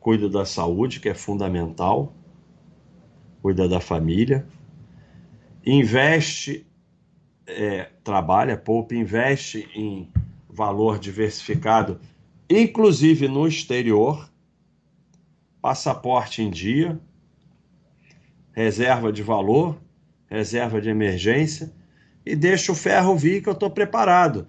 cuido 0.00 0.30
da 0.30 0.44
saúde, 0.44 1.00
que 1.00 1.08
é 1.08 1.14
fundamental, 1.14 2.12
cuida 3.42 3.68
da 3.68 3.78
família, 3.78 4.46
investe, 5.66 6.66
é, 7.46 7.90
trabalha, 8.02 8.56
poupa, 8.56 8.94
investe 8.94 9.68
em 9.74 10.08
valor 10.54 11.00
diversificado, 11.00 12.00
inclusive 12.48 13.26
no 13.26 13.46
exterior, 13.46 14.30
passaporte 15.60 16.42
em 16.42 16.50
dia, 16.50 17.00
reserva 18.52 19.12
de 19.12 19.20
valor, 19.20 19.82
reserva 20.26 20.80
de 20.80 20.88
emergência 20.88 21.72
e 22.24 22.36
deixa 22.36 22.70
o 22.70 22.74
ferro 22.74 23.16
vir 23.16 23.42
que 23.42 23.48
eu 23.48 23.52
estou 23.52 23.68
preparado. 23.68 24.46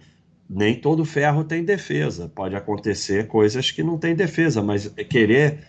Nem 0.47 0.79
todo 0.79 1.03
ferro 1.03 1.43
tem 1.43 1.65
defesa. 1.65 2.29
Pode 2.29 2.55
acontecer 2.55 3.25
coisas 3.25 3.71
que 3.71 3.81
não 3.81 3.97
tem 3.97 4.15
defesa, 4.15 4.61
mas 4.61 4.87
querer 5.09 5.65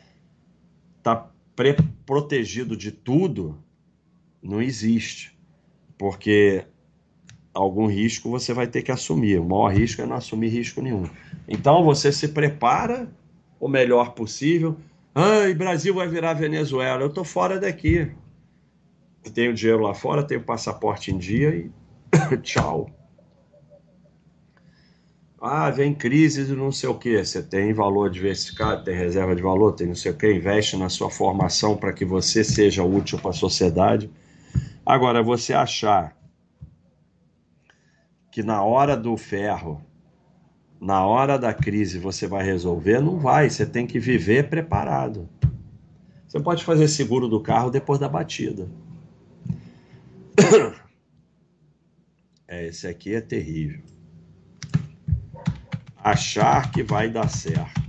estar 0.99 1.17
tá 1.17 1.31
protegido 2.05 2.77
de 2.77 2.93
tudo 2.93 3.59
não 4.43 4.61
existe. 4.61 5.35
Porque 5.97 6.67
algum 7.57 7.87
risco 7.87 8.31
você 8.31 8.53
vai 8.53 8.67
ter 8.67 8.83
que 8.83 8.93
assumir. 8.93 9.41
O 9.41 9.45
maior 9.45 9.73
risco 9.73 10.03
é 10.03 10.07
não 10.07 10.17
assumir 10.17 10.49
risco 10.49 10.83
nenhum. 10.83 11.09
Então 11.49 11.83
você 11.83 12.13
se 12.13 12.29
prepara 12.29 13.09
o 13.59 13.67
melhor 13.67 14.13
possível. 14.13 14.77
Ai, 15.15 15.55
Brasil 15.55 15.95
vai 15.95 16.07
virar 16.07 16.35
Venezuela. 16.35 17.03
Eu 17.03 17.09
estou 17.09 17.25
fora 17.25 17.59
daqui. 17.59 18.11
tenho 19.33 19.55
dinheiro 19.55 19.83
lá 19.83 19.95
fora, 19.95 20.23
tenho 20.23 20.43
passaporte 20.43 21.11
em 21.11 21.19
dia 21.19 21.57
e 21.57 21.71
tchau. 22.43 22.91
Ah, 25.41 25.71
vem 25.71 25.95
crise 25.95 26.45
de 26.45 26.55
não 26.55 26.73
sei 26.73 26.89
o 26.89 26.99
que. 26.99 27.25
Você 27.25 27.43
tem 27.43 27.73
valor 27.73 28.11
diversificado, 28.11 28.85
tem 28.85 28.95
reserva 28.95 29.35
de 29.35 29.43
valor, 29.43 29.73
tem 29.73 29.87
não 29.87 29.95
sei 29.95 30.13
o 30.13 30.17
que. 30.17 30.31
Investe 30.31 30.77
na 30.77 30.89
sua 30.89 31.11
formação 31.11 31.77
para 31.77 31.93
que 31.93 32.05
você 32.05 32.45
seja 32.45 32.83
útil 32.83 33.19
para 33.19 33.31
a 33.31 33.35
sociedade. 33.35 34.11
Agora, 34.85 35.23
você 35.23 35.53
achar 35.53 36.17
que 38.37 38.43
na 38.43 38.63
hora 38.63 38.95
do 38.95 39.17
ferro, 39.17 39.83
na 40.79 41.07
hora 41.07 41.39
da 41.39 41.55
crise, 41.55 41.99
você 41.99 42.27
vai 42.27 42.45
resolver, 42.45 43.01
não 43.01 43.19
vai. 43.19 43.49
Você 43.49 43.65
tem 43.65 43.87
que 43.87 43.99
viver 43.99 44.51
preparado. 44.51 45.27
Você 46.29 46.39
pode 46.39 46.63
fazer 46.63 46.87
seguro 46.87 47.29
do 47.29 47.41
carro 47.41 47.71
depois 47.71 47.99
da 47.99 48.11
batida. 48.11 48.69
É, 52.49 52.65
esse 52.67 52.87
aqui 52.87 53.13
é 53.13 53.21
terrível. 53.21 53.83
Achar 55.97 56.71
que 56.71 56.81
vai 56.81 57.11
dar 57.11 57.29
certo. 57.29 57.81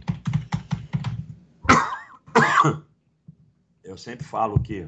Eu 3.83 3.97
sempre 3.97 4.25
falo 4.25 4.60
que 4.60 4.88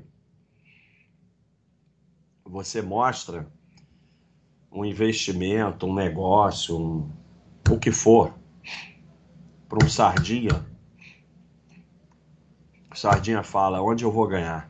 você 2.43 2.81
mostra 2.81 3.47
um 4.71 4.86
investimento, 4.86 5.86
um 5.86 5.93
negócio, 5.93 6.77
um, 6.77 7.10
o 7.69 7.77
que 7.77 7.91
for, 7.91 8.34
para 9.67 9.84
um 9.84 9.89
sardinha. 9.89 10.65
Sardinha 12.93 13.43
fala: 13.43 13.82
onde 13.82 14.03
eu 14.03 14.12
vou 14.12 14.27
ganhar? 14.27 14.69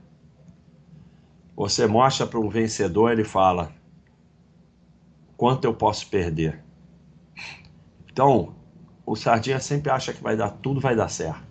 Você 1.56 1.88
mostra 1.88 2.26
para 2.26 2.40
um 2.40 2.50
vencedor, 2.50 3.12
ele 3.12 3.24
fala: 3.24 3.74
quanto 5.36 5.66
eu 5.66 5.74
posso 5.74 6.08
perder? 6.10 6.64
Então, 8.12 8.56
o 9.06 9.16
sardinha 9.16 9.60
sempre 9.60 9.90
acha 9.92 10.14
que 10.14 10.22
vai 10.22 10.38
dar 10.38 10.50
tudo, 10.50 10.80
vai 10.80 10.96
dar 10.96 11.10
certo. 11.10 11.48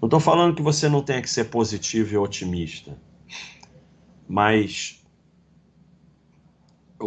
Não 0.00 0.06
estou 0.06 0.20
falando 0.20 0.54
que 0.54 0.62
você 0.62 0.88
não 0.88 1.02
tenha 1.02 1.22
que 1.22 1.30
ser 1.30 1.44
positivo 1.44 2.14
e 2.14 2.16
otimista, 2.16 2.98
mas 4.28 5.03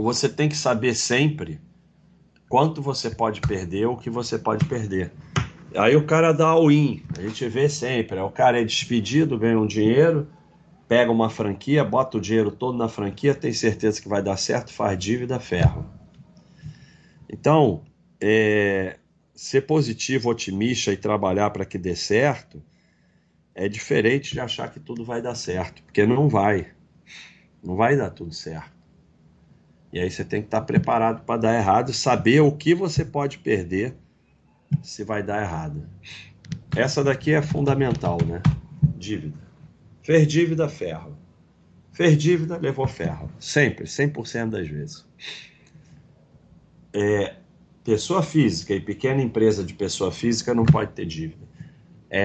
você 0.01 0.29
tem 0.29 0.47
que 0.49 0.57
saber 0.57 0.95
sempre 0.95 1.59
quanto 2.49 2.81
você 2.81 3.09
pode 3.09 3.41
perder, 3.41 3.87
o 3.87 3.97
que 3.97 4.09
você 4.09 4.37
pode 4.37 4.65
perder. 4.65 5.11
Aí 5.75 5.95
o 5.95 6.05
cara 6.05 6.31
dá 6.31 6.47
all-in, 6.47 7.03
a 7.17 7.21
gente 7.21 7.47
vê 7.47 7.67
sempre. 7.67 8.19
O 8.19 8.29
cara 8.29 8.61
é 8.61 8.63
despedido, 8.63 9.37
ganha 9.37 9.59
um 9.59 9.67
dinheiro, 9.67 10.27
pega 10.87 11.11
uma 11.11 11.29
franquia, 11.29 11.83
bota 11.83 12.17
o 12.17 12.21
dinheiro 12.21 12.51
todo 12.51 12.77
na 12.77 12.87
franquia, 12.87 13.35
tem 13.35 13.51
certeza 13.51 14.01
que 14.01 14.07
vai 14.07 14.21
dar 14.21 14.37
certo, 14.37 14.73
faz 14.73 14.97
dívida, 14.97 15.39
ferro. 15.39 15.85
Então, 17.29 17.83
é, 18.21 18.97
ser 19.35 19.61
positivo, 19.61 20.29
otimista 20.29 20.91
e 20.91 20.97
trabalhar 20.97 21.49
para 21.49 21.65
que 21.65 21.77
dê 21.77 21.95
certo 21.95 22.61
é 23.53 23.67
diferente 23.67 24.33
de 24.33 24.39
achar 24.39 24.71
que 24.71 24.79
tudo 24.79 25.03
vai 25.03 25.21
dar 25.21 25.33
certo, 25.33 25.81
porque 25.83 26.05
não 26.05 26.29
vai. 26.29 26.67
Não 27.63 27.75
vai 27.75 27.97
dar 27.97 28.11
tudo 28.11 28.31
certo. 28.31 28.76
E 29.91 29.99
aí 29.99 30.11
você 30.11 30.23
tem 30.23 30.41
que 30.41 30.47
estar 30.47 30.61
preparado 30.61 31.23
para 31.23 31.39
dar 31.39 31.55
errado, 31.55 31.93
saber 31.93 32.41
o 32.41 32.51
que 32.51 32.75
você 32.75 33.05
pode 33.05 33.37
perder 33.37 33.95
se 34.81 35.03
vai 35.03 35.23
dar 35.23 35.41
errado. 35.41 35.87
Essa 36.75 37.03
daqui 37.03 37.33
é 37.33 37.41
fundamental, 37.41 38.17
né? 38.25 38.41
Dívida. 38.97 39.37
Fez 40.03 40.27
dívida, 40.27 40.67
ferro. 40.69 41.17
Fez 41.91 42.17
dívida, 42.17 42.57
levou 42.57 42.87
ferro. 42.87 43.31
Sempre, 43.39 43.85
100% 43.85 44.49
das 44.49 44.67
vezes. 44.67 45.05
É, 46.93 47.35
pessoa 47.83 48.21
física 48.21 48.73
e 48.73 48.81
pequena 48.81 49.21
empresa 49.21 49.63
de 49.63 49.73
pessoa 49.73 50.11
física 50.11 50.53
não 50.53 50.65
pode 50.65 50.91
ter 50.91 51.05
dívida. 51.05 51.47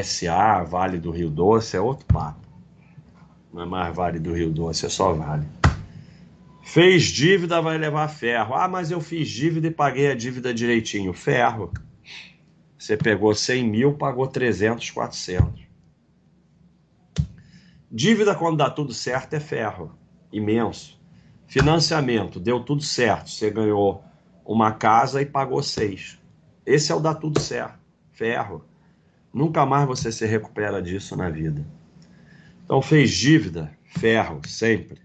SA, 0.05 0.63
Vale 0.63 0.99
do 0.99 1.11
Rio 1.11 1.31
Doce, 1.31 1.77
é 1.77 1.81
outro 1.81 2.07
papo. 2.07 2.47
Não 3.53 3.63
é 3.63 3.67
mais 3.67 3.95
Vale 3.95 4.19
do 4.19 4.33
Rio 4.33 4.51
Doce, 4.51 4.87
é 4.87 4.89
só 4.89 5.13
Vale. 5.13 5.47
Fez 6.63 7.05
dívida, 7.05 7.61
vai 7.61 7.77
levar 7.77 8.09
ferro. 8.09 8.55
Ah, 8.55 8.69
mas 8.69 8.91
eu 8.91 9.01
fiz 9.01 9.29
dívida 9.29 9.67
e 9.67 9.71
paguei 9.71 10.11
a 10.11 10.15
dívida 10.15 10.55
direitinho. 10.55 11.13
Ferro. 11.13 11.73
Você 12.79 12.97
pegou 12.97 13.35
100 13.35 13.69
mil, 13.69 13.95
pagou 13.95 14.27
300, 14.27 14.91
400. 14.91 15.63
Dívida, 17.91 18.35
quando 18.35 18.57
dá 18.57 18.71
tudo 18.71 18.95
certo, 18.95 19.35
é 19.35 19.41
ferro. 19.41 19.93
Imenso. 20.33 20.99
Financiamento, 21.47 22.41
deu 22.41 22.61
tudo 22.61 22.83
certo. 22.83 23.29
Você 23.29 23.51
ganhou 23.51 24.03
uma 24.45 24.73
casa 24.73 25.21
e 25.21 25.27
pagou 25.27 25.63
seis. 25.63 26.19
Esse 26.65 26.91
é 26.91 26.95
o 26.95 27.01
dá 27.01 27.15
tudo 27.15 27.39
certo. 27.39 27.79
Ferro. 28.13 28.65
Nunca 29.35 29.67
mais 29.67 29.87
você 29.87 30.11
se 30.11 30.25
recupera 30.25 30.81
disso 30.81 31.17
na 31.17 31.29
vida. 31.29 31.67
Então, 32.65 32.81
fez 32.81 33.11
dívida, 33.11 33.71
ferro, 33.85 34.41
sempre. 34.47 35.01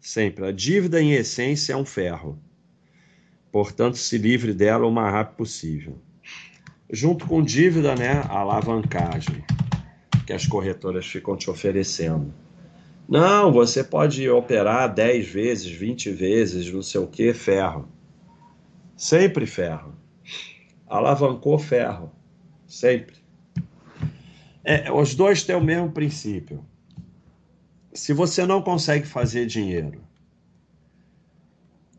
Sempre. 0.00 0.46
A 0.46 0.52
dívida, 0.52 1.00
em 1.00 1.12
essência, 1.12 1.72
é 1.72 1.76
um 1.76 1.84
ferro. 1.84 2.38
Portanto, 3.50 3.96
se 3.96 4.18
livre 4.18 4.52
dela 4.52 4.86
o 4.86 4.92
mais 4.92 5.12
rápido 5.12 5.36
possível. 5.36 5.98
Junto 6.90 7.26
com 7.26 7.42
dívida, 7.42 7.94
né, 7.94 8.22
a 8.28 8.38
alavancagem 8.38 9.44
que 10.26 10.32
as 10.32 10.46
corretoras 10.46 11.06
ficam 11.06 11.36
te 11.36 11.50
oferecendo. 11.50 12.32
Não, 13.08 13.50
você 13.50 13.82
pode 13.82 14.28
operar 14.28 14.92
10 14.92 15.26
vezes, 15.26 15.70
20 15.70 16.10
vezes, 16.10 16.70
não 16.70 16.82
sei 16.82 17.00
o 17.00 17.06
que, 17.06 17.32
ferro. 17.32 17.88
Sempre 18.94 19.46
ferro. 19.46 19.94
Alavancou 20.86 21.58
ferro. 21.58 22.12
Sempre. 22.66 23.16
É, 24.62 24.92
os 24.92 25.14
dois 25.14 25.42
têm 25.42 25.56
o 25.56 25.60
mesmo 25.62 25.90
princípio 25.90 26.62
se 27.98 28.12
você 28.12 28.46
não 28.46 28.62
consegue 28.62 29.06
fazer 29.06 29.44
dinheiro, 29.44 30.00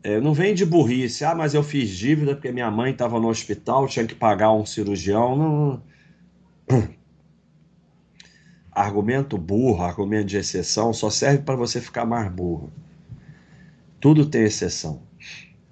é, 0.02 0.18
não 0.18 0.32
vem 0.32 0.54
de 0.54 0.64
burrice, 0.64 1.26
ah, 1.26 1.34
mas 1.34 1.52
eu 1.52 1.62
fiz 1.62 1.90
dívida 1.90 2.34
porque 2.34 2.50
minha 2.50 2.70
mãe 2.70 2.92
estava 2.92 3.20
no 3.20 3.28
hospital, 3.28 3.86
tinha 3.86 4.06
que 4.06 4.14
pagar 4.14 4.50
um 4.50 4.64
cirurgião. 4.64 5.36
Não. 5.36 5.82
Argumento 8.72 9.36
burro, 9.36 9.82
argumento 9.82 10.28
de 10.28 10.38
exceção, 10.38 10.92
só 10.92 11.10
serve 11.10 11.42
para 11.42 11.56
você 11.56 11.80
ficar 11.80 12.06
mais 12.06 12.32
burro. 12.32 12.72
Tudo 14.00 14.24
tem 14.24 14.44
exceção. 14.44 15.02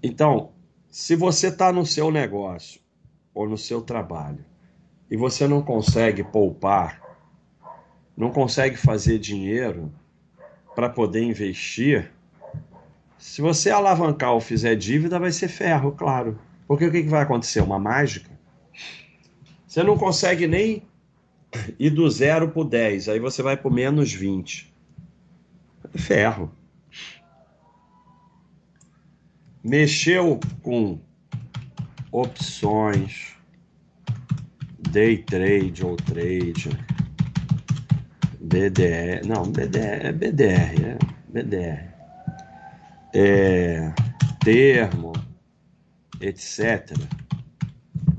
Então, 0.02 0.50
se 0.90 1.16
você 1.16 1.46
está 1.46 1.72
no 1.72 1.86
seu 1.86 2.10
negócio 2.10 2.82
ou 3.32 3.48
no 3.48 3.56
seu 3.56 3.80
trabalho 3.80 4.44
e 5.10 5.16
você 5.16 5.48
não 5.48 5.62
consegue 5.62 6.22
poupar, 6.22 7.00
não 8.14 8.30
consegue 8.30 8.76
fazer 8.76 9.18
dinheiro, 9.18 9.90
para 10.78 10.88
poder 10.88 11.24
investir, 11.24 12.08
se 13.18 13.42
você 13.42 13.68
alavancar 13.68 14.32
ou 14.32 14.40
fizer 14.40 14.76
dívida, 14.76 15.18
vai 15.18 15.32
ser 15.32 15.48
ferro, 15.48 15.90
claro. 15.90 16.38
Porque 16.68 16.86
o 16.86 16.92
que, 16.92 17.02
que 17.02 17.08
vai 17.08 17.24
acontecer? 17.24 17.60
Uma 17.60 17.80
mágica. 17.80 18.30
Você 19.66 19.82
não 19.82 19.98
consegue 19.98 20.46
nem 20.46 20.84
ir 21.80 21.90
do 21.90 22.08
zero 22.08 22.50
para 22.50 22.60
o 22.60 22.64
10, 22.64 23.08
aí 23.08 23.18
você 23.18 23.42
vai 23.42 23.56
para 23.56 23.68
menos 23.72 24.12
20. 24.12 24.72
É 25.92 25.98
ferro. 25.98 26.48
Mexeu 29.64 30.38
com 30.62 31.00
opções, 32.12 33.34
day 34.78 35.18
trade 35.18 35.84
ou 35.84 35.96
trade 35.96 36.70
BDR, 38.48 39.26
não, 39.26 39.42
BDR, 39.42 40.06
é 40.06 40.12
BDR, 40.12 40.84
é 40.84 40.98
BDR. 41.28 41.94
É, 43.14 43.92
termo, 44.42 45.12
etc. 46.18 46.96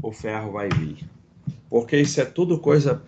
O 0.03 0.11
ferro 0.11 0.51
vai 0.51 0.69
vir. 0.69 1.09
Porque 1.67 1.97
isso 1.97 2.21
é 2.21 2.25
tudo 2.25 2.59
coisa. 2.59 3.01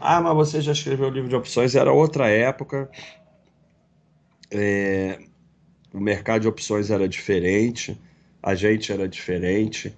Ah, 0.00 0.20
mas 0.22 0.34
você 0.34 0.62
já 0.62 0.72
escreveu 0.72 1.08
o 1.08 1.10
livro 1.10 1.28
de 1.28 1.36
opções, 1.36 1.74
era 1.74 1.92
outra 1.92 2.28
época. 2.28 2.90
É, 4.50 5.18
o 5.92 6.00
mercado 6.00 6.42
de 6.42 6.48
opções 6.48 6.90
era 6.90 7.06
diferente, 7.06 8.00
a 8.42 8.54
gente 8.54 8.90
era 8.90 9.06
diferente. 9.06 9.94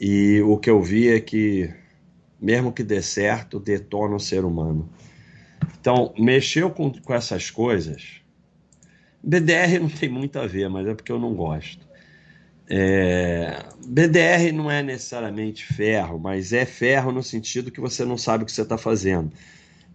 E 0.00 0.40
o 0.40 0.56
que 0.56 0.70
eu 0.70 0.80
vi 0.82 1.08
é 1.08 1.20
que, 1.20 1.70
mesmo 2.40 2.72
que 2.72 2.82
dê 2.82 3.02
certo, 3.02 3.60
detona 3.60 4.16
o 4.16 4.20
ser 4.20 4.44
humano. 4.44 4.88
Então, 5.80 6.12
mexeu 6.18 6.70
com, 6.70 6.90
com 6.92 7.14
essas 7.14 7.50
coisas. 7.50 8.20
BDR 9.22 9.78
não 9.80 9.88
tem 9.88 10.08
muito 10.08 10.38
a 10.38 10.46
ver, 10.46 10.68
mas 10.68 10.86
é 10.86 10.94
porque 10.94 11.12
eu 11.12 11.18
não 11.18 11.34
gosto. 11.34 11.86
É, 12.70 13.64
BDR 13.86 14.52
não 14.52 14.70
é 14.70 14.82
necessariamente 14.82 15.64
ferro, 15.64 16.18
mas 16.18 16.52
é 16.52 16.66
ferro 16.66 17.10
no 17.10 17.22
sentido 17.22 17.70
que 17.70 17.80
você 17.80 18.04
não 18.04 18.18
sabe 18.18 18.42
o 18.42 18.46
que 18.46 18.52
você 18.52 18.62
está 18.62 18.76
fazendo, 18.76 19.32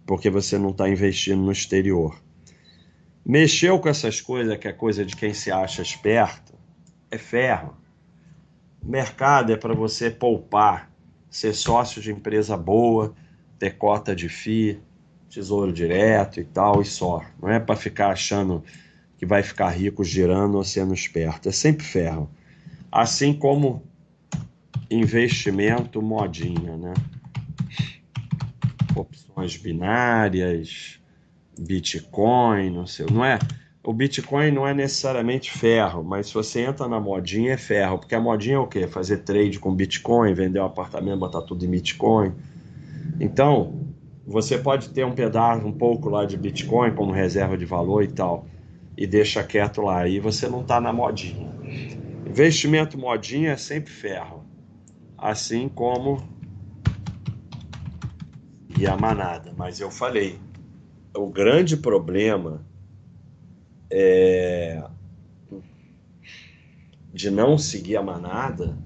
porque 0.04 0.28
você 0.28 0.58
não 0.58 0.70
está 0.70 0.88
investindo 0.88 1.40
no 1.40 1.52
exterior. 1.52 2.20
Mexeu 3.24 3.78
com 3.78 3.88
essas 3.88 4.20
coisas, 4.20 4.58
que 4.58 4.68
é 4.68 4.72
coisa 4.72 5.04
de 5.04 5.14
quem 5.16 5.32
se 5.32 5.50
acha 5.50 5.82
esperto, 5.82 6.52
é 7.10 7.16
ferro. 7.16 7.76
Mercado 8.82 9.52
é 9.52 9.56
para 9.56 9.72
você 9.72 10.10
poupar, 10.10 10.90
ser 11.30 11.54
sócio 11.54 12.02
de 12.02 12.12
empresa 12.12 12.56
boa, 12.56 13.14
ter 13.58 13.78
cota 13.78 14.14
de 14.14 14.28
FII, 14.28 14.80
tesouro 15.34 15.72
direto 15.72 16.40
e 16.40 16.44
tal, 16.44 16.80
e 16.80 16.84
só. 16.84 17.22
Não 17.42 17.50
é 17.50 17.60
para 17.60 17.76
ficar 17.76 18.08
achando 18.08 18.62
que 19.18 19.26
vai 19.26 19.42
ficar 19.42 19.68
rico 19.70 20.02
girando 20.04 20.56
ou 20.56 20.64
sendo 20.64 20.94
esperto. 20.94 21.48
É 21.48 21.52
sempre 21.52 21.84
ferro 21.84 22.30
assim 22.94 23.32
como 23.32 23.82
investimento 24.88 26.00
modinha, 26.00 26.76
né? 26.76 26.94
Opções 28.94 29.56
binárias, 29.56 31.00
Bitcoin, 31.58 32.70
não 32.70 32.86
sei, 32.86 33.06
não 33.10 33.24
é? 33.24 33.40
O 33.82 33.92
Bitcoin 33.92 34.52
não 34.52 34.66
é 34.66 34.72
necessariamente 34.72 35.50
ferro, 35.50 36.04
mas 36.04 36.28
se 36.28 36.34
você 36.34 36.60
entra 36.60 36.86
na 36.86 37.00
modinha 37.00 37.54
é 37.54 37.56
ferro, 37.56 37.98
porque 37.98 38.14
a 38.14 38.20
modinha 38.20 38.54
é 38.54 38.58
o 38.60 38.66
quê? 38.68 38.86
Fazer 38.86 39.18
trade 39.18 39.58
com 39.58 39.74
Bitcoin, 39.74 40.32
vender 40.32 40.60
um 40.60 40.64
apartamento, 40.64 41.18
botar 41.18 41.42
tudo 41.42 41.66
em 41.66 41.70
Bitcoin. 41.70 42.32
Então, 43.18 43.83
você 44.26 44.58
pode 44.58 44.88
ter 44.90 45.04
um 45.04 45.12
pedaço, 45.12 45.66
um 45.66 45.72
pouco 45.72 46.08
lá 46.08 46.24
de 46.24 46.36
Bitcoin 46.36 46.94
como 46.94 47.12
reserva 47.12 47.56
de 47.56 47.64
valor 47.64 48.02
e 48.02 48.08
tal, 48.08 48.46
e 48.96 49.06
deixa 49.06 49.42
quieto 49.42 49.82
lá, 49.82 50.00
aí 50.00 50.18
você 50.18 50.48
não 50.48 50.62
está 50.62 50.80
na 50.80 50.92
modinha. 50.92 51.52
Investimento 52.26 52.98
modinha 52.98 53.52
é 53.52 53.56
sempre 53.56 53.92
ferro, 53.92 54.44
assim 55.18 55.68
como 55.68 56.26
e 58.78 58.86
a 58.86 58.96
manada. 58.96 59.52
Mas 59.56 59.78
eu 59.80 59.90
falei, 59.90 60.38
o 61.14 61.28
grande 61.28 61.76
problema 61.76 62.64
é 63.90 64.82
de 67.12 67.30
não 67.30 67.56
seguir 67.56 67.96
a 67.96 68.02
manada 68.02 68.76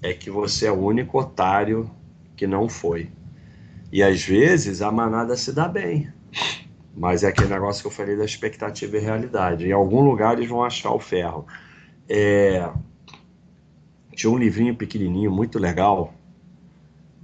é 0.00 0.14
que 0.14 0.30
você 0.30 0.66
é 0.66 0.72
o 0.72 0.82
único 0.82 1.18
otário 1.18 1.90
que 2.34 2.46
não 2.46 2.68
foi. 2.68 3.10
E 3.90 4.02
às 4.02 4.22
vezes 4.22 4.82
a 4.82 4.90
manada 4.90 5.36
se 5.36 5.52
dá 5.52 5.66
bem. 5.66 6.12
Mas 6.94 7.22
é 7.22 7.28
aquele 7.28 7.48
negócio 7.48 7.82
que 7.82 7.86
eu 7.86 7.92
falei 7.92 8.16
da 8.16 8.24
expectativa 8.24 8.96
e 8.96 9.00
realidade. 9.00 9.66
Em 9.66 9.72
algum 9.72 10.02
lugar 10.02 10.36
eles 10.36 10.48
vão 10.48 10.62
achar 10.62 10.92
o 10.92 10.98
ferro. 10.98 11.46
É, 12.08 12.68
tinha 14.14 14.30
um 14.30 14.36
livrinho 14.38 14.74
pequenininho, 14.74 15.30
muito 15.30 15.58
legal, 15.58 16.12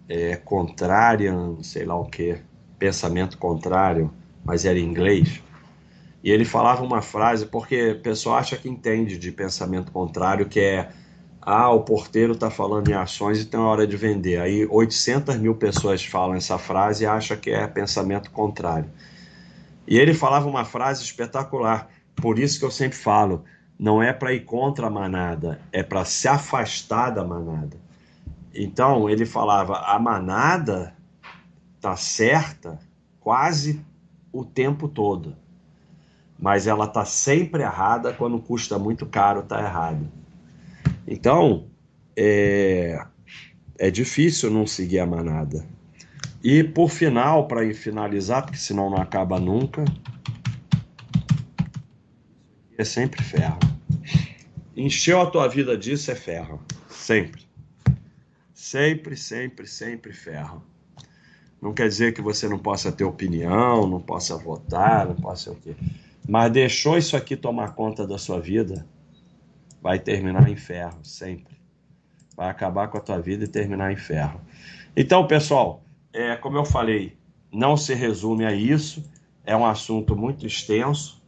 é, 0.09 0.37
Contrarian, 0.37 1.57
sei 1.63 1.85
lá 1.85 1.99
o 1.99 2.05
que, 2.05 2.39
Pensamento 2.79 3.37
Contrário, 3.37 4.13
mas 4.45 4.65
era 4.65 4.79
em 4.79 4.85
inglês. 4.85 5.43
E 6.23 6.31
ele 6.31 6.45
falava 6.45 6.83
uma 6.83 7.03
frase, 7.03 7.47
porque 7.47 7.91
o 7.91 8.01
pessoal 8.01 8.37
acha 8.37 8.57
que 8.57 8.69
entende 8.69 9.19
de 9.19 9.31
pensamento 9.33 9.93
contrário, 9.93 10.47
que 10.47 10.61
é 10.61 10.89
ah, 11.47 11.71
o 11.71 11.83
porteiro 11.83 12.33
está 12.33 12.51
falando 12.51 12.89
em 12.89 12.95
ações 12.95 13.41
e 13.41 13.45
tem 13.45 13.61
hora 13.61 13.87
de 13.87 13.99
vender. 13.99 14.41
Aí 14.41 14.67
800 14.67 15.37
mil 15.37 15.55
pessoas 15.55 16.03
falam 16.03 16.37
essa 16.37 16.57
frase 16.57 17.05
e 17.05 17.07
acham 17.07 17.37
que 17.37 17.51
é 17.51 17.67
pensamento 17.67 18.31
contrário. 18.31 18.91
E 19.87 19.99
ele 19.99 20.15
falava 20.15 20.49
uma 20.49 20.65
frase 20.65 21.03
espetacular, 21.03 21.91
por 22.17 22.39
isso 22.39 22.59
que 22.59 22.65
eu 22.65 22.71
sempre 22.71 22.97
falo, 22.97 23.45
não 23.79 24.03
é 24.03 24.11
para 24.11 24.33
ir 24.33 24.41
contra 24.47 24.87
a 24.87 24.91
manada, 24.91 25.61
é 25.71 25.83
para 25.83 26.07
se 26.07 26.27
afastar 26.27 27.11
da 27.11 27.23
manada. 27.23 27.77
Então 28.55 29.11
ele 29.11 29.27
falava: 29.27 29.81
a 29.81 29.99
manada 29.99 30.95
tá 31.79 31.95
certa 31.95 32.79
quase 33.21 33.85
o 34.33 34.47
tempo 34.47 34.89
todo, 34.89 35.37
mas 36.39 36.67
ela 36.67 36.87
tá 36.87 37.05
sempre 37.05 37.63
errada 37.63 38.15
quando 38.15 38.39
custa 38.39 38.79
muito 38.79 39.05
caro 39.05 39.43
tá 39.43 39.61
errado. 39.61 40.24
Então 41.07 41.69
é, 42.17 43.05
é 43.79 43.91
difícil 43.91 44.51
não 44.51 44.67
seguir 44.67 45.01
a 45.01 45.07
manada. 45.07 45.67
E 46.43 46.63
por 46.63 46.91
final, 46.91 47.49
para 47.49 47.73
finalizar, 47.75 48.43
porque 48.43 48.59
senão 48.59 48.91
não 48.91 48.99
acaba 48.99 49.41
nunca, 49.41 49.85
é 52.77 52.85
sempre 52.85 53.23
ferro. 53.23 53.59
Encheu 54.77 55.21
a 55.21 55.27
tua 55.27 55.49
vida 55.49 55.77
disso 55.77 56.11
é 56.11 56.15
ferro. 56.15 56.61
Sempre. 56.89 57.43
Sempre, 58.53 59.17
sempre, 59.17 59.67
sempre 59.67 60.13
ferro. 60.13 60.63
Não 61.63 61.73
quer 61.73 61.89
dizer 61.89 62.13
que 62.13 62.21
você 62.21 62.47
não 62.49 62.59
possa 62.59 62.93
ter 62.93 63.05
opinião, 63.05 63.87
não 63.87 64.01
possa 64.01 64.37
votar, 64.37 65.07
não 65.07 65.15
possa 65.15 65.51
o 65.51 65.57
quê. 65.57 65.75
Mas 66.29 66.53
deixou 66.53 66.99
isso 66.99 67.17
aqui 67.17 67.37
tomar 67.37 67.75
conta 67.75 68.07
da 68.07 68.19
sua 68.19 68.41
vida, 68.41 68.87
vai 69.85 70.01
terminar 70.01 70.49
em 70.49 70.57
ferro, 70.57 70.99
sempre. 71.05 71.55
Vai 72.37 72.51
acabar 72.51 72.89
com 72.89 72.99
a 72.99 73.01
tua 73.01 73.21
vida 73.21 73.45
e 73.45 73.49
terminar 73.49 73.93
em 73.93 73.97
ferro. 73.97 74.41
Então, 74.97 75.25
pessoal, 75.29 75.85
é, 76.13 76.35
como 76.35 76.57
eu 76.57 76.65
falei, 76.65 77.17
não 77.53 77.77
se 77.77 77.95
resume 77.95 78.45
a 78.45 78.53
isso. 78.53 79.09
É 79.45 79.55
um 79.55 79.65
assunto 79.65 80.17
muito 80.17 80.45
extenso 80.45 81.23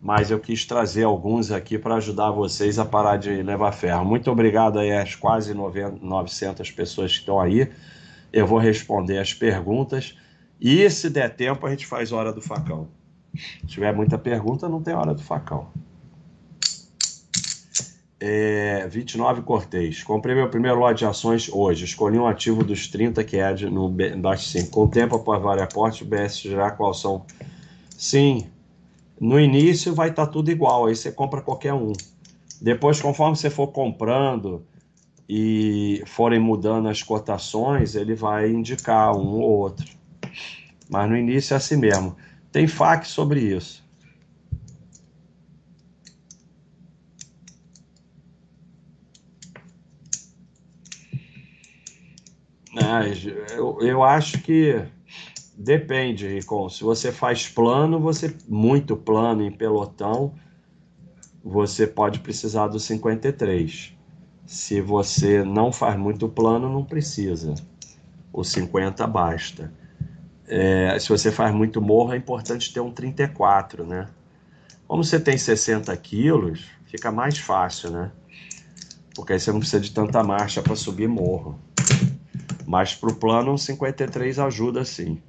mas 0.00 0.30
eu 0.30 0.40
quis 0.40 0.64
trazer 0.64 1.04
alguns 1.04 1.50
aqui 1.50 1.78
para 1.78 1.96
ajudar 1.96 2.30
vocês 2.30 2.78
a 2.78 2.86
parar 2.86 3.18
de 3.18 3.42
levar 3.42 3.70
ferro. 3.72 4.02
Muito 4.02 4.30
obrigado 4.30 4.78
aí 4.78 4.90
às 4.92 5.14
quase 5.14 5.52
900 5.52 6.70
pessoas 6.70 7.12
que 7.12 7.18
estão 7.18 7.38
aí. 7.38 7.70
Eu 8.32 8.46
vou 8.46 8.58
responder 8.58 9.18
as 9.18 9.34
perguntas 9.34 10.16
e 10.58 10.88
se 10.88 11.10
der 11.10 11.36
tempo 11.36 11.66
a 11.66 11.70
gente 11.70 11.86
faz 11.86 12.12
hora 12.12 12.32
do 12.32 12.40
facão. 12.40 12.88
Se 13.36 13.66
tiver 13.66 13.94
muita 13.94 14.16
pergunta, 14.16 14.68
não 14.68 14.82
tem 14.82 14.94
hora 14.94 15.12
do 15.12 15.22
facão. 15.22 15.68
É, 18.20 18.86
29 18.86 19.40
Cortês. 19.42 20.02
Comprei 20.02 20.34
meu 20.34 20.50
primeiro 20.50 20.78
lote 20.78 20.98
de 20.98 21.06
ações 21.06 21.48
hoje. 21.50 21.86
Escolhi 21.86 22.18
um 22.18 22.26
ativo 22.26 22.62
dos 22.62 22.86
30 22.86 23.24
que 23.24 23.38
é 23.38 23.52
de, 23.54 23.70
no 23.70 23.88
Baixo 23.88 24.44
5. 24.44 24.70
Com 24.70 24.84
o 24.84 24.88
tempo 24.88 25.16
após 25.16 25.42
vários 25.42 25.64
aportes, 25.64 26.02
o 26.02 26.04
BS 26.04 26.38
gerar 26.42 26.72
qual 26.72 26.92
são? 26.92 27.24
Sim, 27.96 28.46
no 29.18 29.40
início 29.40 29.94
vai 29.94 30.10
estar 30.10 30.26
tá 30.26 30.32
tudo 30.32 30.50
igual, 30.50 30.86
aí 30.86 30.94
você 30.96 31.10
compra 31.10 31.40
qualquer 31.40 31.72
um. 31.72 31.92
Depois, 32.60 33.00
conforme 33.00 33.36
você 33.36 33.48
for 33.48 33.68
comprando 33.68 34.64
e 35.28 36.02
forem 36.06 36.38
mudando 36.38 36.88
as 36.88 37.02
cotações, 37.02 37.94
ele 37.94 38.14
vai 38.14 38.50
indicar 38.50 39.16
um 39.16 39.40
ou 39.40 39.58
outro. 39.60 39.86
Mas 40.90 41.08
no 41.08 41.16
início 41.16 41.54
é 41.54 41.56
assim 41.56 41.76
mesmo. 41.76 42.16
Tem 42.52 42.66
FAQ 42.66 43.06
sobre 43.06 43.40
isso. 43.40 43.82
Eu, 53.56 53.78
eu 53.80 54.02
acho 54.02 54.40
que 54.40 54.84
Depende, 55.62 56.26
Ricon. 56.26 56.70
Se 56.70 56.82
você 56.82 57.12
faz 57.12 57.46
plano, 57.46 58.00
você 58.00 58.34
muito 58.48 58.96
plano 58.96 59.42
em 59.42 59.52
pelotão, 59.52 60.32
você 61.44 61.86
pode 61.86 62.20
precisar 62.20 62.68
do 62.68 62.80
53. 62.80 63.94
Se 64.46 64.80
você 64.80 65.44
não 65.44 65.70
faz 65.70 65.98
muito 65.98 66.30
plano, 66.30 66.72
não 66.72 66.82
precisa. 66.82 67.54
O 68.32 68.42
50 68.42 69.06
basta. 69.06 69.70
É, 70.48 70.98
se 70.98 71.10
você 71.10 71.30
faz 71.30 71.54
muito 71.54 71.78
morro, 71.82 72.14
é 72.14 72.16
importante 72.16 72.72
ter 72.72 72.80
um 72.80 72.90
34, 72.90 73.84
né? 73.84 74.08
Como 74.88 75.04
você 75.04 75.20
tem 75.20 75.36
60 75.36 75.94
quilos, 75.98 76.64
fica 76.86 77.12
mais 77.12 77.36
fácil, 77.36 77.90
né? 77.90 78.12
Porque 79.14 79.34
aí 79.34 79.38
você 79.38 79.52
não 79.52 79.58
precisa 79.58 79.82
de 79.82 79.92
tanta 79.92 80.24
marcha 80.24 80.62
para 80.62 80.74
subir 80.74 81.06
morro. 81.06 81.60
Mas 82.70 82.94
para 82.94 83.10
o 83.10 83.14
plano, 83.16 83.50
um 83.50 83.58
53 83.58 84.38
ajuda 84.38 84.84
sim. 84.84 85.20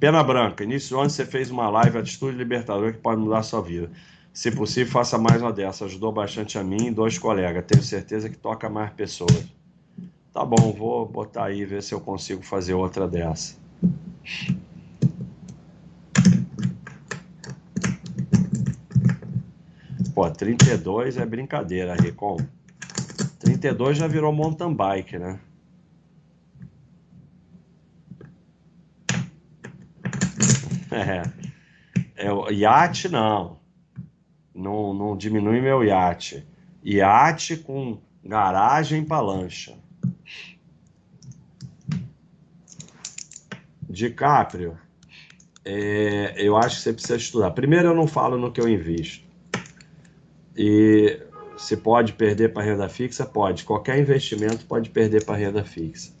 Pena 0.00 0.24
Branca, 0.24 0.64
início 0.64 0.96
do 0.96 1.00
ano 1.00 1.08
você 1.08 1.24
fez 1.24 1.52
uma 1.52 1.70
live 1.70 1.98
Atitude 1.98 2.36
Libertador 2.36 2.92
que 2.92 2.98
pode 2.98 3.20
mudar 3.20 3.38
a 3.38 3.42
sua 3.44 3.62
vida. 3.62 3.92
Se 4.32 4.50
possível, 4.50 4.92
faça 4.92 5.16
mais 5.16 5.40
uma 5.40 5.52
dessa. 5.52 5.84
Ajudou 5.84 6.10
bastante 6.10 6.58
a 6.58 6.64
mim 6.64 6.88
e 6.88 6.90
dois 6.90 7.16
colegas. 7.16 7.64
Tenho 7.64 7.80
certeza 7.80 8.28
que 8.28 8.36
toca 8.36 8.68
mais 8.68 8.90
pessoas. 8.90 9.46
Tá 10.32 10.44
bom, 10.44 10.72
vou 10.72 11.06
botar 11.06 11.44
aí, 11.44 11.64
ver 11.64 11.80
se 11.80 11.94
eu 11.94 12.00
consigo 12.00 12.42
fazer 12.42 12.74
outra 12.74 13.06
dessa. 13.06 13.54
Pô, 20.12 20.28
32 20.28 21.18
é 21.18 21.24
brincadeira, 21.24 21.94
Ricom. 21.94 22.38
32 23.58 23.98
já 23.98 24.06
virou 24.06 24.32
mountain 24.32 24.72
bike, 24.72 25.18
né? 25.18 25.40
É. 30.90 32.26
é 32.28 32.32
o 32.32 32.50
iate 32.50 33.08
não. 33.08 33.58
não. 34.54 34.94
Não 34.94 35.16
diminui 35.16 35.60
meu 35.60 35.84
iate. 35.84 36.46
Iate 36.82 37.56
com 37.56 38.00
garagem 38.24 39.04
para 39.04 39.20
lancha. 39.20 39.76
DiCaprio, 43.90 44.78
é, 45.64 46.34
eu 46.36 46.56
acho 46.56 46.76
que 46.76 46.82
você 46.82 46.92
precisa 46.92 47.16
estudar. 47.16 47.50
Primeiro, 47.50 47.88
eu 47.88 47.94
não 47.94 48.06
falo 48.06 48.38
no 48.38 48.52
que 48.52 48.60
eu 48.60 48.68
invisto. 48.68 49.26
E 50.56 51.20
se 51.58 51.76
pode 51.76 52.12
perder 52.12 52.52
para 52.52 52.62
renda 52.62 52.88
fixa? 52.88 53.26
Pode. 53.26 53.64
Qualquer 53.64 53.98
investimento 53.98 54.64
pode 54.64 54.90
perder 54.90 55.24
para 55.24 55.36
renda 55.36 55.64
fixa. 55.64 56.12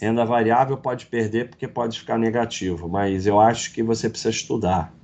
Renda 0.00 0.24
variável 0.24 0.76
pode 0.76 1.06
perder 1.06 1.48
porque 1.48 1.68
pode 1.68 1.98
ficar 1.98 2.18
negativo, 2.18 2.88
mas 2.88 3.26
eu 3.26 3.40
acho 3.40 3.72
que 3.72 3.82
você 3.82 4.08
precisa 4.08 4.30
estudar. 4.30 4.94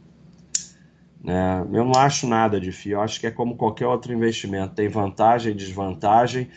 Né? 1.22 1.60
Eu 1.72 1.84
não 1.84 1.92
acho 2.00 2.26
nada 2.26 2.60
de 2.60 2.72
FII, 2.72 2.92
eu 2.92 3.00
acho 3.00 3.20
que 3.20 3.26
é 3.26 3.30
como 3.30 3.56
qualquer 3.56 3.86
outro 3.86 4.12
investimento, 4.12 4.74
tem 4.74 4.88
vantagem 4.88 5.52
e 5.52 5.54
desvantagem, 5.54 6.48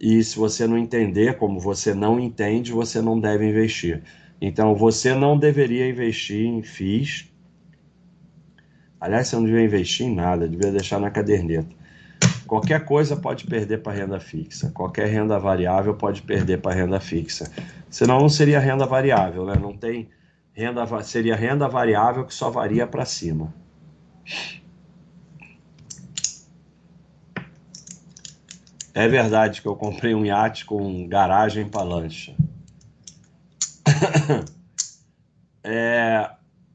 e 0.00 0.22
se 0.22 0.38
você 0.38 0.66
não 0.66 0.78
entender 0.78 1.36
como 1.36 1.58
você 1.58 1.92
não 1.92 2.20
entende, 2.20 2.72
você 2.72 3.02
não 3.02 3.18
deve 3.18 3.48
investir. 3.48 4.02
Então 4.40 4.74
você 4.74 5.14
não 5.14 5.36
deveria 5.36 5.88
investir 5.88 6.46
em 6.46 6.62
FIIs. 6.62 7.28
Aliás, 9.00 9.28
você 9.28 9.36
não 9.36 9.44
devia 9.44 9.64
investir 9.64 10.06
em 10.06 10.14
nada, 10.14 10.48
devia 10.48 10.70
deixar 10.70 11.00
na 11.00 11.10
caderneta. 11.10 11.76
Qualquer 12.48 12.86
coisa 12.86 13.14
pode 13.14 13.44
perder 13.44 13.82
para 13.82 13.92
renda 13.92 14.18
fixa, 14.18 14.70
qualquer 14.70 15.06
renda 15.06 15.38
variável 15.38 15.92
pode 15.92 16.22
perder 16.22 16.62
para 16.62 16.74
renda 16.74 16.98
fixa. 16.98 17.52
Senão 17.90 18.18
não 18.18 18.28
seria 18.30 18.58
renda 18.58 18.86
variável, 18.86 19.44
né? 19.44 19.54
Não 19.60 19.76
tem 19.76 20.08
renda 20.54 20.86
seria 21.02 21.36
renda 21.36 21.68
variável 21.68 22.24
que 22.24 22.32
só 22.32 22.48
varia 22.50 22.86
para 22.86 23.04
cima. 23.04 23.52
É 28.94 29.06
verdade 29.06 29.60
que 29.60 29.68
eu 29.68 29.76
comprei 29.76 30.14
um 30.14 30.24
iate 30.24 30.64
com 30.64 31.06
garagem 31.06 31.68
para 31.68 31.82
lancha. 31.82 32.34
é, 35.62 36.30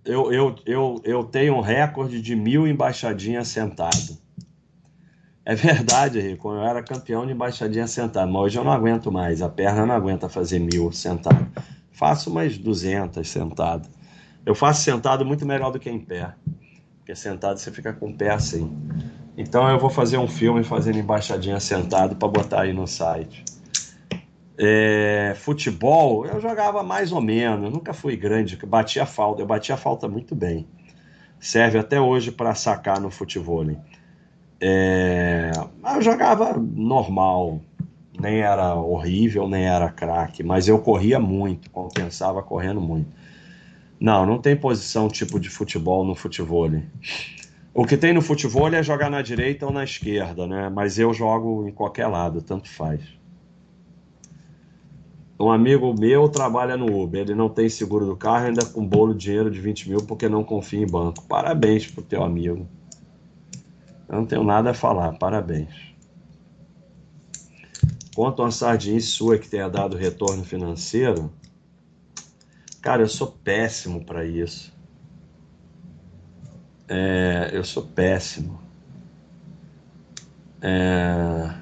eu, 0.06 0.32
eu, 0.32 0.56
eu, 0.68 1.02
eu 1.04 1.24
tenho 1.24 1.56
um 1.56 1.62
recorde 1.62 2.22
de 2.22 2.36
mil 2.36 2.68
embaixadinhas 2.68 3.48
sentado. 3.48 4.23
É 5.46 5.56
verdade, 5.56 6.20
Rico. 6.20 6.52
Eu 6.52 6.64
era 6.64 6.82
campeão 6.82 7.26
de 7.26 7.34
embaixadinha 7.34 7.88
sentado, 7.88 8.32
mas 8.32 8.42
hoje 8.44 8.58
eu 8.60 8.64
não 8.64 8.72
aguento 8.72 9.12
mais. 9.12 9.42
A 9.42 9.50
perna 9.50 9.86
não 9.86 9.94
aguenta 9.94 10.30
fazer 10.30 10.60
mil 10.60 10.92
sentado. 10.92 11.46
Faço 11.92 12.30
umas 12.30 12.58
200 12.58 13.28
sentado. 13.28 13.90
Eu 14.46 14.56
faço 14.56 14.82
sentado 14.84 15.26
muito 15.26 15.46
melhor 15.46 15.72
do 15.72 15.80
que 15.80 15.90
em 15.90 16.00
pé. 16.00 16.34
Porque 17.00 17.16
sentado 17.16 17.60
você 17.60 17.72
fica 17.72 17.92
com 17.92 18.10
o 18.10 18.14
pé 18.14 18.32
assim. 18.32 18.72
Então 19.38 19.70
eu 19.70 19.80
vou 19.80 19.90
fazer 19.90 20.18
um 20.18 20.28
filme 20.28 20.64
fazendo 20.64 20.98
embaixadinha 20.98 21.60
sentado 21.60 22.16
para 22.16 22.28
botar 22.28 22.62
aí 22.62 22.74
no 22.74 22.88
site. 22.88 23.44
É, 24.58 25.34
futebol, 25.36 26.26
eu 26.26 26.40
jogava 26.40 26.84
mais 26.84 27.12
ou 27.12 27.20
menos, 27.20 27.72
nunca 27.72 27.92
fui 27.92 28.16
grande, 28.16 28.56
batia 28.56 29.06
falta, 29.06 29.42
eu 29.42 29.48
batia 29.48 29.76
falta 29.76 30.08
muito 30.08 30.36
bem. 30.36 30.68
Serve 31.40 31.80
até 31.80 32.00
hoje 32.00 32.32
para 32.32 32.54
sacar 32.54 33.02
no 33.02 33.10
futebol. 33.10 33.66
É, 34.66 35.52
eu 35.94 36.02
jogava 36.02 36.58
normal, 36.58 37.60
nem 38.18 38.40
era 38.40 38.76
horrível, 38.76 39.46
nem 39.46 39.66
era 39.66 39.90
craque, 39.90 40.42
mas 40.42 40.70
eu 40.70 40.80
corria 40.80 41.20
muito, 41.20 41.70
compensava 41.70 42.42
correndo 42.42 42.80
muito. 42.80 43.12
Não, 44.00 44.26
não 44.26 44.38
tem 44.40 44.56
posição 44.56 45.10
tipo 45.10 45.38
de 45.38 45.50
futebol 45.50 46.06
no 46.06 46.16
futebol. 46.16 46.72
O 47.74 47.86
que 47.86 47.98
tem 47.98 48.14
no 48.14 48.22
futebol 48.22 48.70
é 48.70 48.82
jogar 48.82 49.10
na 49.10 49.22
direita 49.22 49.66
ou 49.66 49.74
na 49.74 49.84
esquerda, 49.84 50.48
né? 50.48 50.70
Mas 50.70 50.98
eu 50.98 51.14
jogo 51.14 51.68
em 51.68 51.72
qualquer 51.74 52.08
lado, 52.08 52.42
tanto 52.42 52.70
faz. 52.70 53.02
Um 55.38 55.52
amigo 55.52 55.94
meu 55.94 56.30
trabalha 56.30 56.78
no 56.78 57.04
Uber, 57.04 57.20
ele 57.20 57.36
não 57.36 57.50
tem 57.50 57.68
seguro 57.68 58.06
do 58.06 58.16
carro, 58.16 58.46
ainda 58.46 58.66
com 58.66 58.86
bolo 58.86 59.14
de 59.14 59.26
dinheiro 59.26 59.52
de 59.52 59.60
20 59.60 59.90
mil 59.90 60.00
porque 60.06 60.30
não 60.30 60.42
confia 60.42 60.80
em 60.80 60.88
banco. 60.88 61.22
Parabéns 61.24 61.86
pro 61.86 62.02
teu 62.02 62.24
amigo. 62.24 62.66
Eu 64.14 64.18
não 64.18 64.28
tenho 64.28 64.44
nada 64.44 64.70
a 64.70 64.74
falar, 64.76 65.14
parabéns. 65.14 65.74
Quanto 68.16 68.44
a 68.44 68.46
uma 68.46 68.52
sardinha 68.52 69.02
sua 69.02 69.40
que 69.40 69.50
tenha 69.50 69.68
dado 69.68 69.98
retorno 69.98 70.44
financeiro, 70.44 71.34
cara, 72.80 73.02
eu 73.02 73.10
sou 73.10 73.26
péssimo 73.44 74.06
para 74.06 74.24
isso. 74.24 74.72
É, 76.88 77.50
eu 77.54 77.64
sou 77.64 77.82
péssimo. 77.82 78.62
É... 80.62 81.56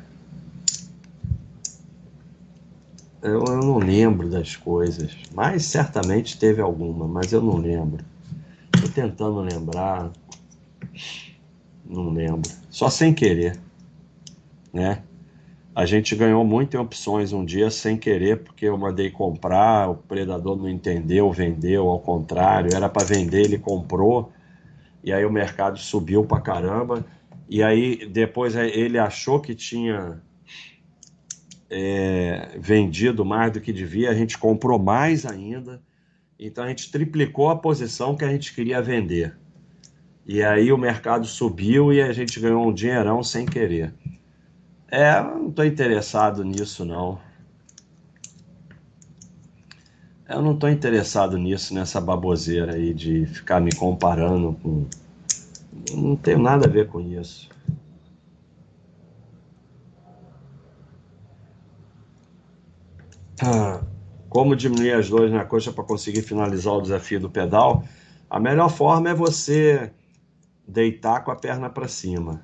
Eu, 3.21 3.45
eu, 3.45 3.59
não 3.59 3.77
lembro 3.77 4.29
das 4.29 4.57
coisas, 4.57 5.15
mas 5.33 5.63
certamente 5.63 6.37
teve 6.37 6.59
alguma, 6.59 7.07
mas 7.07 7.31
eu 7.31 7.41
não 7.41 7.55
lembro. 7.55 8.03
Estou 8.75 8.91
tentando 8.91 9.39
lembrar, 9.39 10.11
não 11.91 12.09
lembro. 12.09 12.49
Só 12.69 12.89
sem 12.89 13.13
querer, 13.13 13.59
né? 14.73 15.03
A 15.73 15.85
gente 15.85 16.15
ganhou 16.15 16.43
muito 16.43 16.75
em 16.75 16.79
opções 16.79 17.31
um 17.31 17.45
dia 17.45 17.69
sem 17.69 17.97
querer, 17.97 18.43
porque 18.43 18.65
eu 18.65 18.77
mandei 18.77 19.09
comprar, 19.09 19.89
o 19.89 19.95
predador 19.95 20.57
não 20.57 20.67
entendeu, 20.67 21.31
vendeu, 21.31 21.87
ao 21.87 21.99
contrário, 21.99 22.75
era 22.75 22.89
para 22.89 23.05
vender, 23.05 23.45
ele 23.45 23.57
comprou, 23.57 24.33
e 25.01 25.13
aí 25.13 25.25
o 25.25 25.31
mercado 25.31 25.79
subiu 25.79 26.25
para 26.25 26.41
caramba, 26.41 27.05
e 27.49 27.63
aí 27.63 28.05
depois 28.05 28.55
ele 28.55 28.99
achou 28.99 29.39
que 29.39 29.55
tinha 29.55 30.21
é, 31.69 32.57
vendido 32.59 33.23
mais 33.23 33.53
do 33.53 33.61
que 33.61 33.71
devia, 33.71 34.11
a 34.11 34.13
gente 34.13 34.37
comprou 34.37 34.77
mais 34.77 35.25
ainda. 35.25 35.81
Então 36.37 36.65
a 36.65 36.67
gente 36.67 36.91
triplicou 36.91 37.49
a 37.49 37.55
posição 37.55 38.15
que 38.15 38.25
a 38.25 38.29
gente 38.29 38.53
queria 38.53 38.81
vender. 38.81 39.37
E 40.25 40.43
aí 40.43 40.71
o 40.71 40.77
mercado 40.77 41.25
subiu 41.25 41.91
e 41.91 42.01
a 42.01 42.13
gente 42.13 42.39
ganhou 42.39 42.67
um 42.67 42.73
dinheirão 42.73 43.23
sem 43.23 43.45
querer. 43.45 43.93
É, 44.87 45.21
não 45.21 45.49
estou 45.49 45.65
interessado 45.65 46.43
nisso 46.43 46.85
não. 46.85 47.19
Eu 50.27 50.41
não 50.41 50.53
estou 50.53 50.69
interessado 50.69 51.37
nisso, 51.37 51.73
nessa 51.73 51.99
baboseira 51.99 52.75
aí 52.75 52.93
de 52.93 53.25
ficar 53.25 53.59
me 53.59 53.73
comparando 53.75 54.53
com. 54.61 54.85
Não 55.93 56.15
tenho 56.15 56.39
nada 56.39 56.67
a 56.67 56.69
ver 56.69 56.87
com 56.87 57.01
isso. 57.01 57.49
como 64.29 64.55
diminuir 64.55 64.93
as 64.93 65.09
dores 65.09 65.31
na 65.31 65.43
coxa 65.43 65.73
para 65.73 65.83
conseguir 65.83 66.21
finalizar 66.21 66.73
o 66.73 66.81
desafio 66.81 67.19
do 67.19 67.29
pedal? 67.29 67.83
A 68.29 68.39
melhor 68.39 68.69
forma 68.69 69.09
é 69.09 69.13
você 69.13 69.91
deitar 70.67 71.23
com 71.23 71.31
a 71.31 71.35
perna 71.35 71.69
para 71.69 71.87
cima. 71.87 72.41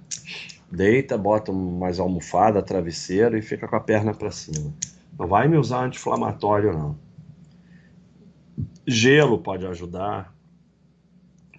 Deita, 0.72 1.18
bota 1.18 1.52
mais 1.52 2.00
almofada, 2.00 2.62
travesseiro 2.62 3.38
e 3.38 3.42
fica 3.42 3.68
com 3.68 3.76
a 3.76 3.80
perna 3.80 4.14
para 4.14 4.32
cima. 4.32 4.74
Não 5.18 5.28
vai 5.28 5.48
me 5.48 5.58
usar 5.58 5.86
anti-inflamatório, 5.86 6.74
não. 6.74 6.98
Gelo 8.86 9.40
pode 9.40 9.66
ajudar. 9.66 10.34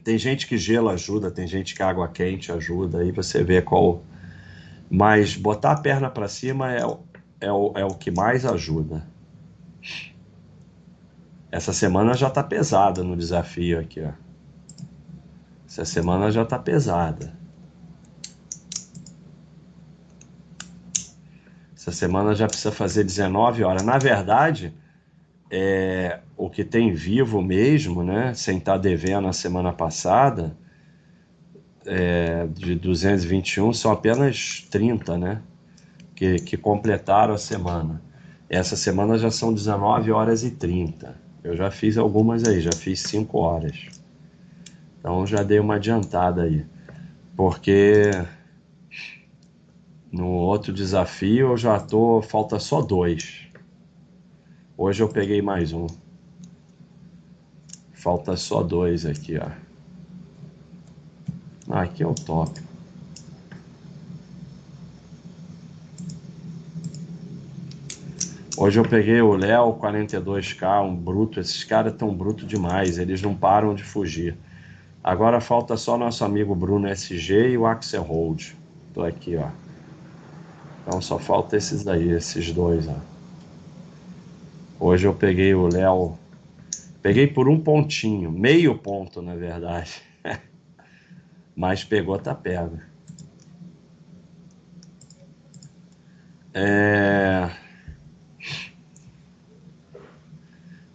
Tem 0.04 0.18
gente 0.18 0.46
que 0.46 0.56
gelo 0.56 0.88
ajuda, 0.88 1.30
tem 1.30 1.46
gente 1.46 1.74
que 1.74 1.82
água 1.82 2.08
quente 2.08 2.52
ajuda. 2.52 2.98
Aí 3.00 3.10
você 3.10 3.42
vê 3.42 3.62
qual. 3.62 4.02
Mas 4.90 5.36
botar 5.36 5.72
a 5.72 5.80
perna 5.80 6.10
para 6.10 6.28
cima 6.28 6.72
é, 6.72 6.82
é, 7.40 7.52
o, 7.52 7.72
é 7.76 7.84
o 7.84 7.94
que 7.94 8.10
mais 8.10 8.44
ajuda. 8.44 9.06
Essa 11.50 11.72
semana 11.72 12.14
já 12.14 12.28
tá 12.28 12.42
pesada 12.42 13.02
no 13.02 13.16
desafio 13.16 13.80
aqui, 13.80 14.02
ó. 14.02 14.27
Essa 15.68 15.84
semana 15.84 16.30
já 16.30 16.46
tá 16.46 16.58
pesada. 16.58 17.36
Essa 21.76 21.92
semana 21.92 22.34
já 22.34 22.46
precisa 22.46 22.72
fazer 22.72 23.04
19 23.04 23.62
horas. 23.62 23.82
Na 23.84 23.98
verdade, 23.98 24.72
é, 25.50 26.20
o 26.38 26.48
que 26.48 26.64
tem 26.64 26.94
vivo 26.94 27.42
mesmo, 27.42 28.02
né? 28.02 28.32
Sem 28.32 28.56
estar 28.56 28.72
tá 28.72 28.78
devendo 28.78 29.28
a 29.28 29.32
semana 29.32 29.70
passada, 29.70 30.56
é, 31.84 32.46
de 32.46 32.74
221, 32.74 33.72
são 33.74 33.92
apenas 33.92 34.66
30, 34.70 35.18
né? 35.18 35.42
Que, 36.14 36.36
que 36.36 36.56
completaram 36.56 37.34
a 37.34 37.38
semana. 37.38 38.02
Essa 38.48 38.74
semana 38.74 39.18
já 39.18 39.30
são 39.30 39.52
19 39.52 40.10
horas 40.10 40.42
e 40.44 40.50
30. 40.50 41.14
Eu 41.44 41.54
já 41.54 41.70
fiz 41.70 41.98
algumas 41.98 42.48
aí, 42.48 42.60
já 42.60 42.72
fiz 42.72 43.00
5 43.00 43.38
horas. 43.38 43.97
Então 44.98 45.26
já 45.26 45.42
dei 45.42 45.58
uma 45.58 45.76
adiantada 45.76 46.42
aí. 46.42 46.66
Porque 47.36 48.10
no 50.10 50.26
outro 50.28 50.72
desafio 50.72 51.52
eu 51.52 51.56
já 51.56 51.78
tô. 51.78 52.20
Falta 52.22 52.58
só 52.58 52.80
dois. 52.80 53.46
Hoje 54.76 55.02
eu 55.02 55.08
peguei 55.08 55.40
mais 55.42 55.72
um. 55.72 55.86
Falta 57.92 58.36
só 58.36 58.62
dois 58.62 59.04
aqui, 59.04 59.38
ó. 59.38 59.50
Ah, 61.70 61.82
aqui 61.82 62.02
é 62.02 62.06
o 62.06 62.14
top. 62.14 62.60
Hoje 68.56 68.80
eu 68.80 68.88
peguei 68.88 69.20
o 69.20 69.36
Léo 69.36 69.74
42K, 69.74 70.82
um 70.82 70.96
bruto. 70.96 71.38
Esses 71.38 71.62
caras 71.62 71.94
tão 71.94 72.12
bruto 72.12 72.44
demais, 72.44 72.98
eles 72.98 73.22
não 73.22 73.34
param 73.34 73.74
de 73.74 73.84
fugir. 73.84 74.36
Agora 75.08 75.40
falta 75.40 75.74
só 75.74 75.96
nosso 75.96 76.22
amigo 76.22 76.54
Bruno 76.54 76.86
SG 76.86 77.52
e 77.52 77.56
o 77.56 77.64
Axel 77.64 78.02
Hold. 78.02 78.52
Tô 78.92 79.02
aqui, 79.02 79.36
ó. 79.36 79.48
Então 80.82 81.00
só 81.00 81.18
falta 81.18 81.56
esses 81.56 81.82
daí, 81.82 82.10
esses 82.10 82.52
dois, 82.52 82.86
ó. 82.86 82.96
Hoje 84.78 85.06
eu 85.06 85.14
peguei 85.14 85.54
o 85.54 85.66
Léo. 85.66 86.18
Peguei 87.00 87.26
por 87.26 87.48
um 87.48 87.58
pontinho, 87.58 88.30
meio 88.30 88.76
ponto, 88.76 89.22
na 89.22 89.34
verdade. 89.34 90.02
Mas 91.56 91.82
pegou, 91.82 92.18
tá 92.18 92.34
pega. 92.34 92.86
É... 96.52 97.48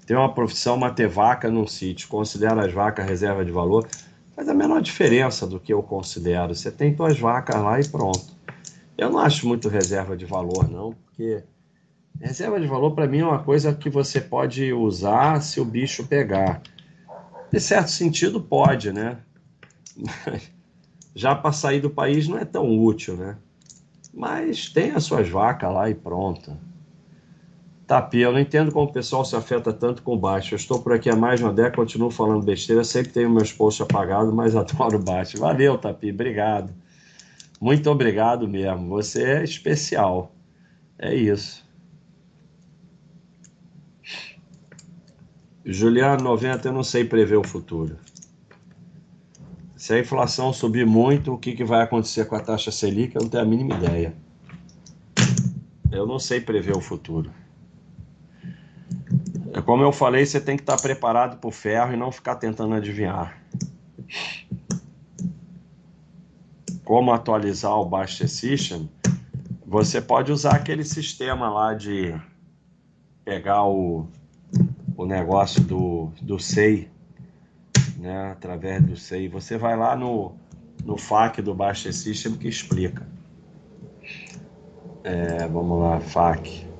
Tem 0.05 0.15
uma 0.15 0.31
profissão, 0.31 0.77
manter 0.77 1.07
vaca 1.07 1.49
num 1.49 1.65
sítio, 1.65 2.07
considera 2.07 2.63
as 2.63 2.71
vacas 2.71 3.07
reserva 3.07 3.43
de 3.43 3.51
valor, 3.51 3.87
faz 4.35 4.49
a 4.49 4.53
menor 4.53 4.81
diferença 4.81 5.45
do 5.45 5.59
que 5.59 5.73
eu 5.73 5.81
considero. 5.83 6.53
Você 6.53 6.71
tem 6.71 6.95
suas 6.95 7.19
vacas 7.19 7.55
lá 7.61 7.79
e 7.79 7.87
pronto. 7.87 8.33
Eu 8.97 9.09
não 9.09 9.19
acho 9.19 9.47
muito 9.47 9.69
reserva 9.69 10.15
de 10.15 10.25
valor, 10.25 10.69
não, 10.69 10.93
porque 10.93 11.43
reserva 12.19 12.59
de 12.59 12.67
valor 12.67 12.91
para 12.91 13.07
mim 13.07 13.19
é 13.19 13.25
uma 13.25 13.43
coisa 13.43 13.73
que 13.73 13.89
você 13.89 14.21
pode 14.21 14.71
usar 14.71 15.41
se 15.41 15.59
o 15.59 15.65
bicho 15.65 16.05
pegar. 16.05 16.61
De 17.51 17.59
certo 17.59 17.89
sentido, 17.89 18.41
pode, 18.41 18.91
né? 18.91 19.17
Já 21.15 21.35
para 21.35 21.51
sair 21.51 21.79
do 21.79 21.89
país 21.89 22.27
não 22.27 22.37
é 22.37 22.45
tão 22.45 22.79
útil, 22.83 23.15
né? 23.15 23.37
Mas 24.13 24.69
tem 24.69 24.91
as 24.91 25.03
suas 25.03 25.29
vacas 25.29 25.71
lá 25.71 25.89
e 25.89 25.95
pronto. 25.95 26.55
Tapi, 27.93 28.21
eu 28.21 28.31
não 28.31 28.39
entendo 28.39 28.71
como 28.71 28.87
o 28.87 28.91
pessoal 28.91 29.23
se 29.23 29.35
afeta 29.35 29.71
tanto 29.71 30.01
com 30.01 30.17
baixo. 30.17 30.55
Eu 30.55 30.57
estou 30.57 30.81
por 30.81 30.93
aqui 30.93 31.11
há 31.11 31.15
mais 31.15 31.39
de 31.39 31.45
uma 31.45 31.53
década, 31.53 31.75
continuo 31.75 32.09
falando 32.09 32.43
besteira, 32.43 32.83
sempre 32.83 33.11
tenho 33.11 33.29
meus 33.29 33.53
posts 33.53 33.81
apagados, 33.81 34.33
mas 34.33 34.55
adoro 34.57 34.97
baixo. 34.97 35.37
Valeu, 35.37 35.77
Tapi, 35.77 36.09
obrigado. 36.09 36.73
Muito 37.61 37.87
obrigado 37.91 38.47
mesmo. 38.47 38.89
Você 38.89 39.21
é 39.21 39.43
especial. 39.43 40.33
É 40.97 41.13
isso. 41.13 41.63
Juliano 45.63 46.23
90, 46.23 46.69
eu 46.69 46.73
não 46.73 46.83
sei 46.83 47.05
prever 47.05 47.37
o 47.37 47.47
futuro. 47.47 47.99
Se 49.75 49.93
a 49.93 49.99
inflação 49.99 50.51
subir 50.51 50.87
muito, 50.87 51.31
o 51.31 51.37
que, 51.37 51.53
que 51.53 51.63
vai 51.63 51.83
acontecer 51.83 52.25
com 52.25 52.35
a 52.35 52.39
taxa 52.39 52.71
Selic? 52.71 53.15
Eu 53.15 53.21
não 53.21 53.29
tenho 53.29 53.43
a 53.43 53.45
mínima 53.45 53.75
ideia. 53.75 54.15
Eu 55.91 56.07
não 56.07 56.17
sei 56.17 56.41
prever 56.41 56.75
o 56.75 56.81
futuro. 56.81 57.42
Como 59.65 59.81
eu 59.83 59.91
falei, 59.91 60.25
você 60.25 60.41
tem 60.41 60.57
que 60.57 60.63
estar 60.63 60.77
preparado 60.77 61.37
para 61.37 61.47
o 61.47 61.51
ferro 61.51 61.93
e 61.93 61.97
não 61.97 62.11
ficar 62.11 62.35
tentando 62.35 62.73
adivinhar. 62.75 63.41
Como 66.83 67.13
atualizar 67.13 67.73
o 67.79 67.85
Baixa 67.85 68.27
System? 68.27 68.89
Você 69.65 70.01
pode 70.01 70.31
usar 70.31 70.55
aquele 70.55 70.83
sistema 70.83 71.49
lá 71.49 71.73
de 71.73 72.13
pegar 73.23 73.63
o, 73.63 74.07
o 74.97 75.05
negócio 75.05 75.61
do, 75.63 76.11
do 76.21 76.37
SEI, 76.37 76.89
né, 77.97 78.31
através 78.31 78.83
do 78.83 78.97
SEI. 78.97 79.29
Você 79.29 79.57
vai 79.57 79.77
lá 79.77 79.95
no, 79.95 80.33
no 80.83 80.97
FAQ 80.97 81.41
do 81.41 81.55
Baixa 81.55 81.91
System 81.91 82.35
que 82.35 82.47
explica. 82.47 83.07
É, 85.03 85.47
vamos 85.47 85.79
lá, 85.79 85.99
FAQ. 86.01 86.72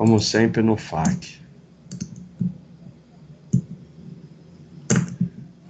Como 0.00 0.18
sempre 0.18 0.62
no 0.62 0.78
FAQ. 0.78 1.42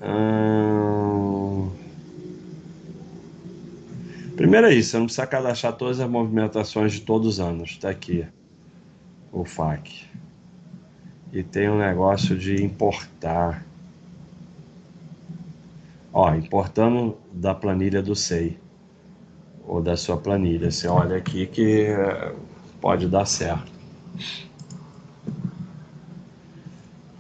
Hum... 0.01 1.69
Primeiro 4.37 4.69
é 4.69 4.73
isso, 4.73 4.91
você 4.91 4.99
não 4.99 5.07
precisa 5.07 5.27
cadastrar 5.27 5.73
todas 5.73 5.99
as 5.99 6.09
movimentações 6.09 6.93
de 6.93 7.01
todos 7.01 7.27
os 7.27 7.41
anos. 7.41 7.71
Está 7.71 7.91
aqui 7.91 8.25
o 9.33 9.45
FAQ. 9.45 10.05
E 11.33 11.43
tem 11.43 11.69
um 11.69 11.79
negócio 11.79 12.39
de 12.39 12.63
importar. 12.63 13.67
Ó, 16.13 16.33
importando 16.37 17.19
da 17.33 17.53
planilha 17.53 18.01
do 18.01 18.15
SEI. 18.15 18.57
Ou 19.67 19.83
da 19.83 19.97
sua 19.97 20.17
planilha. 20.17 20.71
Você 20.71 20.87
olha 20.87 21.17
aqui 21.17 21.49
que 21.49 21.87
eh, 21.87 22.33
pode 22.81 23.09
dar 23.09 23.25
certo. 23.25 23.80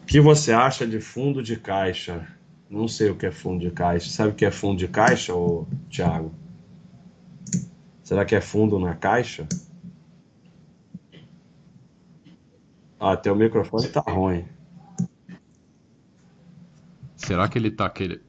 O 0.03 0.07
que 0.07 0.21
você 0.21 0.53
acha 0.53 0.87
de 0.87 1.01
fundo 1.01 1.43
de 1.43 1.57
caixa? 1.57 2.27
Não 2.69 2.87
sei 2.87 3.11
o 3.11 3.17
que 3.17 3.27
é 3.27 3.31
fundo 3.31 3.61
de 3.61 3.71
caixa. 3.71 4.11
Sabe 4.11 4.31
o 4.31 4.35
que 4.35 4.45
é 4.45 4.51
fundo 4.51 4.79
de 4.79 4.89
caixa, 4.89 5.35
ô, 5.35 5.67
Thiago? 5.89 6.35
Será 8.03 8.25
que 8.25 8.35
é 8.35 8.41
fundo 8.41 8.79
na 8.79 8.95
caixa? 8.95 9.47
Ah, 12.99 13.17
teu 13.17 13.35
microfone 13.35 13.89
tá 13.89 14.01
ruim. 14.01 14.45
Será 17.17 17.49
que 17.49 17.59
ele 17.59 17.71
tá 17.71 17.89
querendo. 17.89 18.21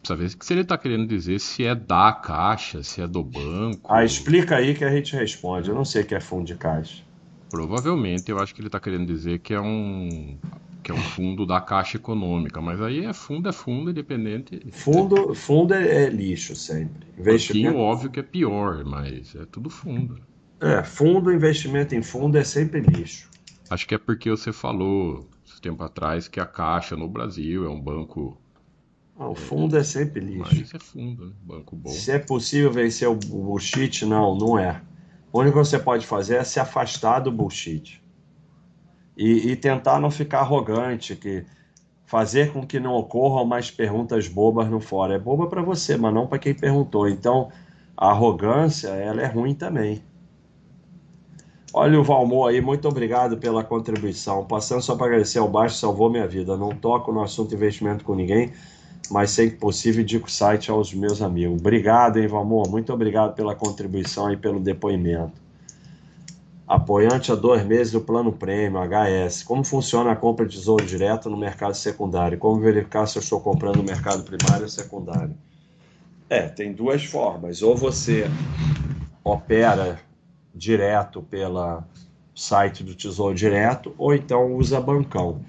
Precisa 0.00 0.16
ver 0.16 0.30
se 0.30 0.52
ele 0.54 0.64
tá 0.64 0.78
querendo 0.78 1.06
dizer 1.06 1.38
se 1.40 1.64
é 1.64 1.74
da 1.74 2.12
caixa, 2.12 2.82
se 2.82 3.02
é 3.02 3.06
do 3.06 3.22
banco. 3.22 3.80
Ah, 3.84 4.04
explica 4.04 4.56
aí 4.56 4.74
que 4.74 4.84
a 4.84 4.90
gente 4.90 5.14
responde. 5.16 5.68
Eu 5.68 5.74
não 5.74 5.84
sei 5.84 6.02
o 6.02 6.06
que 6.06 6.14
é 6.14 6.20
fundo 6.20 6.44
de 6.44 6.54
caixa. 6.54 7.02
Provavelmente 7.50 8.30
eu 8.30 8.38
acho 8.38 8.54
que 8.54 8.60
ele 8.60 8.68
está 8.68 8.78
querendo 8.78 9.06
dizer 9.06 9.40
que 9.40 9.52
é 9.52 9.60
um 9.60 10.38
que 10.82 10.90
é 10.90 10.94
um 10.94 10.98
fundo 10.98 11.44
da 11.44 11.60
Caixa 11.60 11.98
Econômica, 11.98 12.58
mas 12.60 12.80
aí 12.80 13.04
é 13.04 13.12
fundo 13.12 13.48
é 13.48 13.52
fundo, 13.52 13.90
independente. 13.90 14.58
Fundo, 14.70 15.34
fundo 15.34 15.74
é, 15.74 16.04
é 16.04 16.08
lixo 16.08 16.56
sempre. 16.56 17.06
Investimento... 17.18 17.76
óbvio 17.76 18.10
que 18.10 18.20
é 18.20 18.22
pior, 18.22 18.82
mas 18.84 19.34
é 19.34 19.44
tudo 19.44 19.68
fundo. 19.68 20.18
É, 20.58 20.82
fundo, 20.82 21.30
investimento 21.32 21.94
em 21.94 22.02
fundo 22.02 22.38
é 22.38 22.44
sempre 22.44 22.80
lixo. 22.80 23.28
Acho 23.68 23.86
que 23.86 23.94
é 23.94 23.98
porque 23.98 24.30
você 24.30 24.52
falou 24.52 25.28
tempo 25.60 25.84
atrás 25.84 26.26
que 26.26 26.40
a 26.40 26.46
Caixa 26.46 26.96
no 26.96 27.08
Brasil 27.08 27.64
é 27.64 27.68
um 27.68 27.80
banco. 27.80 28.36
Ah, 29.16 29.28
o 29.28 29.34
fundo 29.34 29.76
é, 29.76 29.80
é 29.80 29.84
sempre 29.84 30.20
lixo. 30.20 30.56
Mas 30.56 30.74
é 30.74 30.78
fundo, 30.78 31.26
né? 31.26 31.32
Banco 31.42 31.76
bom. 31.76 31.90
Se 31.90 32.10
é 32.10 32.18
possível 32.18 32.72
vencer 32.72 33.08
o 33.08 33.14
bullshit, 33.14 34.04
não, 34.06 34.36
não 34.36 34.58
é. 34.58 34.80
O 35.32 35.40
único 35.40 35.58
que 35.58 35.64
você 35.64 35.78
pode 35.78 36.06
fazer 36.06 36.36
é 36.36 36.44
se 36.44 36.58
afastar 36.58 37.20
do 37.20 37.30
bullshit. 37.30 38.02
E, 39.16 39.50
e 39.50 39.56
tentar 39.56 40.00
não 40.00 40.10
ficar 40.10 40.40
arrogante, 40.40 41.14
que 41.14 41.44
fazer 42.04 42.52
com 42.52 42.66
que 42.66 42.80
não 42.80 42.94
ocorram 42.94 43.44
mais 43.44 43.70
perguntas 43.70 44.26
bobas 44.26 44.68
no 44.68 44.80
fórum. 44.80 45.12
É 45.12 45.18
boba 45.18 45.46
para 45.46 45.62
você, 45.62 45.96
mas 45.96 46.12
não 46.12 46.26
para 46.26 46.38
quem 46.38 46.54
perguntou. 46.54 47.08
Então, 47.08 47.50
a 47.96 48.10
arrogância, 48.10 48.88
ela 48.88 49.22
é 49.22 49.26
ruim 49.26 49.54
também. 49.54 50.02
Olha 51.72 52.00
o 52.00 52.02
Valmor 52.02 52.48
aí, 52.48 52.60
muito 52.60 52.88
obrigado 52.88 53.36
pela 53.36 53.62
contribuição. 53.62 54.44
Passando 54.44 54.82
só 54.82 54.96
para 54.96 55.06
agradecer 55.06 55.38
ao 55.38 55.48
baixo, 55.48 55.76
salvou 55.76 56.10
minha 56.10 56.26
vida. 56.26 56.56
Não 56.56 56.70
toco 56.70 57.12
no 57.12 57.22
assunto 57.22 57.54
investimento 57.54 58.02
com 58.02 58.16
ninguém 58.16 58.52
mas 59.10 59.30
sempre 59.30 59.56
possível 59.56 60.02
indico 60.02 60.28
o 60.28 60.30
site 60.30 60.70
aos 60.70 60.94
meus 60.94 61.20
amigos. 61.20 61.60
Obrigado, 61.60 62.18
hein, 62.18 62.28
Valmor? 62.28 62.68
Muito 62.70 62.92
obrigado 62.92 63.34
pela 63.34 63.54
contribuição 63.54 64.32
e 64.32 64.36
pelo 64.36 64.60
depoimento. 64.60 65.32
Apoiante 66.66 67.32
há 67.32 67.34
dois 67.34 67.64
meses 67.66 67.92
do 67.92 68.00
Plano 68.00 68.32
Prêmio, 68.32 68.78
HS. 68.78 69.42
Como 69.42 69.64
funciona 69.64 70.12
a 70.12 70.16
compra 70.16 70.46
de 70.46 70.56
tesouro 70.56 70.86
direto 70.86 71.28
no 71.28 71.36
mercado 71.36 71.74
secundário? 71.74 72.38
Como 72.38 72.60
verificar 72.60 73.06
se 73.06 73.18
eu 73.18 73.22
estou 73.22 73.40
comprando 73.40 73.78
no 73.78 73.82
mercado 73.82 74.22
primário 74.22 74.62
ou 74.62 74.68
secundário? 74.68 75.34
É, 76.28 76.42
tem 76.42 76.72
duas 76.72 77.04
formas. 77.04 77.60
Ou 77.60 77.76
você 77.76 78.30
opera 79.24 79.98
direto 80.54 81.20
pela 81.22 81.84
site 82.32 82.84
do 82.84 82.94
Tesouro 82.94 83.34
Direto, 83.34 83.92
ou 83.98 84.14
então 84.14 84.54
usa 84.54 84.80
bancão. 84.80 85.40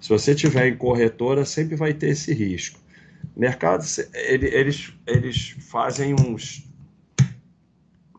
Se 0.00 0.08
você 0.08 0.34
tiver 0.34 0.68
em 0.68 0.76
corretora, 0.76 1.44
sempre 1.44 1.76
vai 1.76 1.92
ter 1.92 2.08
esse 2.08 2.32
risco 2.32 2.79
Mercado, 3.40 3.82
eles, 4.12 4.92
eles 5.06 5.56
fazem 5.70 6.12
uns 6.12 6.68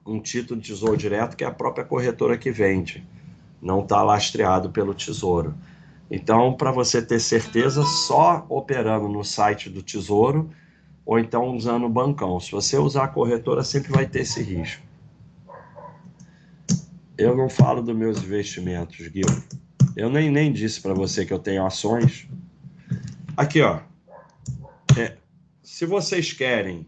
um 0.04 0.20
título 0.20 0.60
de 0.60 0.70
tesouro 0.70 0.98
direto 0.98 1.38
que 1.38 1.44
é 1.44 1.48
a 1.48 1.52
própria 1.52 1.86
corretora 1.86 2.40
que 2.40 2.50
vende, 2.50 3.08
não 3.62 3.82
está 3.82 4.02
lastreado 4.02 4.72
pelo 4.72 4.96
tesouro. 4.96 5.54
Então, 6.10 6.56
para 6.56 6.72
você 6.72 7.04
ter 7.04 7.20
certeza, 7.20 7.84
só 7.84 8.48
operando 8.50 9.08
no 9.08 9.24
site 9.24 9.70
do 9.70 9.84
tesouro 9.84 10.50
ou 11.06 11.20
então 11.20 11.56
usando 11.56 11.86
o 11.86 11.90
bancão. 11.90 12.40
Se 12.40 12.52
você 12.52 12.80
usar 12.80 13.04
a 13.04 13.08
corretora, 13.08 13.64
sempre 13.64 13.92
vai 13.92 14.08
ter 14.08 14.22
esse 14.22 14.42
risco. 14.42 14.82
Eu 17.16 17.38
não 17.38 17.48
falo 17.48 17.84
dos 17.84 17.96
meus 17.96 18.18
investimentos, 18.24 18.98
Gil. 18.98 19.28
Eu 19.96 20.10
nem, 20.10 20.32
nem 20.32 20.52
disse 20.52 20.82
para 20.82 20.96
você 20.96 21.28
que 21.28 21.32
eu 21.32 21.38
tenho 21.38 21.64
ações. 21.64 22.28
Aqui, 23.38 23.62
ó. 23.62 23.91
Se 25.72 25.86
vocês 25.86 26.34
querem, 26.34 26.86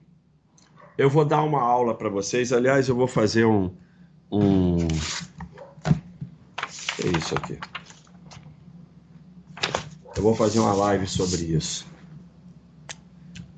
eu 0.97 1.09
vou 1.09 1.23
dar 1.23 1.41
uma 1.41 1.61
aula 1.61 1.95
para 1.95 2.09
vocês. 2.09 2.51
Aliás, 2.51 2.89
eu 2.89 2.95
vou 2.95 3.07
fazer 3.07 3.45
um. 3.45 3.73
um... 4.29 4.77
É 7.01 7.17
isso 7.17 7.33
aqui. 7.33 7.57
Eu 10.17 10.21
vou 10.21 10.35
fazer 10.35 10.59
uma 10.59 10.73
live 10.73 11.07
sobre 11.07 11.43
isso. 11.43 11.87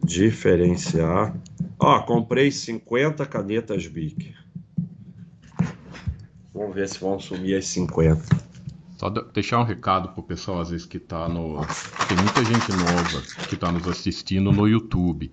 Diferenciar. 0.03 1.35
Ó, 1.79 1.99
comprei 2.03 2.51
50 2.51 3.25
canetas 3.25 3.87
Bic. 3.87 4.35
Vamos 6.53 6.75
ver 6.75 6.87
se 6.87 6.99
vão 6.99 7.19
sumir 7.19 7.55
as 7.57 7.65
50. 7.65 8.44
Só 9.05 9.09
deixar 9.09 9.59
um 9.59 9.63
recado 9.63 10.09
pro 10.09 10.23
pessoal, 10.23 10.61
às 10.61 10.71
vezes, 10.71 10.85
que 10.85 10.97
tá 10.97 11.29
no. 11.29 11.61
Tem 12.07 12.17
muita 12.17 12.43
gente 12.43 12.71
nova 12.71 13.21
que 13.47 13.55
tá 13.55 13.71
nos 13.71 13.87
assistindo 13.87 14.51
no 14.51 14.67
YouTube. 14.67 15.31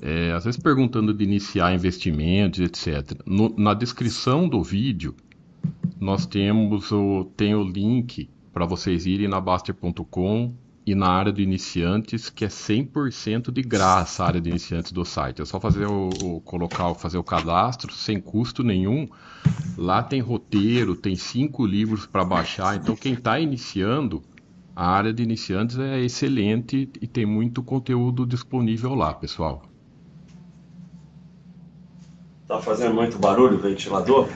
É, 0.00 0.32
às 0.32 0.44
vezes 0.44 0.60
perguntando 0.60 1.14
de 1.14 1.22
iniciar 1.22 1.72
investimentos, 1.72 2.58
etc. 2.58 3.20
No, 3.24 3.54
na 3.56 3.74
descrição 3.74 4.48
do 4.48 4.60
vídeo, 4.62 5.14
nós 6.00 6.26
temos 6.26 6.90
o, 6.90 7.30
tem 7.36 7.54
o 7.54 7.62
link 7.62 8.28
para 8.52 8.66
vocês 8.66 9.06
irem 9.06 9.28
na 9.28 9.40
Baster.com 9.40 10.54
e 10.84 10.94
na 10.94 11.08
área 11.08 11.32
de 11.32 11.42
iniciantes, 11.42 12.28
que 12.28 12.44
é 12.44 12.48
100% 12.48 13.52
de 13.52 13.62
graça 13.62 14.24
a 14.24 14.26
área 14.26 14.40
de 14.40 14.50
iniciantes 14.50 14.90
do 14.90 15.04
site. 15.04 15.40
É 15.40 15.44
só 15.44 15.60
fazer 15.60 15.86
o, 15.86 16.08
o, 16.22 16.40
colocar, 16.40 16.92
fazer 16.94 17.18
o 17.18 17.24
cadastro 17.24 17.92
sem 17.92 18.20
custo 18.20 18.64
nenhum. 18.64 19.08
Lá 19.78 20.02
tem 20.02 20.20
roteiro, 20.20 20.96
tem 20.96 21.14
cinco 21.14 21.64
livros 21.64 22.04
para 22.06 22.24
baixar. 22.24 22.76
Então 22.76 22.96
quem 22.96 23.12
está 23.12 23.38
iniciando, 23.38 24.22
a 24.74 24.88
área 24.88 25.12
de 25.12 25.22
iniciantes 25.22 25.78
é 25.78 26.00
excelente 26.00 26.90
e 27.00 27.06
tem 27.06 27.24
muito 27.24 27.62
conteúdo 27.62 28.26
disponível 28.26 28.94
lá, 28.94 29.14
pessoal. 29.14 29.62
Tá 32.48 32.60
fazendo 32.60 32.94
muito 32.94 33.18
barulho 33.18 33.56
o 33.56 33.60
ventilador? 33.60 34.28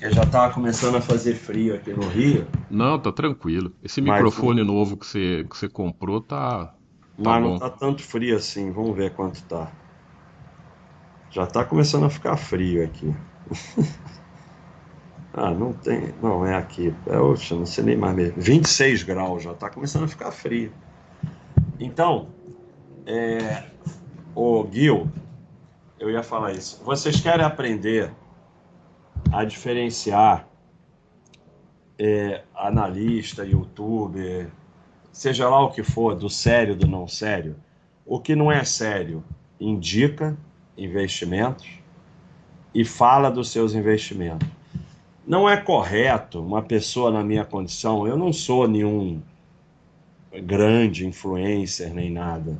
Porque 0.00 0.14
já 0.14 0.24
tava 0.24 0.54
começando 0.54 0.96
a 0.96 1.00
fazer 1.02 1.34
frio 1.34 1.74
aqui 1.74 1.92
no 1.92 2.08
Rio. 2.08 2.46
Não, 2.70 2.98
tá 2.98 3.12
tranquilo. 3.12 3.70
Esse 3.82 4.00
Mas 4.00 4.14
microfone 4.14 4.64
novo 4.64 4.96
que 4.96 5.04
você, 5.04 5.44
que 5.44 5.54
você 5.54 5.68
comprou 5.68 6.22
tá. 6.22 6.68
tá 6.68 6.74
Mas 7.18 7.42
não 7.42 7.58
tá 7.58 7.68
tanto 7.68 8.02
frio 8.02 8.34
assim. 8.34 8.72
Vamos 8.72 8.96
ver 8.96 9.12
quanto 9.12 9.42
tá. 9.42 9.70
Já 11.30 11.44
tá 11.44 11.66
começando 11.66 12.06
a 12.06 12.10
ficar 12.10 12.38
frio 12.38 12.82
aqui. 12.82 13.14
ah, 15.34 15.50
não 15.50 15.74
tem. 15.74 16.14
Não, 16.22 16.46
é 16.46 16.56
aqui. 16.56 16.94
É, 17.06 17.18
oxa, 17.18 17.54
não 17.54 17.66
sei 17.66 17.84
nem 17.84 17.96
mais 17.96 18.16
mesmo. 18.16 18.40
26 18.40 19.02
graus, 19.02 19.42
já 19.42 19.52
tá 19.52 19.68
começando 19.68 20.04
a 20.04 20.08
ficar 20.08 20.32
frio. 20.32 20.72
Então, 21.78 22.26
é, 23.04 23.64
o 24.34 24.66
Gil, 24.72 25.10
eu 25.98 26.08
ia 26.08 26.22
falar 26.22 26.52
isso. 26.52 26.82
Vocês 26.82 27.20
querem 27.20 27.44
aprender 27.44 28.10
a 29.32 29.44
diferenciar 29.44 30.48
é, 31.98 32.42
analista, 32.54 33.44
youtuber, 33.44 34.50
seja 35.12 35.48
lá 35.48 35.60
o 35.62 35.70
que 35.70 35.82
for, 35.82 36.14
do 36.14 36.30
sério 36.30 36.74
do 36.74 36.86
não 36.86 37.06
sério, 37.06 37.56
o 38.06 38.18
que 38.18 38.34
não 38.34 38.50
é 38.50 38.64
sério 38.64 39.22
indica 39.60 40.36
investimentos 40.76 41.68
e 42.74 42.84
fala 42.84 43.30
dos 43.30 43.50
seus 43.50 43.74
investimentos. 43.74 44.48
Não 45.26 45.48
é 45.48 45.56
correto 45.56 46.40
uma 46.42 46.62
pessoa 46.62 47.10
na 47.10 47.22
minha 47.22 47.44
condição, 47.44 48.06
eu 48.06 48.16
não 48.16 48.32
sou 48.32 48.66
nenhum 48.66 49.22
grande 50.42 51.06
influencer 51.06 51.92
nem 51.92 52.10
nada, 52.10 52.58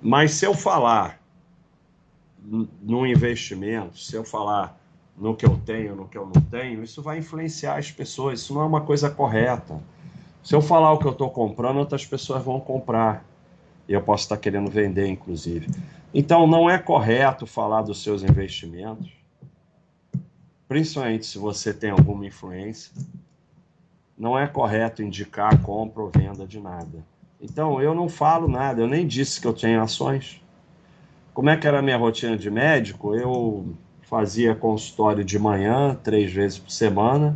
mas 0.00 0.32
se 0.32 0.46
eu 0.46 0.54
falar 0.54 1.20
no 2.82 3.06
investimento, 3.06 3.98
se 3.98 4.16
eu 4.16 4.24
falar 4.24 4.81
no 5.16 5.36
que 5.36 5.46
eu 5.46 5.56
tenho, 5.64 5.94
no 5.94 6.08
que 6.08 6.16
eu 6.16 6.26
não 6.26 6.42
tenho, 6.42 6.82
isso 6.82 7.02
vai 7.02 7.18
influenciar 7.18 7.76
as 7.76 7.90
pessoas. 7.90 8.40
Isso 8.40 8.54
não 8.54 8.62
é 8.62 8.64
uma 8.64 8.80
coisa 8.80 9.10
correta. 9.10 9.80
Se 10.42 10.54
eu 10.54 10.60
falar 10.60 10.92
o 10.92 10.98
que 10.98 11.06
eu 11.06 11.12
estou 11.12 11.30
comprando, 11.30 11.76
outras 11.76 12.04
pessoas 12.04 12.42
vão 12.42 12.58
comprar. 12.58 13.24
E 13.88 13.92
eu 13.92 14.02
posso 14.02 14.24
estar 14.24 14.36
querendo 14.36 14.70
vender, 14.70 15.06
inclusive. 15.06 15.68
Então, 16.14 16.46
não 16.46 16.68
é 16.68 16.78
correto 16.78 17.46
falar 17.46 17.82
dos 17.82 18.02
seus 18.02 18.22
investimentos, 18.22 19.10
principalmente 20.68 21.26
se 21.26 21.38
você 21.38 21.72
tem 21.72 21.90
alguma 21.90 22.26
influência. 22.26 22.92
Não 24.16 24.38
é 24.38 24.46
correto 24.46 25.02
indicar 25.02 25.60
compra 25.62 26.02
ou 26.02 26.10
venda 26.10 26.46
de 26.46 26.60
nada. 26.60 27.04
Então, 27.40 27.80
eu 27.80 27.94
não 27.94 28.08
falo 28.08 28.46
nada. 28.46 28.80
Eu 28.80 28.86
nem 28.86 29.06
disse 29.06 29.40
que 29.40 29.46
eu 29.46 29.52
tenho 29.52 29.82
ações. 29.82 30.40
Como 31.34 31.50
é 31.50 31.56
que 31.56 31.66
era 31.66 31.78
a 31.78 31.82
minha 31.82 31.96
rotina 31.96 32.36
de 32.36 32.50
médico? 32.50 33.14
Eu 33.14 33.74
fazia 34.12 34.54
consultório 34.54 35.24
de 35.24 35.38
manhã, 35.38 35.98
três 36.04 36.30
vezes 36.30 36.58
por 36.58 36.70
semana, 36.70 37.34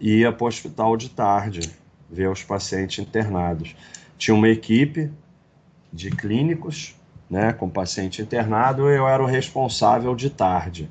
e 0.00 0.20
ia 0.20 0.32
para 0.32 0.42
o 0.42 0.48
hospital 0.48 0.96
de 0.96 1.10
tarde, 1.10 1.70
ver 2.08 2.30
os 2.30 2.42
pacientes 2.42 2.98
internados. 2.98 3.76
Tinha 4.16 4.34
uma 4.34 4.48
equipe 4.48 5.10
de 5.92 6.10
clínicos, 6.10 6.96
né, 7.28 7.52
com 7.52 7.68
paciente 7.68 8.22
internado, 8.22 8.88
eu 8.88 9.06
era 9.06 9.22
o 9.22 9.26
responsável 9.26 10.16
de 10.16 10.30
tarde, 10.30 10.90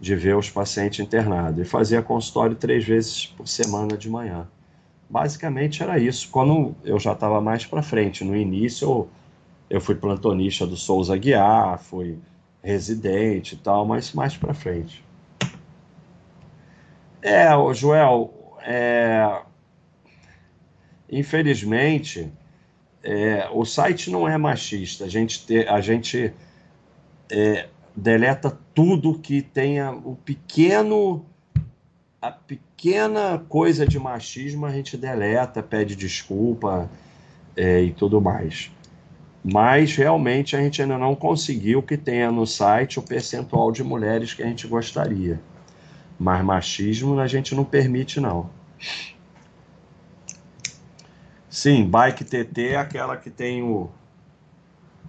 de 0.00 0.16
ver 0.16 0.34
os 0.34 0.48
pacientes 0.48 1.00
internados. 1.00 1.60
E 1.60 1.64
fazia 1.68 2.00
consultório 2.00 2.56
três 2.56 2.86
vezes 2.86 3.26
por 3.26 3.46
semana 3.46 3.98
de 3.98 4.08
manhã. 4.08 4.48
Basicamente 5.10 5.82
era 5.82 5.98
isso. 5.98 6.30
Quando 6.30 6.74
eu 6.82 6.98
já 6.98 7.12
estava 7.12 7.38
mais 7.38 7.66
para 7.66 7.82
frente, 7.82 8.24
no 8.24 8.34
início 8.34 8.88
eu, 8.88 9.08
eu 9.68 9.80
fui 9.82 9.94
plantonista 9.94 10.66
do 10.66 10.74
Souza 10.74 11.14
Guiar, 11.18 11.78
fui 11.78 12.18
residente 12.64 13.54
e 13.54 13.58
tal, 13.58 13.84
mas 13.84 14.12
mais 14.14 14.36
para 14.36 14.54
frente. 14.54 15.04
É, 17.20 17.48
Joel, 17.74 18.56
é... 18.62 19.42
infelizmente, 21.10 22.32
é... 23.02 23.48
o 23.52 23.64
site 23.66 24.10
não 24.10 24.26
é 24.26 24.38
machista. 24.38 25.04
A 25.04 25.08
gente, 25.08 25.46
te... 25.46 25.68
a 25.68 25.80
gente 25.80 26.32
é... 27.30 27.68
deleta 27.94 28.58
tudo 28.74 29.18
que 29.18 29.42
tenha 29.42 29.92
o 29.92 30.16
pequeno 30.16 31.24
a 32.20 32.30
pequena 32.30 33.38
coisa 33.50 33.86
de 33.86 33.98
machismo 33.98 34.64
a 34.64 34.70
gente 34.70 34.96
deleta, 34.96 35.62
pede 35.62 35.94
desculpa 35.94 36.90
é, 37.54 37.82
e 37.82 37.92
tudo 37.92 38.18
mais 38.18 38.73
mas 39.44 39.94
realmente 39.94 40.56
a 40.56 40.60
gente 40.60 40.80
ainda 40.80 40.96
não 40.96 41.14
conseguiu 41.14 41.82
que 41.82 41.98
tenha 41.98 42.32
no 42.32 42.46
site 42.46 42.98
o 42.98 43.02
percentual 43.02 43.70
de 43.70 43.84
mulheres 43.84 44.32
que 44.32 44.42
a 44.42 44.46
gente 44.46 44.66
gostaria. 44.66 45.38
Mas 46.18 46.42
machismo 46.42 47.20
a 47.20 47.26
gente 47.26 47.54
não 47.54 47.64
permite, 47.64 48.20
não. 48.20 48.48
Sim, 51.46 51.84
bike 51.84 52.24
TT 52.24 52.68
é 52.70 52.76
aquela 52.76 53.18
que 53.18 53.28
tem 53.28 53.62
o. 53.62 53.90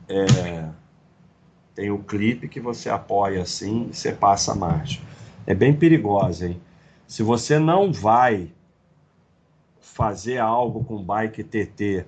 É, 0.10 0.68
tem 1.74 1.90
o 1.90 2.00
clipe 2.00 2.50
que 2.50 2.60
você 2.60 2.90
apoia 2.90 3.42
assim 3.42 3.88
e 3.90 3.96
você 3.96 4.12
passa 4.12 4.52
a 4.52 4.56
marcha. 4.56 5.02
É 5.48 5.54
bem 5.54 5.74
perigosa, 5.74 6.48
hein? 6.48 6.62
Se 7.08 7.24
você 7.24 7.58
não 7.58 7.92
vai 7.92 8.52
fazer 9.80 10.40
algo 10.40 10.84
com 10.84 11.02
bike 11.02 11.44
TT 11.44 12.06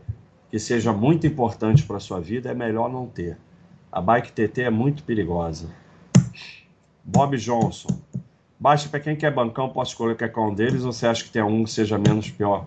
que 0.50 0.60
seja 0.60 0.94
muito 0.94 1.28
importante 1.28 1.84
para 1.84 1.98
a 1.98 2.00
sua 2.00 2.20
vida, 2.20 2.50
é 2.50 2.54
melhor 2.54 2.90
não 2.90 3.06
ter. 3.06 3.38
A 3.92 4.02
bike 4.02 4.32
TT 4.32 4.64
é 4.64 4.70
muito 4.70 5.04
perigosa. 5.04 5.70
Bob 7.04 7.38
Johnson. 7.38 7.90
Baixa 8.60 8.90
para 8.90 9.00
quem 9.00 9.16
quer 9.16 9.34
bancão, 9.34 9.70
posso 9.70 9.92
escolher 9.92 10.18
qualquer 10.18 10.40
um 10.40 10.54
deles 10.54 10.84
ou 10.84 10.92
você 10.92 11.08
acha 11.08 11.24
que 11.24 11.30
tem 11.30 11.44
um 11.44 11.64
que 11.64 11.72
seja 11.72 11.98
menos 11.98 12.30
pior? 12.30 12.66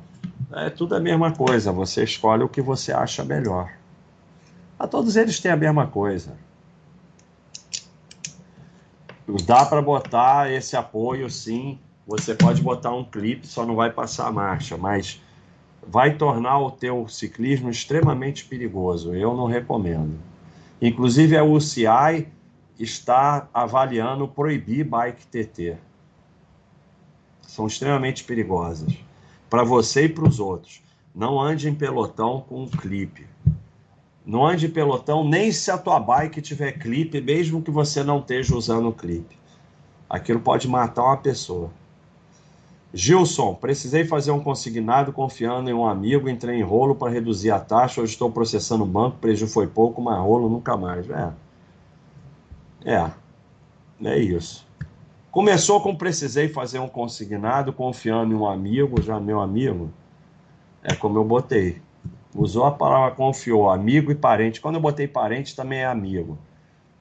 É 0.53 0.71
tudo 0.71 0.95
a 0.95 1.01
mesma 1.01 1.33
coisa, 1.33 1.73
você 1.73 2.05
escolhe 2.05 2.43
o 2.43 2.49
que 2.49 2.63
você 2.63 2.93
acha 2.93 3.25
melhor. 3.25 3.73
A 4.79 4.87
todos 4.87 5.17
eles 5.17 5.41
tem 5.41 5.51
a 5.51 5.57
mesma 5.57 5.87
coisa. 5.87 6.37
Dá 9.47 9.65
para 9.65 9.83
botar 9.83 10.51
esse 10.51 10.77
apoio 10.77 11.29
sim. 11.29 11.79
Você 12.07 12.35
pode 12.35 12.63
botar 12.63 12.93
um 12.93 13.05
clipe, 13.05 13.47
só 13.47 13.65
não 13.65 13.77
vai 13.77 13.91
passar 13.91 14.27
a 14.27 14.33
marcha, 14.33 14.77
mas 14.77 15.21
vai 15.87 16.17
tornar 16.17 16.59
o 16.59 16.71
teu 16.71 17.09
ciclismo 17.09 17.71
extremamente 17.71 18.45
perigoso. 18.45 19.15
Eu 19.15 19.37
não 19.37 19.47
recomendo. 19.47 20.19
Inclusive 20.81 21.37
a 21.37 21.45
UCI 21.45 22.29
está 22.79 23.49
avaliando 23.53 24.27
proibir 24.27 24.85
bike 24.85 25.27
TT. 25.27 25.77
São 27.43 27.67
extremamente 27.67 28.25
perigosas 28.25 28.97
para 29.51 29.65
você 29.65 30.05
e 30.05 30.09
para 30.09 30.29
os 30.29 30.39
outros. 30.39 30.81
Não 31.15 31.41
ande 31.41 31.69
em 31.69 31.75
pelotão 31.75 32.45
com 32.49 32.69
clipe. 32.69 33.27
Não 34.25 34.47
ande 34.47 34.67
em 34.67 34.71
pelotão 34.71 35.29
nem 35.29 35.51
se 35.51 35.71
a 35.71 35.77
tua 35.77 35.99
bike 35.99 36.41
tiver 36.41 36.73
clipe, 36.73 37.21
mesmo 37.21 37.61
que 37.61 37.71
você 37.71 38.05
não 38.05 38.21
esteja 38.21 38.55
usando 38.55 38.89
o 38.89 38.93
clipe. 38.93 39.37
Aquilo 40.09 40.41
pode 40.41 40.69
matar 40.69 41.05
uma 41.05 41.17
pessoa. 41.17 41.71
Gilson, 42.93 43.55
precisei 43.55 44.05
fazer 44.05 44.33
um 44.33 44.41
consignado 44.41 45.13
confiando 45.13 45.71
em 45.71 45.73
um 45.73 45.87
amigo, 45.87 46.29
entrei 46.29 46.59
em 46.59 46.63
rolo 46.63 46.95
para 46.95 47.13
reduzir 47.13 47.51
a 47.53 47.61
taxa, 47.61 48.01
hoje 48.01 48.13
estou 48.13 48.31
processando 48.31 48.83
o 48.83 48.87
banco, 48.87 49.19
prejuízo 49.19 49.53
foi 49.53 49.69
pouco, 49.69 50.03
mas 50.03 50.19
rolo 50.19 50.49
nunca 50.49 50.77
mais. 50.77 51.09
É. 51.09 51.33
É. 52.85 53.11
É 54.03 54.19
isso. 54.19 54.67
Começou 55.31 55.81
com 55.81 55.95
precisei 55.95 56.49
fazer 56.49 56.81
um 56.81 56.89
consignado 56.89 57.73
confiando 57.73 58.35
em 58.35 58.37
um 58.37 58.47
amigo, 58.47 59.01
já 59.01 59.21
meu 59.21 59.41
amigo. 59.41 59.91
É 60.83 60.95
como 60.95 61.19
eu 61.19 61.25
botei. 61.25 61.81
Usou 62.35 62.65
a 62.65 62.71
palavra 62.73 63.15
confiou, 63.15 63.71
amigo 63.71 64.11
e 64.11 64.15
parente. 64.15 64.61
Quando 64.61 64.77
eu 64.77 64.81
botei 64.81 65.07
parente, 65.07 65.55
também 65.55 65.81
é 65.81 65.87
amigo. 65.87 66.39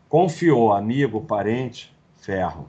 Confiou, 0.08 0.74
amigo, 0.74 1.22
parente, 1.22 1.96
ferro. 2.18 2.68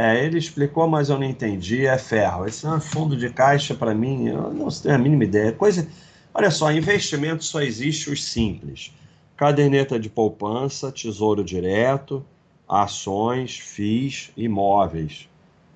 É, 0.00 0.24
ele 0.24 0.38
explicou, 0.38 0.86
mas 0.86 1.08
eu 1.08 1.18
não 1.18 1.26
entendi. 1.26 1.84
É 1.84 1.98
ferro. 1.98 2.46
Esse 2.46 2.64
é 2.64 2.70
um 2.70 2.80
fundo 2.80 3.16
de 3.16 3.30
caixa 3.30 3.74
para 3.74 3.92
mim, 3.92 4.28
eu 4.28 4.54
não 4.54 4.68
tenho 4.68 4.94
a 4.94 4.98
mínima 4.98 5.24
ideia. 5.24 5.50
Coisa. 5.50 5.88
Olha 6.32 6.52
só, 6.52 6.70
investimento 6.70 7.44
só 7.44 7.60
existe 7.60 8.08
os 8.08 8.24
simples: 8.24 8.94
caderneta 9.36 9.98
de 9.98 10.08
poupança, 10.08 10.92
tesouro 10.92 11.42
direto, 11.42 12.24
ações, 12.68 13.58
FIIs, 13.58 14.30
imóveis. 14.36 15.28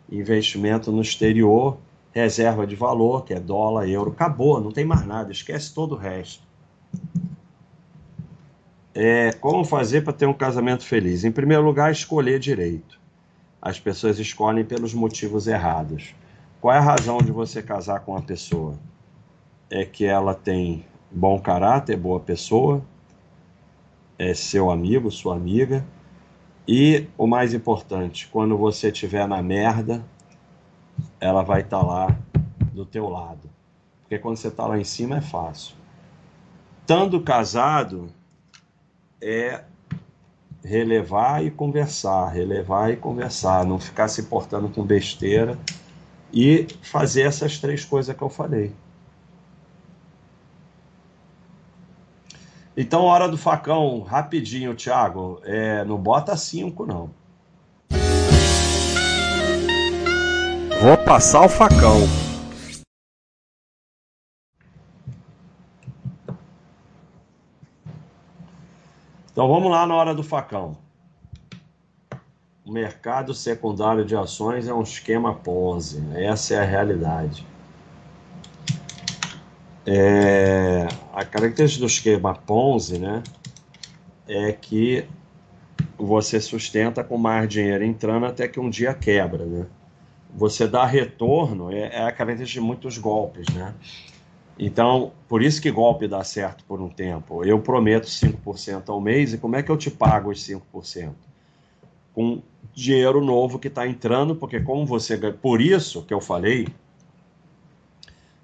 Investimento 0.09 0.93
no 0.93 1.03
exterior, 1.03 1.77
reserva 2.13 2.65
de 2.65 2.77
valor, 2.77 3.25
que 3.25 3.35
é 3.35 3.41
dólar, 3.41 3.89
euro. 3.89 4.13
Acabou, 4.13 4.61
não 4.61 4.71
tem 4.71 4.85
mais 4.85 5.05
nada, 5.05 5.33
esquece 5.33 5.75
todo 5.75 5.97
o 5.97 5.99
resto. 5.99 6.45
É, 8.95 9.33
como 9.33 9.65
fazer 9.65 10.03
para 10.05 10.13
ter 10.13 10.27
um 10.27 10.35
casamento 10.35 10.85
feliz? 10.85 11.25
Em 11.25 11.33
primeiro 11.33 11.65
lugar, 11.65 11.91
escolher 11.91 12.39
direito 12.39 13.02
as 13.63 13.79
pessoas 13.79 14.19
escolhem 14.19 14.65
pelos 14.65 14.93
motivos 14.93 15.47
errados. 15.47 16.17
Qual 16.61 16.75
é 16.75 16.79
a 16.79 16.83
razão 16.83 17.19
de 17.19 17.31
você 17.31 17.63
casar 17.63 18.01
com 18.01 18.11
uma 18.13 18.23
pessoa? 18.23 18.77
É 19.71 19.85
que 19.85 20.05
ela 20.05 20.35
tem 20.35 20.85
bom 21.09 21.41
caráter, 21.41 21.97
boa 21.97 22.19
pessoa, 22.19 22.83
é 24.19 24.35
seu 24.35 24.69
amigo, 24.69 25.13
sua 25.13 25.37
amiga. 25.37 25.85
E 26.67 27.07
o 27.17 27.27
mais 27.27 27.55
importante, 27.55 28.29
quando 28.33 28.57
você 28.59 28.89
estiver 28.89 29.29
na 29.29 29.41
merda, 29.41 30.05
ela 31.21 31.43
vai 31.43 31.61
estar 31.61 31.81
tá 31.81 31.87
lá 31.87 32.17
do 32.73 32.85
teu 32.85 33.09
lado. 33.09 33.49
Porque 34.03 34.19
quando 34.19 34.37
você 34.37 34.49
está 34.49 34.67
lá 34.67 34.79
em 34.79 34.85
cima 34.85 35.19
é 35.19 35.21
fácil. 35.21 35.77
Estando 36.81 37.21
casado, 37.21 38.09
é 39.21 39.65
relevar 40.65 41.45
e 41.45 41.51
conversar, 41.51 42.29
relevar 42.29 42.93
e 42.93 42.97
conversar, 42.97 43.65
não 43.65 43.79
ficar 43.79 44.09
se 44.09 44.25
portando 44.25 44.69
com 44.69 44.83
besteira 44.83 45.59
e 46.33 46.67
fazer 46.83 47.23
essas 47.23 47.59
três 47.59 47.85
coisas 47.85 48.17
que 48.17 48.23
eu 48.23 48.29
falei. 48.29 48.73
Então, 52.77 53.03
hora 53.03 53.29
do 53.29 53.37
facão, 53.37 54.01
rapidinho, 54.01 54.75
Thiago. 54.75 55.41
É, 55.45 55.85
não 55.85 55.99
bota 55.99 56.37
cinco, 56.37 56.87
não. 56.87 57.11
Vou 60.81 60.97
passar 61.05 61.45
o 61.45 61.49
facão. 61.49 62.32
Então 69.33 69.49
vamos 69.49 69.71
lá 69.71 69.87
na 69.87 69.95
hora 69.95 70.15
do 70.15 70.23
facão. 70.23 70.77
O 72.67 72.71
mercado 72.71 73.33
secundário 73.33 74.05
de 74.05 74.15
ações 74.15 74.69
é 74.69 74.75
um 74.75 74.83
esquema 74.83 75.35
Ponzi. 75.35 76.01
Né? 76.01 76.27
Essa 76.27 76.55
é 76.55 76.59
a 76.59 76.65
realidade. 76.65 77.47
É, 79.87 80.87
a 81.15 81.25
característica 81.25 81.81
do 81.81 81.87
esquema 81.87 82.35
Ponzi, 82.35 82.99
né, 82.99 83.23
é 84.29 84.53
que 84.53 85.05
você 85.99 86.39
sustenta 86.39 87.03
com 87.03 87.17
mais 87.17 87.49
dinheiro 87.49 87.83
entrando 87.83 88.27
até 88.27 88.47
que 88.47 88.61
um 88.61 88.69
dia 88.69 88.95
quebra, 88.95 89.45
né? 89.45 89.67
Você 90.35 90.67
dá 90.69 90.87
retorno, 90.87 91.73
é, 91.73 91.89
é 91.89 92.03
a 92.03 92.13
característica 92.13 92.61
de 92.61 92.67
muitos 92.67 92.97
golpes, 92.97 93.47
né? 93.55 93.75
Então, 94.59 95.13
por 95.29 95.43
isso 95.43 95.61
que 95.61 95.71
golpe 95.71 96.07
dá 96.07 96.23
certo 96.23 96.65
por 96.65 96.81
um 96.81 96.89
tempo. 96.89 97.45
Eu 97.45 97.61
prometo 97.61 98.07
5% 98.07 98.89
ao 98.89 99.01
mês 99.01 99.33
e 99.33 99.39
como 99.39 99.57
é 99.57 99.63
que 99.63 99.71
eu 99.71 99.77
te 99.77 99.91
pago 99.91 100.31
os 100.31 100.47
5%? 100.47 101.13
Com 102.15 102.43
dinheiro 102.75 103.25
novo 103.25 103.59
que 103.59 103.69
está 103.69 103.87
entrando, 103.87 104.37
porque 104.37 104.61
como 104.61 104.87
você 104.87 105.17
Por 105.33 105.61
isso 105.61 106.03
que 106.05 106.13
eu 106.13 106.21
falei 106.21 106.69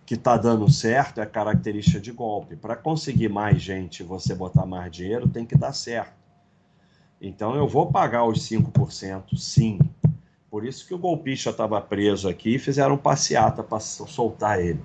que 0.09 0.14
está 0.14 0.38
dando 0.38 0.70
certo 0.70 1.20
é 1.20 1.26
característica 1.26 2.00
de 2.00 2.11
golpe. 2.12 2.56
Para 2.56 2.74
conseguir 2.74 3.28
mais 3.28 3.61
gente 3.61 4.02
você 4.02 4.34
botar 4.34 4.64
mais 4.64 4.90
dinheiro, 4.90 5.28
tem 5.28 5.44
que 5.44 5.54
dar 5.54 5.74
certo. 5.74 6.16
Então 7.20 7.54
eu 7.54 7.68
vou 7.68 7.92
pagar 7.92 8.24
os 8.24 8.40
5%, 8.48 9.36
sim. 9.36 9.78
Por 10.50 10.64
isso 10.64 10.86
que 10.86 10.94
o 10.94 10.98
golpista 10.98 11.50
estava 11.50 11.78
preso 11.78 12.26
aqui 12.26 12.54
e 12.54 12.59
fizeram 12.59 12.96
passeata 12.96 13.62
para 13.62 13.80
soltar 13.80 14.59
ele. 14.61 14.80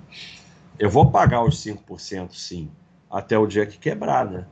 Eu 0.78 0.90
vou 0.90 1.10
pagar 1.10 1.44
os 1.44 1.62
5% 1.62 2.32
sim, 2.32 2.70
até 3.10 3.38
o 3.38 3.46
dia 3.46 3.64
que 3.64 3.78
quebrar, 3.78 4.24
né? 4.26 4.44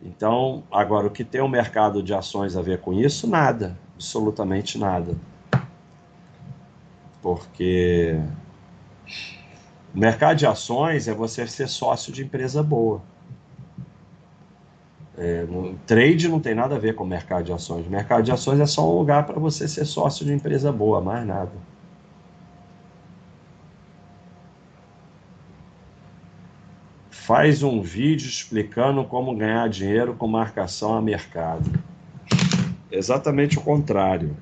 Então, 0.00 0.62
agora, 0.70 1.06
o 1.06 1.10
que 1.10 1.24
tem 1.24 1.40
o 1.40 1.48
mercado 1.48 2.02
de 2.02 2.14
ações 2.14 2.56
a 2.56 2.62
ver 2.62 2.80
com 2.80 2.92
isso? 2.92 3.28
Nada, 3.28 3.78
absolutamente 3.94 4.78
nada. 4.78 5.16
Porque 7.22 8.18
o 9.94 9.98
mercado 9.98 10.36
de 10.36 10.46
ações 10.46 11.08
é 11.08 11.14
você 11.14 11.46
ser 11.46 11.68
sócio 11.68 12.12
de 12.12 12.22
empresa 12.22 12.62
boa. 12.62 13.02
É, 15.16 15.44
no, 15.44 15.74
trade 15.86 16.28
não 16.28 16.38
tem 16.38 16.54
nada 16.54 16.76
a 16.76 16.78
ver 16.78 16.94
com 16.94 17.02
o 17.02 17.06
mercado 17.06 17.44
de 17.44 17.52
ações. 17.52 17.86
O 17.86 17.90
mercado 17.90 18.22
de 18.22 18.30
ações 18.30 18.60
é 18.60 18.66
só 18.66 18.86
um 18.86 18.98
lugar 18.98 19.26
para 19.26 19.40
você 19.40 19.66
ser 19.66 19.86
sócio 19.86 20.24
de 20.24 20.32
empresa 20.32 20.70
boa, 20.70 21.00
mais 21.00 21.26
nada. 21.26 21.52
Faz 27.26 27.64
um 27.64 27.82
vídeo 27.82 28.28
explicando 28.28 29.02
como 29.04 29.34
ganhar 29.34 29.68
dinheiro 29.68 30.14
com 30.14 30.28
marcação 30.28 30.94
a 30.94 31.02
mercado. 31.02 31.68
Exatamente 32.88 33.58
o 33.58 33.62
contrário. 33.62 34.36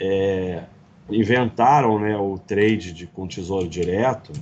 É, 0.00 0.64
inventaram 1.08 2.00
né, 2.00 2.16
o 2.16 2.36
trade 2.38 2.92
de, 2.92 3.06
com 3.06 3.28
tesouro 3.28 3.68
direto, 3.68 4.32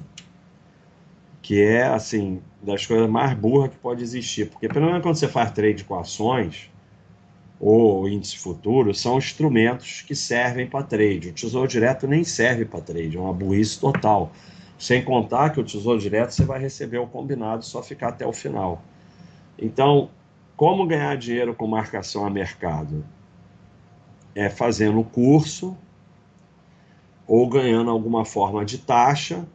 que 1.43 1.61
é 1.61 1.83
assim 1.83 2.41
das 2.63 2.87
coisas 2.87 3.11
mais 3.11 3.35
burras 3.35 3.73
que 3.73 3.77
pode 3.77 4.03
existir. 4.03 4.49
Porque 4.49 4.67
pelo 4.67 4.87
menos 4.87 5.03
quando 5.03 5.17
você 5.17 5.29
faz 5.29 5.51
trade 5.51 5.85
com 5.85 5.99
ações 5.99 6.71
ou 7.61 8.09
índice 8.09 8.39
futuro, 8.39 8.95
são 8.95 9.19
instrumentos 9.19 10.01
que 10.01 10.15
servem 10.15 10.67
para 10.67 10.83
trade. 10.83 11.29
O 11.29 11.33
tesouro 11.35 11.69
direto 11.69 12.09
nem 12.09 12.25
serve 12.25 12.65
para 12.65 12.81
trade, 12.81 13.19
é 13.19 13.21
uma 13.21 13.35
burrice 13.35 13.79
total. 13.79 14.33
Sem 14.83 15.01
contar 15.01 15.51
que 15.51 15.61
o 15.61 15.65
Tesouro 15.65 16.01
Direto 16.01 16.33
você 16.33 16.45
vai 16.45 16.59
receber 16.59 16.99
o 16.99 17.07
combinado, 17.07 17.65
só 17.65 17.81
ficar 17.85 18.09
até 18.09 18.27
o 18.27 18.33
final. 18.33 18.83
Então, 19.57 20.11
como 20.57 20.85
ganhar 20.89 21.17
dinheiro 21.17 21.55
com 21.55 21.69
marcação 21.69 22.27
a 22.27 22.29
mercado? 22.29 23.05
É 24.35 24.49
fazendo 24.49 25.05
curso 25.05 25.77
ou 27.29 27.49
ganhando 27.49 27.93
alguma 27.93 28.25
forma 28.25 28.65
de 28.65 28.77
taxa, 28.77 29.47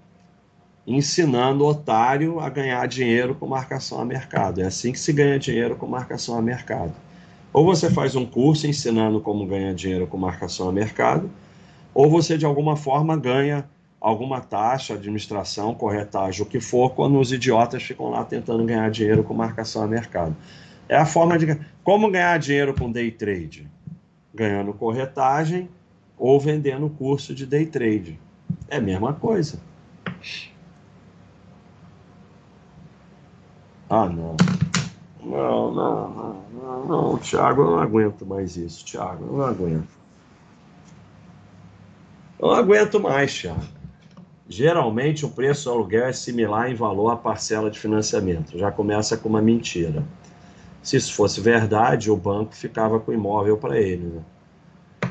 ensinando 0.87 1.65
o 1.65 1.67
otário 1.71 2.39
a 2.39 2.47
ganhar 2.47 2.87
dinheiro 2.87 3.35
com 3.35 3.47
marcação 3.47 3.99
a 3.99 4.05
mercado. 4.05 4.61
É 4.61 4.67
assim 4.67 4.93
que 4.93 4.99
se 4.99 5.11
ganha 5.11 5.37
dinheiro 5.37 5.75
com 5.75 5.87
marcação 5.87 6.37
a 6.37 6.41
mercado. 6.41 6.93
Ou 7.51 7.65
você 7.65 7.91
faz 7.91 8.15
um 8.15 8.25
curso 8.25 8.65
ensinando 8.65 9.19
como 9.19 9.45
ganhar 9.45 9.73
dinheiro 9.73 10.07
com 10.07 10.15
marcação 10.15 10.69
a 10.69 10.71
mercado, 10.71 11.29
ou 11.93 12.09
você 12.09 12.37
de 12.37 12.45
alguma 12.45 12.77
forma 12.77 13.17
ganha 13.17 13.69
alguma 13.99 14.41
taxa, 14.41 14.93
administração, 14.93 15.73
corretagem, 15.73 16.41
o 16.41 16.45
que 16.45 16.59
for, 16.59 16.91
quando 16.91 17.19
os 17.19 17.31
idiotas 17.31 17.83
ficam 17.83 18.09
lá 18.09 18.23
tentando 18.23 18.63
ganhar 18.65 18.89
dinheiro 18.91 19.23
com 19.23 19.33
marcação 19.33 19.83
a 19.83 19.87
mercado. 19.87 20.35
É 20.87 20.95
a 20.95 21.05
forma 21.05 21.37
de. 21.37 21.59
Como 21.83 22.09
ganhar 22.11 22.37
dinheiro 22.39 22.73
com 22.73 22.91
day 22.91 23.11
trade? 23.11 23.69
ganhando 24.37 24.71
corretagem 24.71 25.67
ou 26.17 26.39
vendendo 26.39 26.89
curso 26.89 27.33
de 27.33 27.45
day 27.45 27.65
trade. 27.65 28.19
É 28.69 28.77
a 28.77 28.81
mesma 28.81 29.13
coisa. 29.13 29.59
Ah, 33.89 34.05
não. 34.07 34.37
Não, 35.23 35.73
não, 35.73 36.09
não, 36.09 36.43
não, 36.53 36.85
não, 36.85 37.17
Thiago, 37.17 37.63
eu 37.63 37.71
não 37.71 37.79
aguento 37.79 38.25
mais 38.25 38.55
isso, 38.55 38.85
Thiago, 38.85 39.25
eu 39.25 39.37
não 39.37 39.45
aguento. 39.45 39.97
Eu 42.39 42.47
não 42.47 42.55
aguento 42.55 42.99
mais, 42.99 43.33
Thiago. 43.33 43.76
Geralmente 44.49 45.25
o 45.25 45.29
preço 45.29 45.65
do 45.65 45.71
aluguel 45.71 46.05
é 46.05 46.13
similar 46.13 46.71
em 46.71 46.75
valor 46.75 47.09
à 47.09 47.15
parcela 47.15 47.69
de 47.69 47.77
financiamento. 47.77 48.57
Já 48.57 48.71
começa 48.71 49.17
com 49.17 49.27
uma 49.27 49.41
mentira. 49.41 50.03
Se 50.81 50.95
isso 50.95 51.13
fosse 51.13 51.41
verdade, 51.41 52.09
o 52.09 52.15
banco 52.15 52.55
ficava 52.55 52.99
com 52.99 53.11
o 53.11 53.13
imóvel 53.13 53.57
para 53.57 53.77
ele. 53.77 54.05
Né? 54.05 54.21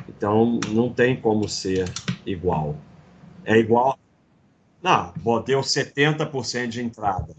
Então 0.08 0.58
não 0.68 0.90
tem 0.90 1.14
como 1.20 1.48
ser 1.48 1.92
igual. 2.24 2.76
É 3.44 3.58
igual. 3.58 3.98
Não, 4.82 5.12
deu 5.44 5.60
70% 5.60 6.68
de 6.68 6.82
entrada. 6.82 7.34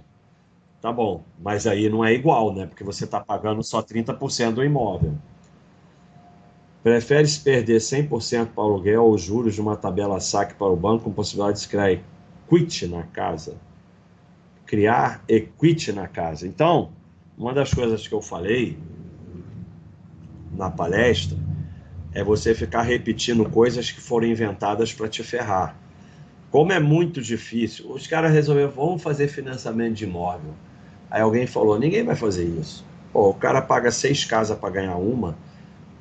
Tá 0.80 0.91
bom, 0.91 1.24
mas 1.41 1.66
aí 1.66 1.89
não 1.89 2.06
é 2.06 2.14
igual, 2.14 2.54
né? 2.54 2.68
Porque 2.68 2.84
você 2.84 3.06
está 3.06 3.20
pagando 3.20 3.64
só 3.64 3.82
30% 3.82 4.54
do 4.54 4.64
imóvel. 4.64 5.18
Prefere-se 6.88 7.42
perder 7.42 7.82
100% 7.82 8.52
para 8.56 8.64
o 8.64 8.68
aluguel 8.68 9.04
ou 9.04 9.18
juros 9.18 9.56
de 9.56 9.60
uma 9.60 9.76
tabela 9.76 10.22
saque 10.22 10.54
para 10.54 10.68
o 10.68 10.76
banco 10.78 11.04
com 11.04 11.12
possibilidade 11.12 11.60
de 11.60 11.68
criar 11.68 11.92
equity 11.92 12.88
na 12.88 13.04
casa? 13.04 13.56
Criar 14.66 15.22
equity 15.28 15.92
na 15.92 16.08
casa. 16.08 16.48
Então, 16.48 16.94
uma 17.38 17.54
das 17.54 17.74
coisas 17.74 18.08
que 18.08 18.14
eu 18.14 18.22
falei 18.22 18.78
na 20.54 20.70
palestra 20.70 21.38
é 22.14 22.24
você 22.24 22.56
ficar 22.56 22.84
repetindo 22.84 23.44
coisas 23.50 23.92
que 23.92 24.00
foram 24.00 24.26
inventadas 24.26 24.94
para 24.94 25.10
te 25.10 25.22
ferrar. 25.24 25.76
Como 26.50 26.72
é 26.72 26.80
muito 26.80 27.22
difícil, 27.22 27.92
os 27.92 28.08
caras 28.08 28.32
resolveram, 28.32 28.72
vamos 28.72 29.04
fazer 29.04 29.28
financiamento 29.28 29.96
de 29.96 30.06
imóvel. 30.06 30.54
Aí 31.12 31.22
alguém 31.22 31.48
falou, 31.48 31.78
ninguém 31.78 32.06
vai 32.06 32.16
fazer 32.16 32.46
isso. 32.46 32.86
Pô, 33.12 33.32
o 33.32 33.34
cara 33.34 33.62
paga 33.62 33.92
seis 33.92 34.24
casas 34.24 34.58
para 34.58 34.70
ganhar 34.70 34.96
uma. 34.96 35.36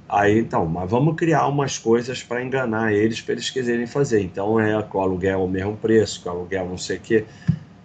Aí 0.09 0.39
então, 0.39 0.65
mas 0.67 0.89
vamos 0.89 1.17
criar 1.17 1.49
umas 1.49 1.79
coisas 1.79 2.23
para 2.23 2.43
enganar 2.43 2.93
eles, 2.93 3.21
para 3.21 3.33
eles 3.33 3.51
quiserem 3.51 3.87
fazer. 3.87 4.23
Então 4.23 4.59
é 4.61 4.81
que 4.83 4.97
o 4.97 5.01
aluguel 5.01 5.41
é 5.41 5.43
o 5.43 5.49
mesmo 5.49 5.77
preço, 5.77 6.23
que 6.23 6.29
o 6.29 6.31
aluguel 6.31 6.69
não 6.69 6.79
sei 6.79 6.99
o 6.99 7.01
quê. 7.01 7.27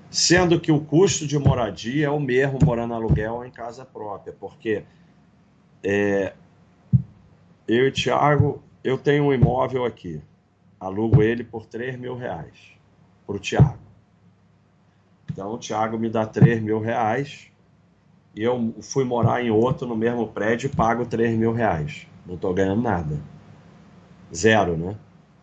Sendo 0.09 0.59
que 0.59 0.71
o 0.71 0.79
custo 0.79 1.25
de 1.25 1.39
moradia 1.39 2.07
é 2.07 2.09
o 2.09 2.19
mesmo 2.19 2.59
morando 2.63 2.93
aluguel 2.93 3.35
ou 3.35 3.45
em 3.45 3.49
casa 3.49 3.85
própria, 3.85 4.35
porque 4.39 4.83
é, 5.83 6.33
eu 7.67 7.85
e 7.85 7.87
o 7.87 7.91
Thiago, 7.91 8.61
eu 8.83 8.97
tenho 8.97 9.23
um 9.23 9.33
imóvel 9.33 9.85
aqui, 9.85 10.21
alugo 10.79 11.23
ele 11.23 11.43
por 11.43 11.65
3 11.65 11.97
mil 11.97 12.15
reais 12.15 12.73
para 13.25 13.35
o 13.35 13.39
Thiago. 13.39 13.79
Então 15.31 15.53
o 15.53 15.57
Thiago 15.57 15.97
me 15.97 16.09
dá 16.09 16.25
3 16.25 16.61
mil 16.61 16.79
reais 16.79 17.47
e 18.35 18.43
eu 18.43 18.75
fui 18.81 19.05
morar 19.05 19.43
em 19.43 19.49
outro 19.49 19.87
no 19.87 19.95
mesmo 19.95 20.27
prédio 20.27 20.67
e 20.67 20.75
pago 20.75 21.05
3 21.05 21.37
mil 21.37 21.53
reais. 21.53 22.05
Não 22.25 22.35
estou 22.35 22.53
ganhando 22.53 22.81
nada. 22.81 23.17
Zero, 24.33 24.77
né? 24.77 24.95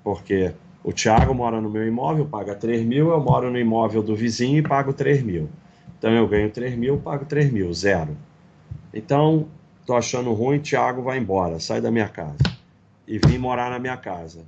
Porque 0.03 0.55
o 0.83 0.93
Thiago 0.93 1.35
mora 1.35 1.61
no 1.61 1.69
meu 1.69 1.87
imóvel, 1.87 2.27
paga 2.27 2.55
3 2.55 2.85
mil, 2.85 3.11
eu 3.11 3.21
moro 3.21 3.51
no 3.51 3.59
imóvel 3.59 4.03
do 4.03 4.17
vizinho 4.17 4.59
e 4.59 4.63
pago 4.63 4.93
3 4.93 5.23
mil. 5.23 5.49
Então 5.99 6.11
eu 6.13 6.27
ganho 6.29 6.51
3 6.51 6.77
mil, 6.77 6.99
pago 6.99 7.25
3 7.25 7.53
mil, 7.53 7.73
zero. 7.75 8.17
Então, 8.95 9.49
tô 9.85 9.95
achando 9.95 10.33
ruim, 10.33 10.61
Thiago 10.61 11.03
vai 11.03 11.19
embora, 11.19 11.59
sai 11.59 11.81
da 11.81 11.91
minha 11.91 12.09
casa. 12.09 12.39
E 13.07 13.19
vim 13.19 13.39
morar 13.39 13.71
na 13.71 13.79
minha 13.79 13.97
casa. 13.97 14.45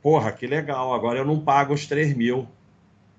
Porra, 0.00 0.30
que 0.32 0.46
legal, 0.46 0.94
agora 0.94 1.18
eu 1.18 1.24
não 1.24 1.40
pago 1.40 1.74
os 1.74 1.86
3 1.86 2.14
mil. 2.14 2.46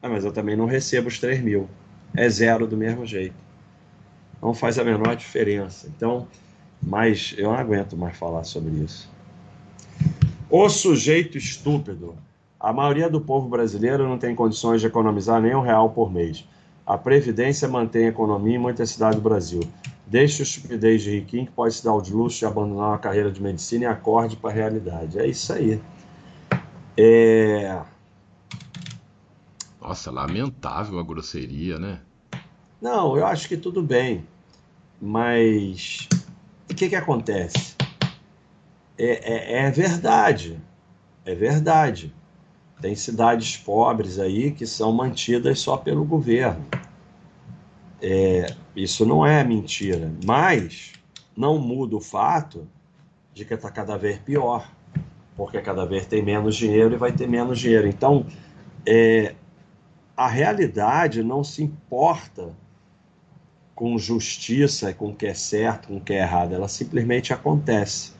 Ah, 0.02 0.10
mas 0.10 0.24
eu 0.24 0.32
também 0.32 0.56
não 0.56 0.66
recebo 0.66 1.08
os 1.08 1.20
3 1.20 1.42
mil. 1.42 1.68
É 2.16 2.30
zero 2.30 2.66
do 2.66 2.78
mesmo 2.78 3.06
jeito. 3.06 3.36
Não 4.42 4.54
faz 4.54 4.80
a 4.80 4.84
menor 4.84 5.16
diferença. 5.16 5.88
Então, 5.96 6.28
mas 6.82 7.34
eu 7.38 7.46
não 7.46 7.56
aguento 7.56 7.98
mais 7.98 8.18
falar 8.18 8.44
sobre 8.44 8.72
isso. 8.76 9.10
O 10.50 10.70
sujeito 10.70 11.38
estúpido. 11.38 12.16
A 12.60 12.72
maioria 12.72 13.10
do 13.10 13.20
povo 13.20 13.48
brasileiro 13.48 14.08
não 14.08 14.18
tem 14.18 14.34
condições 14.34 14.82
de 14.82 14.88
economizar 14.88 15.42
nem 15.42 15.56
um 15.56 15.62
real 15.62 15.90
por 15.90 16.12
mês. 16.12 16.48
A 16.86 16.98
Previdência 16.98 17.68
mantém 17.68 18.06
a 18.06 18.10
economia 18.10 18.56
em 18.56 18.60
muitas 18.60 18.92
cidades 18.92 19.16
do 19.18 19.22
Brasil. 19.22 19.62
Deixe 20.08 20.42
o 20.42 20.44
estupidez 20.44 21.02
de 21.02 21.12
riquinho 21.12 21.48
que 21.48 21.52
pode 21.52 21.74
se 21.74 21.84
dar 21.84 21.94
o 21.94 21.98
luxo 21.98 22.40
de 22.40 22.46
abandonar 22.46 22.90
uma 22.90 22.98
carreira 23.00 23.32
de 23.32 23.42
medicina 23.42 23.86
e 23.86 23.88
acorde 23.88 24.36
para 24.36 24.52
a 24.52 24.54
realidade. 24.54 25.18
É 25.18 25.26
isso 25.26 25.52
aí. 25.52 25.82
É... 26.96 27.82
Nossa, 29.82 30.12
lamentável 30.12 31.00
a 31.00 31.04
grosseria, 31.04 31.80
né? 31.80 32.00
Não, 32.80 33.18
eu 33.18 33.26
acho 33.26 33.48
que 33.48 33.58
tudo 33.58 33.82
bem. 33.82 34.26
Mas 35.02 36.08
o 36.76 36.78
que, 36.78 36.90
que 36.90 36.96
acontece? 36.96 37.74
é, 38.98 39.06
é, 39.34 39.66
é 39.66 39.72
verdade. 39.72 40.60
É 41.26 41.34
verdade. 41.34 42.14
Tem 42.82 42.96
cidades 42.96 43.58
pobres 43.58 44.20
aí 44.20 44.52
que 44.52 44.68
são 44.68 44.92
mantidas 44.92 45.60
só 45.60 45.78
pelo 45.78 46.04
governo. 46.04 46.66
É, 48.02 48.54
isso 48.76 49.06
não 49.06 49.26
é 49.26 49.44
mentira, 49.44 50.12
mas 50.26 50.92
não 51.36 51.58
muda 51.58 51.96
o 51.96 52.02
fato 52.02 52.68
de 53.34 53.46
que 53.46 53.54
está 53.54 53.72
cada 53.72 53.98
vez 53.98 54.20
pior, 54.20 54.70
porque 55.36 55.60
cada 55.62 55.86
vez 55.86 56.06
tem 56.06 56.22
menos 56.22 56.56
dinheiro 56.56 56.94
e 56.94 56.98
vai 56.98 57.14
ter 57.14 57.28
menos 57.28 57.58
dinheiro. 57.58 57.88
Então, 57.88 58.26
é, 58.86 59.34
a 60.16 60.28
realidade 60.28 61.24
não 61.24 61.42
se 61.44 61.64
importa 61.64 62.54
com 63.76 63.98
justiça, 63.98 64.94
com 64.94 65.10
o 65.10 65.16
que 65.16 65.26
é 65.26 65.34
certo, 65.34 65.90
com 65.90 65.98
o 65.98 66.02
que 66.02 66.14
é 66.14 66.22
errado, 66.22 66.56
ela 66.56 66.68
simplesmente 66.70 67.34
acontece. 67.34 68.14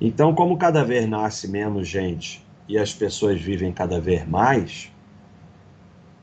Então, 0.00 0.34
como 0.34 0.56
cada 0.56 0.84
vez 0.84 1.08
nasce 1.08 1.48
menos 1.48 1.88
gente 1.88 2.44
e 2.68 2.78
as 2.78 2.94
pessoas 2.94 3.40
vivem 3.40 3.72
cada 3.72 4.00
vez 4.00 4.26
mais, 4.26 4.92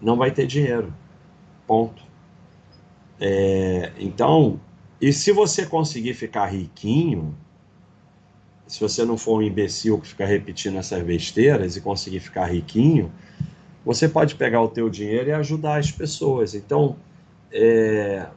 não 0.02 0.16
vai 0.16 0.32
ter 0.32 0.48
dinheiro. 0.48 0.94
Ponto. 1.68 2.02
É, 3.20 3.92
então, 4.00 4.60
e 5.00 5.12
se 5.12 5.32
você 5.32 5.66
conseguir 5.66 6.14
ficar 6.14 6.46
riquinho, 6.46 7.36
se 8.66 8.80
você 8.80 9.04
não 9.04 9.18
for 9.18 9.40
um 9.40 9.42
imbecil 9.42 10.00
que 10.00 10.08
fica 10.08 10.26
repetindo 10.26 10.78
essas 10.78 11.04
besteiras 11.04 11.76
e 11.76 11.82
conseguir 11.82 12.22
ficar 12.22 12.46
riquinho, 12.46 13.12
você 13.84 14.08
pode 14.08 14.36
pegar 14.36 14.62
o 14.62 14.70
teu 14.70 14.90
dinheiro 14.90 15.30
e 15.30 15.34
ajudar 15.34 15.80
as 15.80 15.92
pessoas. 15.92 16.56
Então, 16.56 16.96
é, 17.52 18.28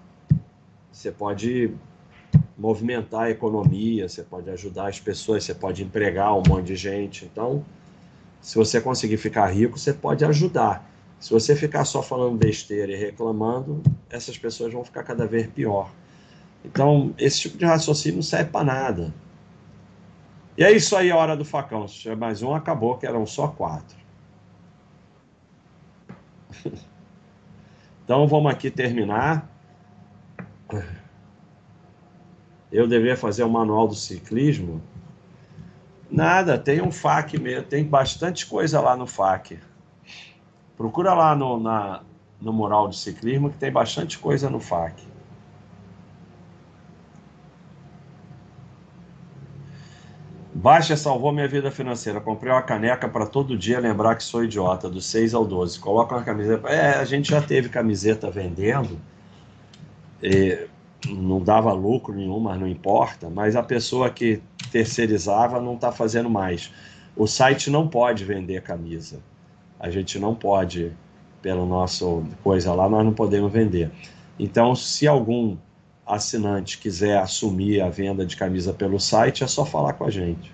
você 1.05 1.13
pode 1.13 1.71
movimentar 2.57 3.25
a 3.25 3.31
economia, 3.31 4.09
você 4.09 4.23
pode 4.23 4.49
ajudar 4.49 4.89
as 4.89 4.99
pessoas, 4.99 5.45
você 5.45 5.55
pode 5.55 5.85
empregar 5.85 6.35
um 6.35 6.43
monte 6.49 6.69
de 6.69 6.77
gente. 6.77 7.27
Então, 7.27 7.63
se 8.41 8.57
você 8.57 8.81
conseguir 8.81 9.19
ficar 9.19 9.47
rico, 9.49 9.79
você 9.79 9.93
pode 9.93 10.25
ajudar. 10.25 10.91
Se 11.21 11.31
você 11.31 11.55
ficar 11.55 11.85
só 11.85 12.03
falando 12.03 12.39
besteira 12.39 12.91
e 12.91 12.97
reclamando, 12.97 13.83
essas 14.09 14.39
pessoas 14.39 14.73
vão 14.73 14.83
ficar 14.83 15.03
cada 15.03 15.27
vez 15.27 15.47
pior. 15.47 15.91
Então, 16.65 17.13
esse 17.19 17.41
tipo 17.43 17.59
de 17.59 17.67
raciocínio 17.67 18.17
não 18.17 18.23
serve 18.23 18.51
para 18.51 18.65
nada. 18.65 19.15
E 20.57 20.65
é 20.65 20.73
isso 20.73 20.97
aí, 20.97 21.11
a 21.11 21.17
hora 21.17 21.37
do 21.37 21.45
facão. 21.45 21.85
Mais 22.17 22.43
um, 22.43 22.55
acabou, 22.55 22.97
que 22.97 23.07
eram 23.07 23.27
só 23.27 23.49
quatro. 23.49 23.99
então, 28.05 28.27
vamos 28.27 28.51
aqui 28.51 28.71
terminar 28.71 29.54
eu 32.73 32.89
deveria 32.89 33.17
fazer 33.17 33.45
o 33.45 33.49
manual 33.49 33.87
do 33.87 33.95
ciclismo. 33.95 34.83
Nada, 36.11 36.59
tem 36.59 36.83
um 36.83 36.91
FAQ 36.91 37.39
mesmo, 37.39 37.65
tem 37.65 37.85
bastante 37.85 38.47
coisa 38.47 38.81
lá 38.81 38.97
no 38.97 39.07
FAQ. 39.07 39.59
Procura 40.77 41.15
lá 41.15 41.35
no, 41.37 41.61
na, 41.61 42.03
no 42.41 42.53
mural 42.53 42.89
de 42.89 42.97
ciclismo 42.97 43.51
que 43.51 43.57
tem 43.57 43.71
bastante 43.71 44.19
coisa 44.19 44.51
no 44.51 44.61
FAQ. 44.61 45.15
Baixa 50.53 50.97
salvou 50.97 51.33
minha 51.33 51.49
vida 51.49 51.71
financeira. 51.71 52.21
Comprei 52.21 52.53
uma 52.53 52.63
caneca 52.63 53.09
para 53.09 53.27
todo 53.27 53.59
dia 53.59 53.81
lembrar 53.81 54.15
que 54.15 54.23
sou 54.23 54.45
idiota, 54.45 54.89
do 54.89 55.01
6 55.01 55.35
ao 55.35 55.45
12. 55.45 55.79
Coloca 55.81 56.15
uma 56.15 56.23
camiseta. 56.23 56.69
É, 56.69 56.95
a 56.95 57.05
gente 57.05 57.31
já 57.31 57.43
teve 57.43 57.69
camiseta 57.69 58.31
vendendo. 58.31 59.01
Não 61.07 61.43
dava 61.43 61.73
lucro 61.73 62.15
nenhum, 62.15 62.41
mas 62.41 62.59
não 62.59 62.67
importa. 62.67 63.29
Mas 63.29 63.57
a 63.57 63.63
pessoa 63.63 64.11
que 64.11 64.41
terceirizava 64.73 65.61
não 65.61 65.75
está 65.75 65.93
fazendo 65.93 66.31
mais. 66.31 66.73
O 67.17 67.27
site 67.27 67.71
não 67.71 67.87
pode 67.87 68.25
vender 68.25 68.63
camisa. 68.63 69.21
A 69.79 69.91
gente 69.91 70.19
não 70.19 70.35
pode, 70.35 70.93
pelo 71.43 71.67
nosso 71.67 72.25
coisa 72.43 72.73
lá, 72.73 72.89
nós 72.89 73.05
não 73.05 73.13
podemos 73.13 73.53
vender. 73.53 73.91
Então, 74.39 74.75
se 74.75 75.07
algum 75.07 75.57
assinante 76.07 76.79
quiser 76.79 77.19
assumir 77.19 77.81
a 77.81 77.89
venda 77.89 78.27
de 78.27 78.37
camisa 78.37 78.73
pelo 78.73 78.99
site, 78.99 79.45
é 79.45 79.47
só 79.47 79.65
falar 79.65 79.93
com 79.95 80.05
a 80.05 80.11
gente. 80.11 80.53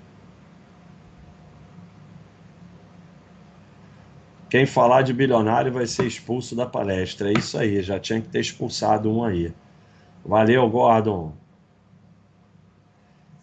Quem 4.50 4.66
falar 4.66 5.02
de 5.02 5.12
bilionário 5.12 5.72
vai 5.72 5.86
ser 5.86 6.04
expulso 6.06 6.56
da 6.56 6.66
palestra. 6.66 7.30
É 7.30 7.38
isso 7.38 7.56
aí, 7.56 7.80
já 7.82 8.00
tinha 8.00 8.20
que 8.20 8.28
ter 8.28 8.40
expulsado 8.40 9.08
um 9.08 9.22
aí. 9.22 9.54
Valeu, 10.24 10.68
Gordon. 10.68 11.32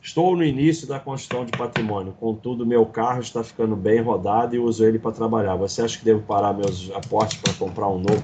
Estou 0.01 0.36
no 0.36 0.43
início 0.43 0.86
da 0.86 0.99
construção 0.99 1.45
de 1.45 1.51
patrimônio, 1.51 2.14
contudo, 2.14 2.66
meu 2.66 2.86
carro 2.86 3.22
está 3.22 3.41
ficando 3.43 3.76
bem 3.76 4.01
rodado 4.01 4.55
e 4.55 4.60
uso 4.60 4.84
ele 4.86 4.99
para 4.99 5.14
trabalhar. 5.14 5.55
Você 5.55 5.82
acha 5.82 5.97
que 5.97 6.03
devo 6.03 6.22
parar 6.22 6.53
meus 6.53 6.91
aportes 6.91 7.39
para 7.41 7.53
comprar 7.53 7.88
um 7.88 7.99
novo? 7.99 8.24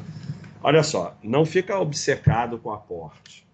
Olha 0.62 0.84
só, 0.84 1.16
não 1.24 1.46
fica 1.46 1.80
obcecado 1.80 2.58
com 2.58 2.72
aporte. 2.72 3.48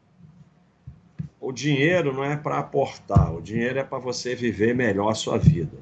O 1.40 1.52
dinheiro 1.52 2.14
não 2.14 2.24
é 2.24 2.36
para 2.36 2.58
aportar, 2.58 3.34
o 3.34 3.42
dinheiro 3.42 3.78
é 3.78 3.84
para 3.84 4.00
você 4.00 4.36
viver 4.36 4.76
melhor 4.76 5.10
a 5.12 5.16
sua 5.16 5.38
vida. 5.38 5.78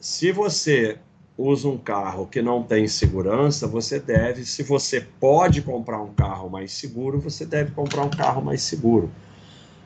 Se 0.00 0.32
você 0.32 0.98
usa 1.40 1.68
um 1.68 1.78
carro 1.78 2.26
que 2.26 2.42
não 2.42 2.62
tem 2.62 2.86
segurança, 2.86 3.66
você 3.66 3.98
deve, 3.98 4.44
se 4.44 4.62
você 4.62 5.00
pode 5.00 5.62
comprar 5.62 6.00
um 6.00 6.12
carro 6.12 6.50
mais 6.50 6.72
seguro, 6.72 7.18
você 7.18 7.46
deve 7.46 7.70
comprar 7.70 8.02
um 8.02 8.10
carro 8.10 8.42
mais 8.42 8.62
seguro. 8.62 9.10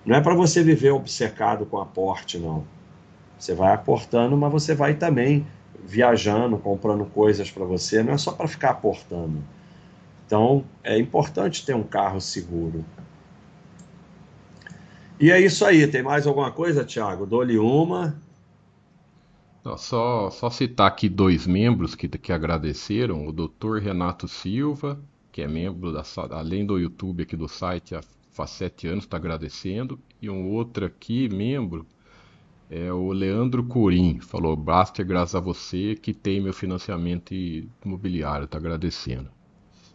Não 0.05 0.17
é 0.17 0.21
para 0.21 0.35
você 0.35 0.63
viver 0.63 0.91
obcecado 0.91 1.65
com 1.65 1.79
aporte, 1.79 2.39
não. 2.39 2.65
Você 3.39 3.55
vai 3.55 3.73
aportando, 3.73 4.37
mas 4.37 4.51
você 4.51 4.75
vai 4.75 4.95
também 4.95 5.47
viajando, 5.85 6.59
comprando 6.59 7.05
coisas 7.05 7.51
para 7.51 7.65
você, 7.65 8.03
não 8.03 8.15
é 8.15 8.19
só 8.19 8.33
para 8.33 8.49
ficar 8.49 8.71
aportando. 8.71 9.43
Então, 10.27 10.65
é 10.83 10.99
importante 10.99 11.65
ter 11.65 11.75
um 11.75 11.83
carro 11.83 12.21
seguro. 12.21 12.85
E 15.21 15.31
é 15.31 15.41
isso 15.41 15.65
aí. 15.65 15.87
Tem 15.87 16.03
mais 16.03 16.27
alguma 16.27 16.51
coisa, 16.51 16.85
Thiago? 16.85 17.27
Dou-lhe 17.27 17.59
uma. 17.59 18.21
Só, 19.79 20.31
só 20.31 20.51
citar 20.51 20.87
aqui 20.87 21.09
dois 21.09 21.47
membros 21.47 21.95
que, 21.95 22.07
que 22.07 22.33
agradeceram: 22.33 23.27
o 23.27 23.33
Dr. 23.33 23.79
Renato 23.83 24.29
Silva, 24.29 25.01
que 25.33 25.41
é 25.41 25.49
membro, 25.49 25.91
da, 25.91 26.03
além 26.33 26.67
do 26.67 26.79
YouTube 26.79 27.23
aqui 27.23 27.35
do 27.35 27.49
site, 27.49 27.95
há, 27.95 28.47
sete 28.47 28.87
anos, 28.87 29.05
está 29.05 29.17
agradecendo, 29.17 29.99
e 30.21 30.29
um 30.29 30.51
outro 30.51 30.85
aqui, 30.85 31.31
membro, 31.31 31.87
é 32.69 32.93
o 32.93 33.11
Leandro 33.11 33.65
Corim, 33.65 34.21
falou: 34.21 34.55
Basta 34.55 35.03
graças 35.03 35.35
a 35.35 35.41
você 35.41 35.95
que 35.95 36.12
tem 36.12 36.43
meu 36.43 36.53
financiamento 36.53 37.33
imobiliário, 37.85 38.45
está 38.45 38.59
agradecendo. 38.59 39.31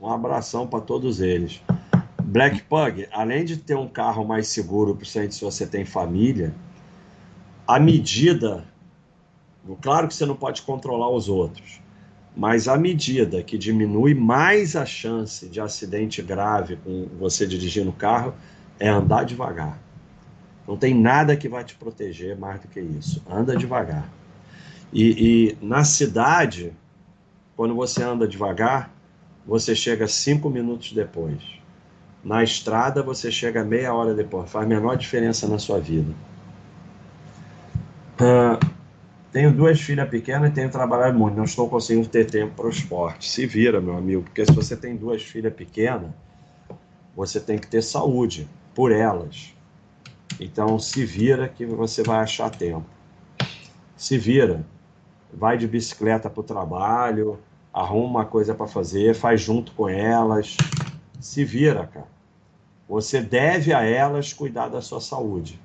Um 0.02 0.10
abração 0.10 0.66
para 0.66 0.82
todos 0.82 1.22
eles. 1.22 1.62
Black 2.24 2.64
Pug, 2.64 3.08
além 3.12 3.46
de 3.46 3.58
ter 3.58 3.76
um 3.76 3.88
carro 3.88 4.26
mais 4.26 4.48
seguro, 4.48 4.96
principalmente 4.96 5.36
se 5.36 5.44
você 5.44 5.68
tem 5.68 5.86
família, 5.86 6.56
a 7.68 7.80
medida, 7.80 8.66
claro 9.76 10.08
que 10.08 10.14
você 10.14 10.26
não 10.26 10.36
pode 10.36 10.62
controlar 10.62 11.10
os 11.10 11.30
outros, 11.30 11.82
mas 12.36 12.68
a 12.68 12.78
medida 12.78 13.44
que 13.44 13.58
diminui 13.58 14.14
mais 14.14 14.76
a 14.76 14.86
chance 14.86 15.48
de 15.48 15.60
acidente 15.60 16.22
grave 16.22 16.78
com 16.78 17.08
você 17.20 17.46
dirigindo 17.46 17.90
o 17.90 17.94
carro 17.94 18.34
é 18.80 18.88
andar 18.88 19.26
devagar. 19.26 19.78
Não 20.68 20.78
tem 20.78 20.94
nada 20.94 21.36
que 21.36 21.50
vai 21.50 21.64
te 21.64 21.76
proteger 21.76 22.38
mais 22.38 22.62
do 22.62 22.68
que 22.68 22.80
isso. 22.80 23.24
Anda 23.30 23.56
devagar. 23.56 24.08
E, 24.94 25.58
e 25.60 25.66
na 25.66 25.84
cidade, 25.84 26.74
quando 27.56 27.76
você 27.76 28.04
anda 28.04 28.28
devagar, 28.28 28.92
você 29.46 29.76
chega 29.76 30.08
cinco 30.08 30.50
minutos 30.50 30.94
depois. 30.94 31.42
Na 32.24 32.44
estrada, 32.44 33.02
você 33.02 33.32
chega 33.32 33.64
meia 33.64 33.94
hora 33.94 34.14
depois. 34.14 34.50
Faz 34.50 34.66
a 34.66 34.70
menor 34.70 34.96
diferença 34.96 35.48
na 35.48 35.58
sua 35.58 35.80
vida. 35.80 36.14
Uh, 38.20 38.79
tenho 39.32 39.52
duas 39.54 39.80
filhas 39.80 40.10
pequenas 40.10 40.50
e 40.50 40.54
tenho 40.54 40.70
trabalhado 40.70 41.18
muito. 41.18 41.36
Não 41.36 41.44
estou 41.44 41.70
conseguindo 41.70 42.08
ter 42.08 42.26
tempo 42.26 42.56
para 42.56 42.66
o 42.66 42.70
esporte. 42.70 43.30
Se 43.30 43.46
vira, 43.46 43.80
meu 43.80 43.96
amigo, 43.96 44.24
porque 44.24 44.46
se 44.46 44.52
você 44.52 44.76
tem 44.76 44.96
duas 44.96 45.22
filhas 45.22 45.54
pequenas, 45.54 46.12
você 47.16 47.40
tem 47.40 47.58
que 47.58 47.68
ter 47.68 47.82
saúde 47.82 48.48
por 48.74 48.92
elas. 48.92 49.54
Então, 50.40 50.80
se 50.80 51.06
vira 51.06 51.48
que 51.48 51.66
você 51.66 52.02
vai 52.02 52.20
achar 52.20 52.50
tempo. 52.50 52.86
Se 53.96 54.18
vira. 54.18 54.66
Vai 55.32 55.58
de 55.58 55.68
bicicleta 55.68 56.28
para 56.28 56.40
o 56.40 56.44
trabalho, 56.44 57.40
arruma 57.72 58.08
uma 58.08 58.26
coisa 58.26 58.56
para 58.56 58.66
fazer, 58.66 59.14
faz 59.14 59.40
junto 59.40 59.72
com 59.74 59.88
elas, 59.88 60.58
se 61.20 61.46
vira, 61.46 61.86
cara. 61.86 62.08
Você 62.88 63.22
deve 63.22 63.72
a 63.72 63.84
elas 63.84 64.34
cuidar 64.34 64.70
da 64.70 64.82
sua 64.82 65.00
saúde. 65.00 65.60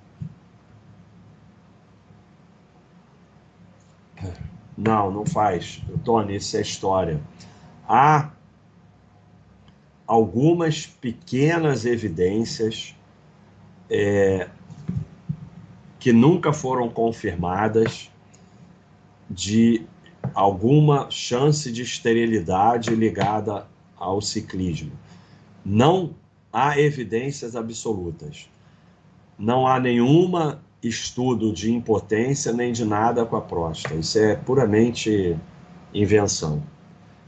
Não, 4.84 5.10
não 5.10 5.24
faz. 5.24 5.82
Tony, 6.04 6.36
isso 6.36 6.56
é 6.58 6.60
história. 6.60 7.18
Há 7.88 8.30
algumas 10.06 10.86
pequenas 10.86 11.86
evidências 11.86 12.94
é, 13.88 14.48
que 15.98 16.12
nunca 16.12 16.52
foram 16.52 16.90
confirmadas 16.90 18.10
de 19.30 19.86
alguma 20.34 21.10
chance 21.10 21.72
de 21.72 21.80
esterilidade 21.80 22.94
ligada 22.94 23.66
ao 23.96 24.20
ciclismo. 24.20 24.92
Não 25.64 26.14
há 26.52 26.78
evidências 26.78 27.56
absolutas. 27.56 28.50
Não 29.38 29.66
há 29.66 29.80
nenhuma 29.80 30.63
estudo 30.88 31.52
de 31.52 31.72
impotência 31.72 32.52
nem 32.52 32.72
de 32.72 32.84
nada 32.84 33.24
com 33.24 33.36
a 33.36 33.40
próstata. 33.40 33.94
Isso 33.94 34.18
é 34.18 34.34
puramente 34.34 35.36
invenção. 35.92 36.62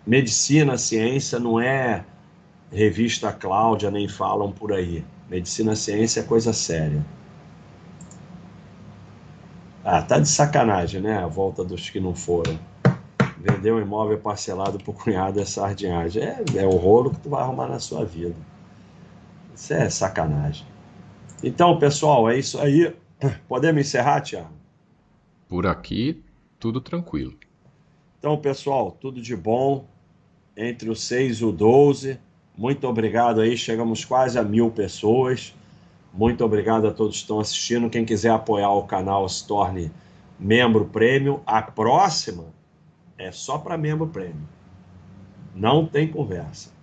Medicina, 0.07 0.79
ciência 0.79 1.39
não 1.39 1.61
é 1.61 2.05
revista 2.71 3.33
Cláudia, 3.33 3.91
nem 3.91 4.09
falam 4.09 4.53
por 4.53 4.73
aí. 4.73 5.05
Medicina, 5.29 5.75
ciência 5.75 6.21
é 6.21 6.23
coisa 6.23 6.53
séria. 6.53 7.05
Ah, 9.85 10.03
tá 10.03 10.19
de 10.19 10.29
sacanagem, 10.29 11.01
né? 11.01 11.17
A 11.17 11.27
volta 11.27 11.65
dos 11.65 11.89
que 11.89 12.01
não 12.01 12.15
foram 12.15 12.59
vender 13.39 13.73
um 13.73 13.81
imóvel 13.81 14.19
parcelado 14.19 14.79
por 14.79 14.95
cunhado 14.95 15.41
é 15.41 15.45
sardinhagem. 15.45 16.23
É, 16.23 16.45
é 16.57 16.67
o 16.67 16.77
rolo 16.77 17.11
que 17.11 17.21
tu 17.21 17.31
vai 17.31 17.43
arrumar 17.43 17.69
na 17.69 17.79
sua 17.79 18.05
vida. 18.05 18.35
Isso 19.55 19.73
é 19.73 19.89
sacanagem. 19.89 20.67
Então, 21.43 21.79
pessoal, 21.79 22.29
é 22.29 22.39
isso 22.39 22.61
aí. 22.61 22.95
Podemos 23.49 23.81
encerrar, 23.81 24.21
Tiago? 24.21 24.51
Por 25.49 25.67
aqui, 25.67 26.23
tudo 26.59 26.81
tranquilo. 26.81 27.35
Então, 28.19 28.37
pessoal, 28.37 28.91
tudo 28.91 29.21
de 29.21 29.37
bom. 29.37 29.87
Entre 30.57 30.89
o 30.89 30.97
6 30.97 31.39
e 31.39 31.45
o 31.45 31.53
12. 31.53 32.19
Muito 32.57 32.87
obrigado 32.89 33.41
aí. 33.41 33.57
Chegamos 33.57 34.05
quase 34.05 34.39
a 34.39 34.43
mil 34.43 34.71
pessoas. 34.71 35.55
Muito 36.13 36.43
obrigado 36.45 36.87
a 36.87 36.93
todos 36.93 37.17
que 37.17 37.23
estão 37.23 37.39
assistindo. 37.39 37.91
Quem 37.91 38.05
quiser 38.05 38.31
apoiar 38.31 38.71
o 38.71 38.85
canal, 38.85 39.29
se 39.29 39.47
torne 39.47 39.93
membro 40.39 40.87
prêmio. 40.87 41.43
A 41.45 41.61
próxima 41.61 42.47
é 43.19 43.31
só 43.31 43.59
para 43.59 43.77
membro 43.77 44.07
prêmio. 44.07 44.49
Não 45.55 45.87
tem 45.87 46.09
conversa. 46.09 46.76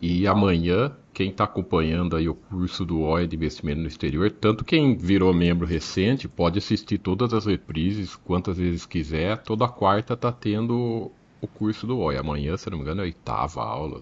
E 0.00 0.26
amanhã, 0.26 0.92
quem 1.12 1.28
está 1.28 1.44
acompanhando 1.44 2.16
aí 2.16 2.28
o 2.28 2.34
curso 2.34 2.84
do 2.84 3.00
OI 3.00 3.26
de 3.26 3.36
investimento 3.36 3.80
no 3.80 3.86
exterior, 3.86 4.30
tanto 4.30 4.64
quem 4.64 4.96
virou 4.96 5.34
membro 5.34 5.66
recente, 5.66 6.26
pode 6.26 6.58
assistir 6.58 6.98
todas 6.98 7.34
as 7.34 7.44
reprises, 7.44 8.16
quantas 8.16 8.56
vezes 8.56 8.86
quiser. 8.86 9.38
Toda 9.38 9.68
quarta 9.68 10.14
está 10.14 10.32
tendo 10.32 11.10
o 11.40 11.46
curso 11.46 11.86
do 11.86 11.98
OI. 11.98 12.16
Amanhã, 12.16 12.56
se 12.56 12.70
não 12.70 12.78
me 12.78 12.84
engano, 12.84 13.02
é 13.02 13.04
a 13.04 13.06
oitava 13.06 13.62
aula. 13.62 14.00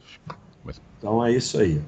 Mas... 0.65 0.81
Então 0.99 1.25
é 1.25 1.33
isso 1.33 1.59
aí. 1.59 1.81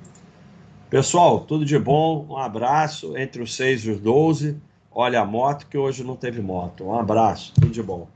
Pessoal, 0.89 1.41
tudo 1.41 1.65
de 1.65 1.79
bom. 1.79 2.27
Um 2.29 2.37
abraço 2.37 3.17
entre 3.17 3.41
os 3.41 3.55
6 3.55 3.85
e 3.85 3.91
os 3.93 4.01
12. 4.01 4.61
Olha 4.91 5.21
a 5.21 5.25
moto, 5.25 5.69
que 5.69 5.79
hoje 5.79 6.03
não 6.03 6.17
teve 6.17 6.43
moto. 6.43 6.85
Um 6.85 6.99
abraço, 6.99 7.53
tudo 7.55 7.69
de 7.69 7.81
bom. 7.81 8.09